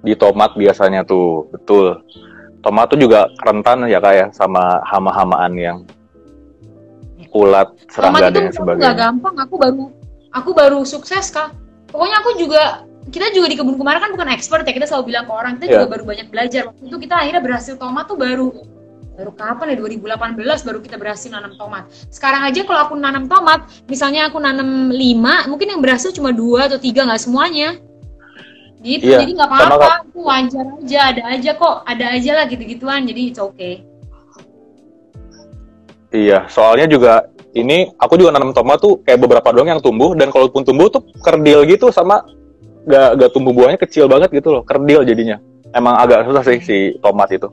Di 0.03 0.15
tomat 0.19 0.59
biasanya 0.59 1.07
tuh, 1.07 1.47
betul. 1.55 2.03
Tomat 2.63 2.91
tuh 2.91 2.99
juga 2.99 3.27
rentan 3.43 3.87
ya 3.87 3.99
kayak 3.99 4.35
sama 4.35 4.83
hama-hamaan 4.87 5.53
yang 5.55 5.79
ulat, 7.33 7.73
serangga 7.89 8.29
Tomat 8.29 8.31
itu 8.31 8.35
dan 8.35 8.43
aku 8.43 8.43
nggak 8.43 8.55
sebagainya. 8.59 8.95
gampang. 8.95 9.35
Aku 9.41 9.55
baru 9.57 9.83
aku 10.31 10.51
baru 10.53 10.81
sukses 10.85 11.33
kak. 11.33 11.51
Pokoknya 11.89 12.21
aku 12.21 12.31
juga 12.39 12.63
kita 13.11 13.35
juga 13.35 13.51
di 13.51 13.57
kebun 13.59 13.77
kemarin 13.81 14.01
kan 14.05 14.11
bukan 14.15 14.29
expert 14.31 14.63
ya. 14.63 14.73
Kita 14.75 14.87
selalu 14.87 15.11
bilang 15.11 15.25
ke 15.27 15.33
orang 15.33 15.53
kita 15.59 15.65
Iya. 15.67 15.75
juga 15.81 15.87
baru 15.97 16.05
banyak 16.07 16.29
belajar. 16.29 16.63
Waktu 16.71 16.83
itu 16.87 16.97
kita 17.03 17.15
akhirnya 17.19 17.43
berhasil 17.43 17.75
tomat 17.81 18.05
tuh 18.07 18.19
baru 18.21 18.49
baru 19.13 19.29
kapan 19.37 19.67
ya 19.73 19.77
2018 19.77 20.65
baru 20.65 20.79
kita 20.81 20.97
berhasil 20.97 21.29
nanam 21.29 21.53
tomat. 21.61 21.85
Sekarang 22.09 22.49
aja 22.49 22.65
kalau 22.65 22.81
aku 22.89 22.95
nanam 22.97 23.29
tomat, 23.29 23.69
misalnya 23.85 24.33
aku 24.33 24.41
nanam 24.41 24.89
5, 24.89 25.45
mungkin 25.53 25.69
yang 25.69 25.85
berhasil 25.85 26.17
cuma 26.17 26.33
dua 26.33 26.65
atau 26.65 26.81
tiga 26.81 27.05
nggak 27.05 27.21
semuanya. 27.21 27.77
Gitu, 28.83 29.15
Iya, 29.15 29.23
jadi 29.23 29.33
nggak 29.39 29.47
apa-apa, 29.47 30.11
itu 30.11 30.21
wajar 30.27 30.67
aja, 30.83 30.99
ada 31.15 31.23
aja 31.39 31.51
kok, 31.55 31.77
ada 31.87 32.07
aja 32.19 32.31
lah 32.35 32.45
gitu-gituan, 32.51 33.07
jadi 33.07 33.21
it's 33.31 33.39
okay. 33.39 33.87
Iya, 36.11 36.51
soalnya 36.51 36.91
juga 36.91 37.31
ini 37.55 37.95
aku 37.95 38.19
juga 38.19 38.35
nanam 38.35 38.51
tomat 38.51 38.83
tuh 38.83 38.99
kayak 39.07 39.23
beberapa 39.23 39.49
doang 39.55 39.71
yang 39.71 39.79
tumbuh 39.79 40.19
dan 40.19 40.35
kalaupun 40.35 40.67
tumbuh 40.67 40.91
tuh 40.91 41.07
kerdil 41.23 41.63
gitu 41.65 41.95
sama 41.95 42.27
gak, 42.85 43.23
gak 43.23 43.31
tumbuh 43.31 43.55
buahnya 43.55 43.79
kecil 43.79 44.11
banget 44.11 44.35
gitu 44.35 44.51
loh, 44.51 44.67
kerdil 44.67 45.07
jadinya. 45.07 45.39
Emang 45.73 45.97
agak 45.97 46.27
susah 46.27 46.43
sih 46.43 46.59
si 46.61 46.77
tomat 47.01 47.31
itu. 47.31 47.49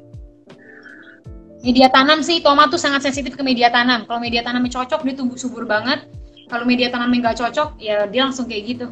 Media 1.62 1.94
tanam 1.94 2.26
sih, 2.26 2.42
tomat 2.42 2.74
tuh 2.74 2.82
sangat 2.82 3.06
sensitif 3.06 3.38
ke 3.38 3.44
media 3.46 3.70
tanam. 3.70 4.08
Kalau 4.10 4.18
media 4.18 4.42
tanamnya 4.42 4.72
cocok, 4.72 5.06
dia 5.06 5.16
tumbuh 5.16 5.38
subur 5.38 5.68
banget. 5.70 6.10
Kalau 6.50 6.66
media 6.66 6.90
tanamnya 6.90 7.30
nggak 7.30 7.38
cocok, 7.38 7.78
ya 7.78 8.08
dia 8.10 8.26
langsung 8.26 8.48
kayak 8.48 8.64
gitu. 8.76 8.88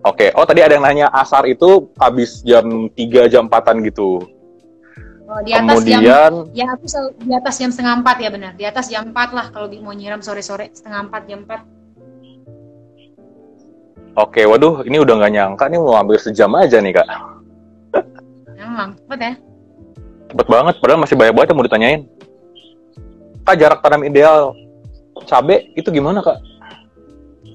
Oke, 0.00 0.32
oh 0.32 0.48
tadi 0.48 0.64
ada 0.64 0.72
yang 0.72 0.84
nanya 0.84 1.12
asar 1.12 1.44
itu 1.44 1.92
habis 2.00 2.40
jam 2.40 2.88
3 2.96 3.28
jam 3.28 3.52
4-an 3.52 3.84
gitu. 3.84 4.24
Oh, 5.30 5.38
di 5.46 5.54
atas 5.54 5.86
jam, 5.86 6.02
Kemudian 6.02 6.32
ya 6.56 6.66
aku 6.74 6.90
di 7.22 7.30
atas 7.36 7.54
jam 7.60 7.70
setengah 7.70 8.02
empat 8.02 8.16
ya 8.18 8.32
benar. 8.32 8.56
Di 8.56 8.64
atas 8.64 8.88
jam 8.88 9.12
4 9.12 9.36
lah 9.36 9.46
kalau 9.52 9.68
mau 9.84 9.92
nyiram 9.92 10.24
sore-sore 10.24 10.72
setengah 10.72 11.06
empat 11.06 11.22
jam 11.28 11.44
4. 11.44 11.80
Oke, 14.18 14.42
waduh, 14.42 14.82
ini 14.88 14.98
udah 14.98 15.14
nggak 15.20 15.32
nyangka 15.36 15.64
nih 15.70 15.78
mau 15.78 15.94
hampir 15.94 16.18
sejam 16.18 16.50
aja 16.58 16.82
nih 16.82 16.96
kak. 16.96 17.06
Emang 18.58 18.98
cepet 18.98 19.18
ya. 19.22 19.32
Cepet 20.34 20.46
banget, 20.50 20.74
padahal 20.82 21.00
masih 21.04 21.14
banyak 21.14 21.34
banget 21.36 21.48
yang 21.52 21.58
mau 21.60 21.66
ditanyain. 21.68 22.00
Kak, 23.46 23.54
jarak 23.54 23.80
tanam 23.86 24.02
ideal 24.02 24.56
cabe 25.30 25.70
itu 25.78 25.94
gimana 25.94 26.24
kak? 26.26 26.42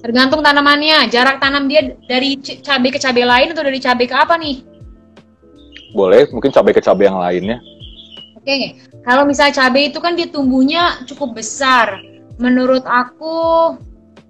Tergantung 0.00 0.44
tanamannya, 0.44 1.08
jarak 1.08 1.40
tanam 1.40 1.66
dia 1.66 1.96
dari 2.06 2.36
cabai 2.38 2.90
ke 2.92 3.00
cabai 3.00 3.24
lain 3.26 3.48
atau 3.56 3.64
dari 3.64 3.80
cabai 3.80 4.06
ke 4.06 4.16
apa 4.16 4.34
nih? 4.38 4.62
Boleh, 5.96 6.28
mungkin 6.30 6.52
cabe 6.52 6.76
ke 6.76 6.82
cabe 6.84 7.08
yang 7.08 7.16
lainnya. 7.16 7.58
Oke, 8.36 8.78
kalau 9.02 9.26
misalnya 9.26 9.56
cabai 9.56 9.90
itu 9.90 9.98
kan 9.98 10.14
dia 10.14 10.28
tumbuhnya 10.28 11.02
cukup 11.08 11.34
besar. 11.40 11.98
Menurut 12.36 12.84
aku, 12.84 13.74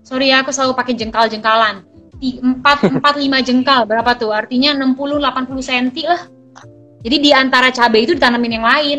sorry 0.06 0.30
ya, 0.30 0.46
aku 0.46 0.54
selalu 0.54 0.78
pakai 0.78 0.94
jengkal-jengkalan. 0.94 1.82
Ti- 2.22 2.40
Empat, 2.40 2.86
empat, 2.96 3.18
lima 3.18 3.42
jengkal, 3.42 3.84
berapa 3.84 4.16
tuh? 4.16 4.32
Artinya 4.32 4.72
60-80 4.78 5.60
cm 5.60 5.88
lah. 6.06 6.22
Jadi 7.04 7.16
di 7.20 7.30
antara 7.34 7.68
cabai 7.74 8.06
itu 8.08 8.16
ditanamin 8.16 8.56
yang 8.56 8.66
lain. 8.66 8.98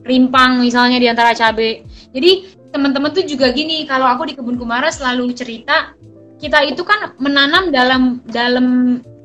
Rimpang 0.00 0.64
misalnya 0.64 0.96
di 0.96 1.06
antara 1.06 1.36
cabai. 1.36 1.84
Jadi 2.10 2.59
teman-teman 2.70 3.10
tuh 3.10 3.26
juga 3.26 3.50
gini, 3.50 3.84
kalau 3.86 4.06
aku 4.06 4.30
di 4.30 4.34
kebun 4.38 4.58
kumara 4.58 4.90
selalu 4.90 5.34
cerita, 5.34 5.94
kita 6.40 6.64
itu 6.66 6.82
kan 6.86 7.14
menanam 7.20 7.74
dalam 7.74 8.22
dalam 8.30 8.66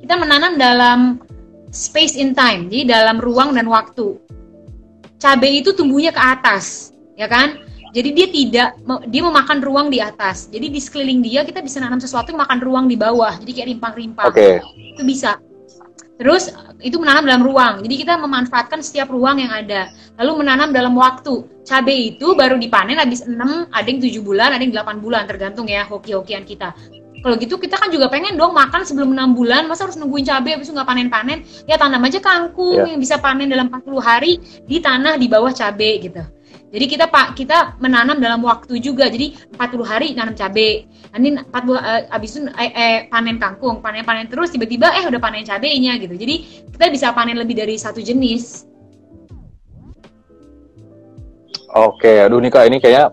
kita 0.01 0.17
menanam 0.19 0.57
dalam 0.59 0.99
space 1.71 2.17
in 2.19 2.35
time, 2.35 2.67
jadi 2.67 2.83
dalam 3.01 3.17
ruang 3.21 3.55
dan 3.55 3.65
waktu 3.69 4.17
cabai 5.19 5.63
itu 5.63 5.71
tumbuhnya 5.73 6.11
ke 6.11 6.21
atas, 6.21 6.91
ya 7.15 7.25
kan? 7.25 7.57
Jadi 7.95 8.09
dia 8.11 8.27
tidak 8.27 8.69
dia 9.07 9.23
memakan 9.23 9.63
ruang 9.63 9.87
di 9.87 10.03
atas. 10.03 10.51
Jadi 10.51 10.67
di 10.67 10.83
sekeliling 10.83 11.23
dia 11.23 11.47
kita 11.47 11.63
bisa 11.63 11.79
nanam 11.79 12.03
sesuatu 12.03 12.35
yang 12.35 12.43
makan 12.43 12.59
ruang 12.59 12.85
di 12.91 12.99
bawah. 12.99 13.39
Jadi 13.39 13.55
kayak 13.55 13.67
rimpang-rimpang. 13.71 14.27
Oke, 14.27 14.59
Itu 14.75 15.07
bisa. 15.07 15.39
Terus 16.15 16.47
itu 16.79 16.95
menanam 16.95 17.27
dalam 17.27 17.43
ruang. 17.43 17.83
Jadi 17.83 17.95
kita 18.07 18.15
memanfaatkan 18.15 18.79
setiap 18.79 19.11
ruang 19.11 19.43
yang 19.43 19.51
ada. 19.51 19.91
Lalu 20.15 20.47
menanam 20.47 20.71
dalam 20.71 20.95
waktu. 20.95 21.43
Cabai 21.67 22.15
itu 22.15 22.37
baru 22.37 22.55
dipanen 22.55 22.95
habis 22.95 23.25
6, 23.25 23.35
ada 23.73 23.87
yang 23.89 23.99
7 23.99 24.21
bulan, 24.23 24.53
ada 24.55 24.61
yang 24.63 24.71
8 24.71 25.03
bulan 25.03 25.27
tergantung 25.27 25.67
ya 25.67 25.83
hoki-hokian 25.83 26.45
kita. 26.47 26.71
Kalau 27.25 27.41
gitu 27.41 27.57
kita 27.57 27.81
kan 27.81 27.89
juga 27.89 28.05
pengen 28.05 28.37
dong 28.37 28.53
makan 28.53 28.85
sebelum 28.85 29.17
6 29.17 29.33
bulan, 29.33 29.65
masa 29.65 29.89
harus 29.89 29.97
nungguin 29.97 30.29
cabai 30.29 30.55
habis 30.55 30.69
itu 30.69 30.77
nggak 30.77 30.85
panen-panen? 30.85 31.41
Ya 31.65 31.73
tanam 31.73 32.05
aja 32.05 32.21
kangkung 32.21 32.85
Ya. 32.85 32.93
yang 32.93 33.01
bisa 33.01 33.17
panen 33.17 33.49
dalam 33.49 33.65
40 33.73 33.97
hari 33.97 34.37
di 34.69 34.77
tanah 34.77 35.17
di 35.17 35.25
bawah 35.25 35.49
cabai 35.49 36.05
gitu. 36.05 36.21
Jadi 36.75 36.91
kita 36.91 37.07
pak 37.07 37.39
kita 37.39 37.79
menanam 37.79 38.19
dalam 38.19 38.43
waktu 38.43 38.83
juga. 38.83 39.07
Jadi 39.07 39.31
40 39.55 39.87
hari 39.87 40.11
nanam 40.11 40.35
cabai. 40.35 40.83
Nanti 41.15 41.39
40 41.39 41.47
eh, 41.79 42.01
habis 42.11 42.29
itu 42.35 42.39
eh, 42.51 42.71
eh, 42.75 42.97
panen 43.07 43.39
kangkung, 43.39 43.79
panen-panen 43.79 44.27
terus 44.27 44.51
tiba-tiba 44.51 44.91
eh 44.91 45.07
udah 45.07 45.23
panen 45.23 45.47
cabainya 45.47 45.95
gitu. 46.03 46.19
Jadi 46.19 46.67
kita 46.75 46.91
bisa 46.91 47.15
panen 47.15 47.39
lebih 47.39 47.55
dari 47.55 47.79
satu 47.79 48.03
jenis. 48.03 48.67
oke. 51.75 52.11
Aduh 52.27 52.39
nih 52.39 52.51
kak, 52.51 52.67
ini 52.67 52.79
kayaknya 52.83 53.11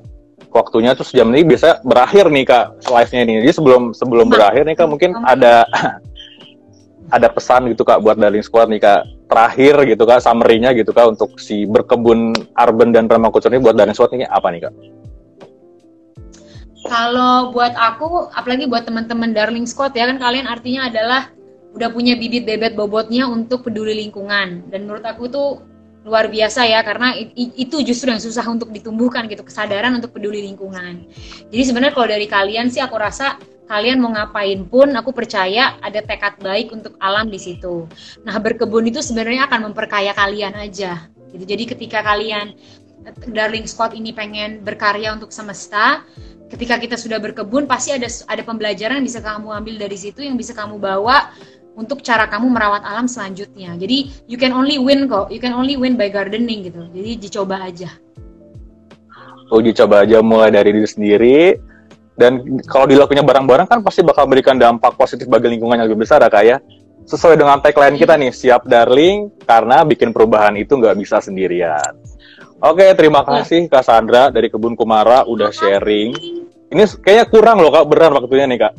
waktunya 0.50 0.94
tuh 0.94 1.06
sejam 1.06 1.30
ini 1.34 1.42
bisa 1.42 1.78
berakhir 1.82 2.30
nih 2.30 2.42
kak 2.46 2.82
live-nya 2.86 3.20
ini. 3.26 3.32
Jadi 3.46 3.52
sebelum 3.62 3.82
sebelum 3.94 4.26
Nah. 4.26 4.34
berakhir 4.38 4.62
nih 4.66 4.74
kak 4.74 4.88
mungkin 4.90 5.10
Hmm. 5.14 5.26
ada 5.26 5.66
ada 7.16 7.28
pesan 7.30 7.70
gitu 7.70 7.82
kak 7.86 8.02
buat 8.02 8.18
Darling 8.18 8.42
Squad 8.42 8.70
nih 8.70 8.82
kak 8.82 9.06
terakhir 9.32 9.74
gitu 9.88 10.04
kak 10.04 10.20
summary-nya 10.20 10.76
gitu 10.76 10.92
kak 10.92 11.16
untuk 11.16 11.40
si 11.40 11.64
berkebun 11.64 12.36
urban 12.52 12.92
dan 12.92 13.08
permakultur 13.08 13.48
ini 13.48 13.64
buat 13.64 13.72
Darling 13.72 13.96
Squad 13.96 14.12
ini 14.12 14.28
apa 14.28 14.52
nih 14.52 14.68
kak? 14.68 14.74
Kalau 16.82 17.54
buat 17.56 17.72
aku, 17.72 18.28
apalagi 18.36 18.68
buat 18.68 18.84
teman-teman 18.84 19.32
Darling 19.32 19.64
Squad 19.64 19.96
ya 19.96 20.04
kan 20.10 20.20
kalian 20.20 20.44
artinya 20.44 20.92
adalah 20.92 21.32
udah 21.72 21.88
punya 21.88 22.18
bibit 22.20 22.44
bebet 22.44 22.76
bobotnya 22.76 23.24
untuk 23.24 23.64
peduli 23.64 23.96
lingkungan. 23.96 24.68
Dan 24.68 24.84
menurut 24.84 25.06
aku 25.08 25.24
tuh 25.32 25.48
luar 26.02 26.26
biasa 26.26 26.66
ya 26.66 26.82
karena 26.82 27.14
itu 27.36 27.78
justru 27.86 28.10
yang 28.10 28.18
susah 28.18 28.42
untuk 28.50 28.74
ditumbuhkan 28.74 29.30
gitu 29.30 29.46
kesadaran 29.46 29.94
untuk 29.94 30.10
peduli 30.10 30.42
lingkungan. 30.42 31.06
Jadi 31.48 31.62
sebenarnya 31.62 31.94
kalau 31.94 32.08
dari 32.10 32.26
kalian 32.26 32.68
sih 32.68 32.82
aku 32.82 32.98
rasa 32.98 33.38
kalian 33.70 34.02
mau 34.02 34.10
ngapain 34.12 34.66
pun 34.66 34.90
aku 34.94 35.14
percaya 35.14 35.78
ada 35.80 36.02
tekad 36.02 36.38
baik 36.42 36.74
untuk 36.74 36.98
alam 36.98 37.30
di 37.30 37.38
situ. 37.38 37.86
Nah 38.26 38.36
berkebun 38.38 38.88
itu 38.90 39.00
sebenarnya 39.00 39.46
akan 39.48 39.72
memperkaya 39.72 40.12
kalian 40.12 40.54
aja. 40.58 41.06
Gitu. 41.32 41.44
Jadi 41.46 41.64
ketika 41.64 42.04
kalian 42.04 42.52
Darling 43.34 43.66
Squad 43.66 43.98
ini 43.98 44.14
pengen 44.14 44.62
berkarya 44.62 45.10
untuk 45.10 45.34
semesta, 45.34 46.06
ketika 46.52 46.78
kita 46.78 46.94
sudah 46.94 47.18
berkebun 47.18 47.66
pasti 47.66 47.96
ada 47.96 48.06
ada 48.30 48.42
pembelajaran 48.44 49.02
yang 49.02 49.06
bisa 49.08 49.20
kamu 49.24 49.48
ambil 49.50 49.74
dari 49.80 49.98
situ 49.98 50.22
yang 50.22 50.38
bisa 50.38 50.54
kamu 50.54 50.78
bawa 50.78 51.32
untuk 51.72 52.04
cara 52.04 52.28
kamu 52.28 52.52
merawat 52.52 52.84
alam 52.84 53.08
selanjutnya. 53.08 53.74
Jadi 53.80 54.28
you 54.28 54.36
can 54.36 54.52
only 54.52 54.76
win 54.76 55.08
kok, 55.08 55.32
you 55.32 55.40
can 55.40 55.56
only 55.56 55.74
win 55.80 55.96
by 55.96 56.12
gardening 56.12 56.68
gitu. 56.68 56.86
Jadi 56.92 57.10
dicoba 57.16 57.64
aja. 57.64 57.90
Uji 59.52 59.76
coba 59.76 60.08
aja 60.08 60.24
mulai 60.24 60.48
dari 60.48 60.72
diri 60.72 60.88
sendiri 60.88 61.36
dan 62.22 62.38
kalau 62.70 62.86
dilakukannya 62.86 63.26
bareng-bareng 63.26 63.66
kan 63.66 63.82
pasti 63.82 64.06
bakal 64.06 64.30
memberikan 64.30 64.54
dampak 64.54 64.94
positif 64.94 65.26
bagi 65.26 65.50
lingkungan 65.50 65.82
yang 65.82 65.90
lebih 65.90 66.06
besar 66.06 66.22
ya 66.22 66.30
kak 66.30 66.44
ya. 66.46 66.56
Sesuai 67.02 67.34
dengan 67.34 67.58
tagline 67.58 67.98
kita 67.98 68.14
nih, 68.14 68.30
siap 68.30 68.62
darling 68.70 69.42
karena 69.42 69.82
bikin 69.82 70.14
perubahan 70.14 70.54
itu 70.54 70.78
nggak 70.78 70.94
bisa 71.02 71.18
sendirian. 71.18 71.98
Oke, 72.62 72.86
terima 72.94 73.26
kasih 73.26 73.66
Kak 73.66 73.82
Sandra 73.82 74.30
dari 74.30 74.46
Kebun 74.46 74.78
Kumara 74.78 75.26
udah 75.26 75.50
sharing. 75.50 76.14
Ini 76.70 76.82
kayaknya 77.02 77.26
kurang 77.26 77.58
loh 77.58 77.74
Kak, 77.74 77.90
beneran 77.90 78.14
waktunya 78.14 78.46
nih 78.46 78.60
Kak. 78.62 78.74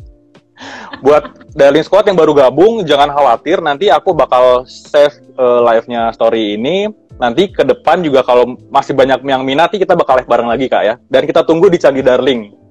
Buat 1.04 1.52
Darling 1.52 1.84
Squad 1.84 2.08
yang 2.08 2.16
baru 2.16 2.32
gabung, 2.32 2.80
jangan 2.88 3.12
khawatir, 3.12 3.60
nanti 3.60 3.92
aku 3.92 4.16
bakal 4.16 4.64
save 4.64 5.20
eh, 5.36 5.60
live-nya 5.68 6.08
story 6.16 6.56
ini. 6.56 6.88
Nanti 7.20 7.52
ke 7.52 7.60
depan 7.60 8.00
juga 8.00 8.24
kalau 8.24 8.56
masih 8.72 8.96
banyak 8.96 9.20
yang 9.28 9.44
minati, 9.44 9.76
kita 9.76 9.92
bakal 9.92 10.16
live 10.16 10.32
bareng 10.32 10.48
lagi 10.48 10.64
Kak 10.64 10.82
ya. 10.82 10.94
Dan 11.04 11.28
kita 11.28 11.44
tunggu 11.44 11.68
di 11.68 11.76
Candi 11.76 12.00
Darling. 12.00 12.63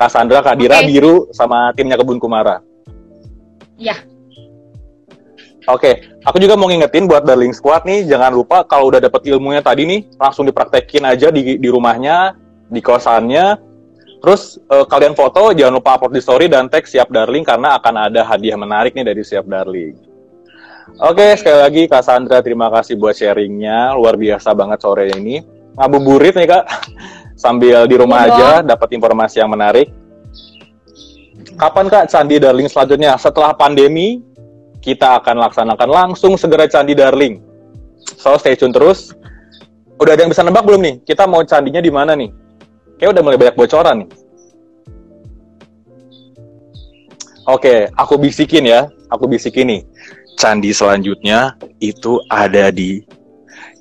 Kak 0.00 0.08
Sandra, 0.08 0.40
Kak 0.40 0.56
Dira, 0.56 0.80
Oke. 0.80 0.88
Biru, 0.88 1.28
sama 1.36 1.76
timnya 1.76 2.00
Kebun 2.00 2.16
Kumara. 2.16 2.64
Ya. 3.76 4.00
Oke, 5.68 6.16
aku 6.24 6.40
juga 6.40 6.56
mau 6.56 6.72
ngingetin 6.72 7.04
buat 7.04 7.28
Darling 7.28 7.52
Squad 7.52 7.84
nih, 7.84 8.08
jangan 8.08 8.32
lupa 8.32 8.64
kalau 8.64 8.88
udah 8.88 8.96
dapet 8.96 9.28
ilmunya 9.28 9.60
tadi 9.60 9.84
nih, 9.84 10.08
langsung 10.16 10.48
dipraktekin 10.48 11.04
aja 11.04 11.28
di, 11.28 11.60
di 11.60 11.68
rumahnya, 11.68 12.32
di 12.72 12.80
kosannya. 12.80 13.60
Terus 14.24 14.56
uh, 14.72 14.88
kalian 14.88 15.12
foto, 15.12 15.52
jangan 15.52 15.76
lupa 15.76 16.00
upload 16.00 16.16
di 16.16 16.24
story 16.24 16.48
dan 16.48 16.72
tag 16.72 16.88
Siap 16.88 17.12
Darling 17.12 17.44
karena 17.44 17.76
akan 17.76 18.08
ada 18.08 18.24
hadiah 18.24 18.56
menarik 18.56 18.96
nih 18.96 19.04
dari 19.04 19.20
Siap 19.20 19.44
Darling. 19.44 20.00
Oke, 20.96 21.36
sekali 21.36 21.60
lagi 21.60 21.82
Kak 21.92 22.04
Sandra, 22.08 22.40
terima 22.40 22.72
kasih 22.72 22.96
buat 22.96 23.12
sharingnya. 23.12 23.92
Luar 24.00 24.16
biasa 24.16 24.56
banget 24.56 24.80
sore 24.80 25.12
ini. 25.12 25.44
Ngabuburit 25.76 26.34
nih 26.36 26.48
Kak, 26.50 26.64
sambil 27.40 27.88
di 27.88 27.96
rumah 27.96 28.28
Iya 28.28 28.32
aja 28.36 28.50
dapat 28.76 28.92
informasi 28.92 29.40
yang 29.40 29.48
menarik. 29.48 29.88
Kapan 31.56 31.88
Kak 31.88 32.12
Candi 32.12 32.36
Darling 32.36 32.68
selanjutnya? 32.68 33.16
Setelah 33.16 33.56
pandemi, 33.56 34.20
kita 34.84 35.16
akan 35.24 35.40
laksanakan 35.48 35.88
langsung 35.88 36.36
segera 36.36 36.68
Candi 36.68 36.92
Darling. 36.92 37.40
So, 38.20 38.36
stay 38.36 38.56
tune 38.56 38.76
terus. 38.76 39.16
Udah 39.96 40.16
ada 40.16 40.24
yang 40.24 40.32
bisa 40.32 40.44
nebak 40.44 40.64
belum 40.64 40.80
nih? 40.80 40.94
Kita 41.04 41.24
mau 41.28 41.40
candinya 41.44 41.80
di 41.80 41.92
mana 41.92 42.12
nih? 42.16 42.32
Kayak 42.96 43.16
udah 43.16 43.22
mulai 43.24 43.38
banyak 43.40 43.56
bocoran 43.56 43.96
nih. 44.04 44.08
Oke, 47.48 47.88
aku 47.96 48.14
bisikin 48.20 48.68
ya. 48.68 48.88
Aku 49.12 49.28
bisikin 49.28 49.68
nih. 49.68 49.82
Candi 50.40 50.72
selanjutnya 50.72 51.56
itu 51.80 52.20
ada 52.32 52.72
di 52.72 53.04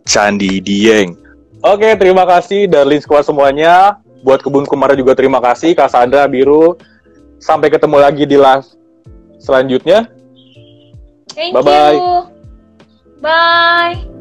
Candi 0.04 0.60
Dieng. 0.60 1.29
Oke, 1.60 1.92
terima 2.00 2.24
kasih 2.24 2.72
Darlin 2.72 3.04
Squad 3.04 3.28
semuanya. 3.28 4.00
Buat 4.24 4.44
Kebun 4.44 4.68
Kumara 4.68 4.96
juga 4.96 5.16
terima 5.16 5.44
kasih. 5.44 5.76
Kak 5.76 5.92
Sandra, 5.92 6.24
Biru. 6.28 6.80
Sampai 7.40 7.72
ketemu 7.72 7.98
lagi 8.00 8.24
di 8.28 8.36
live 8.36 8.68
selanjutnya. 9.40 10.08
Thank 11.36 11.56
Bye-bye. 11.56 11.96
you. 11.96 12.12
Bye. 13.24 14.19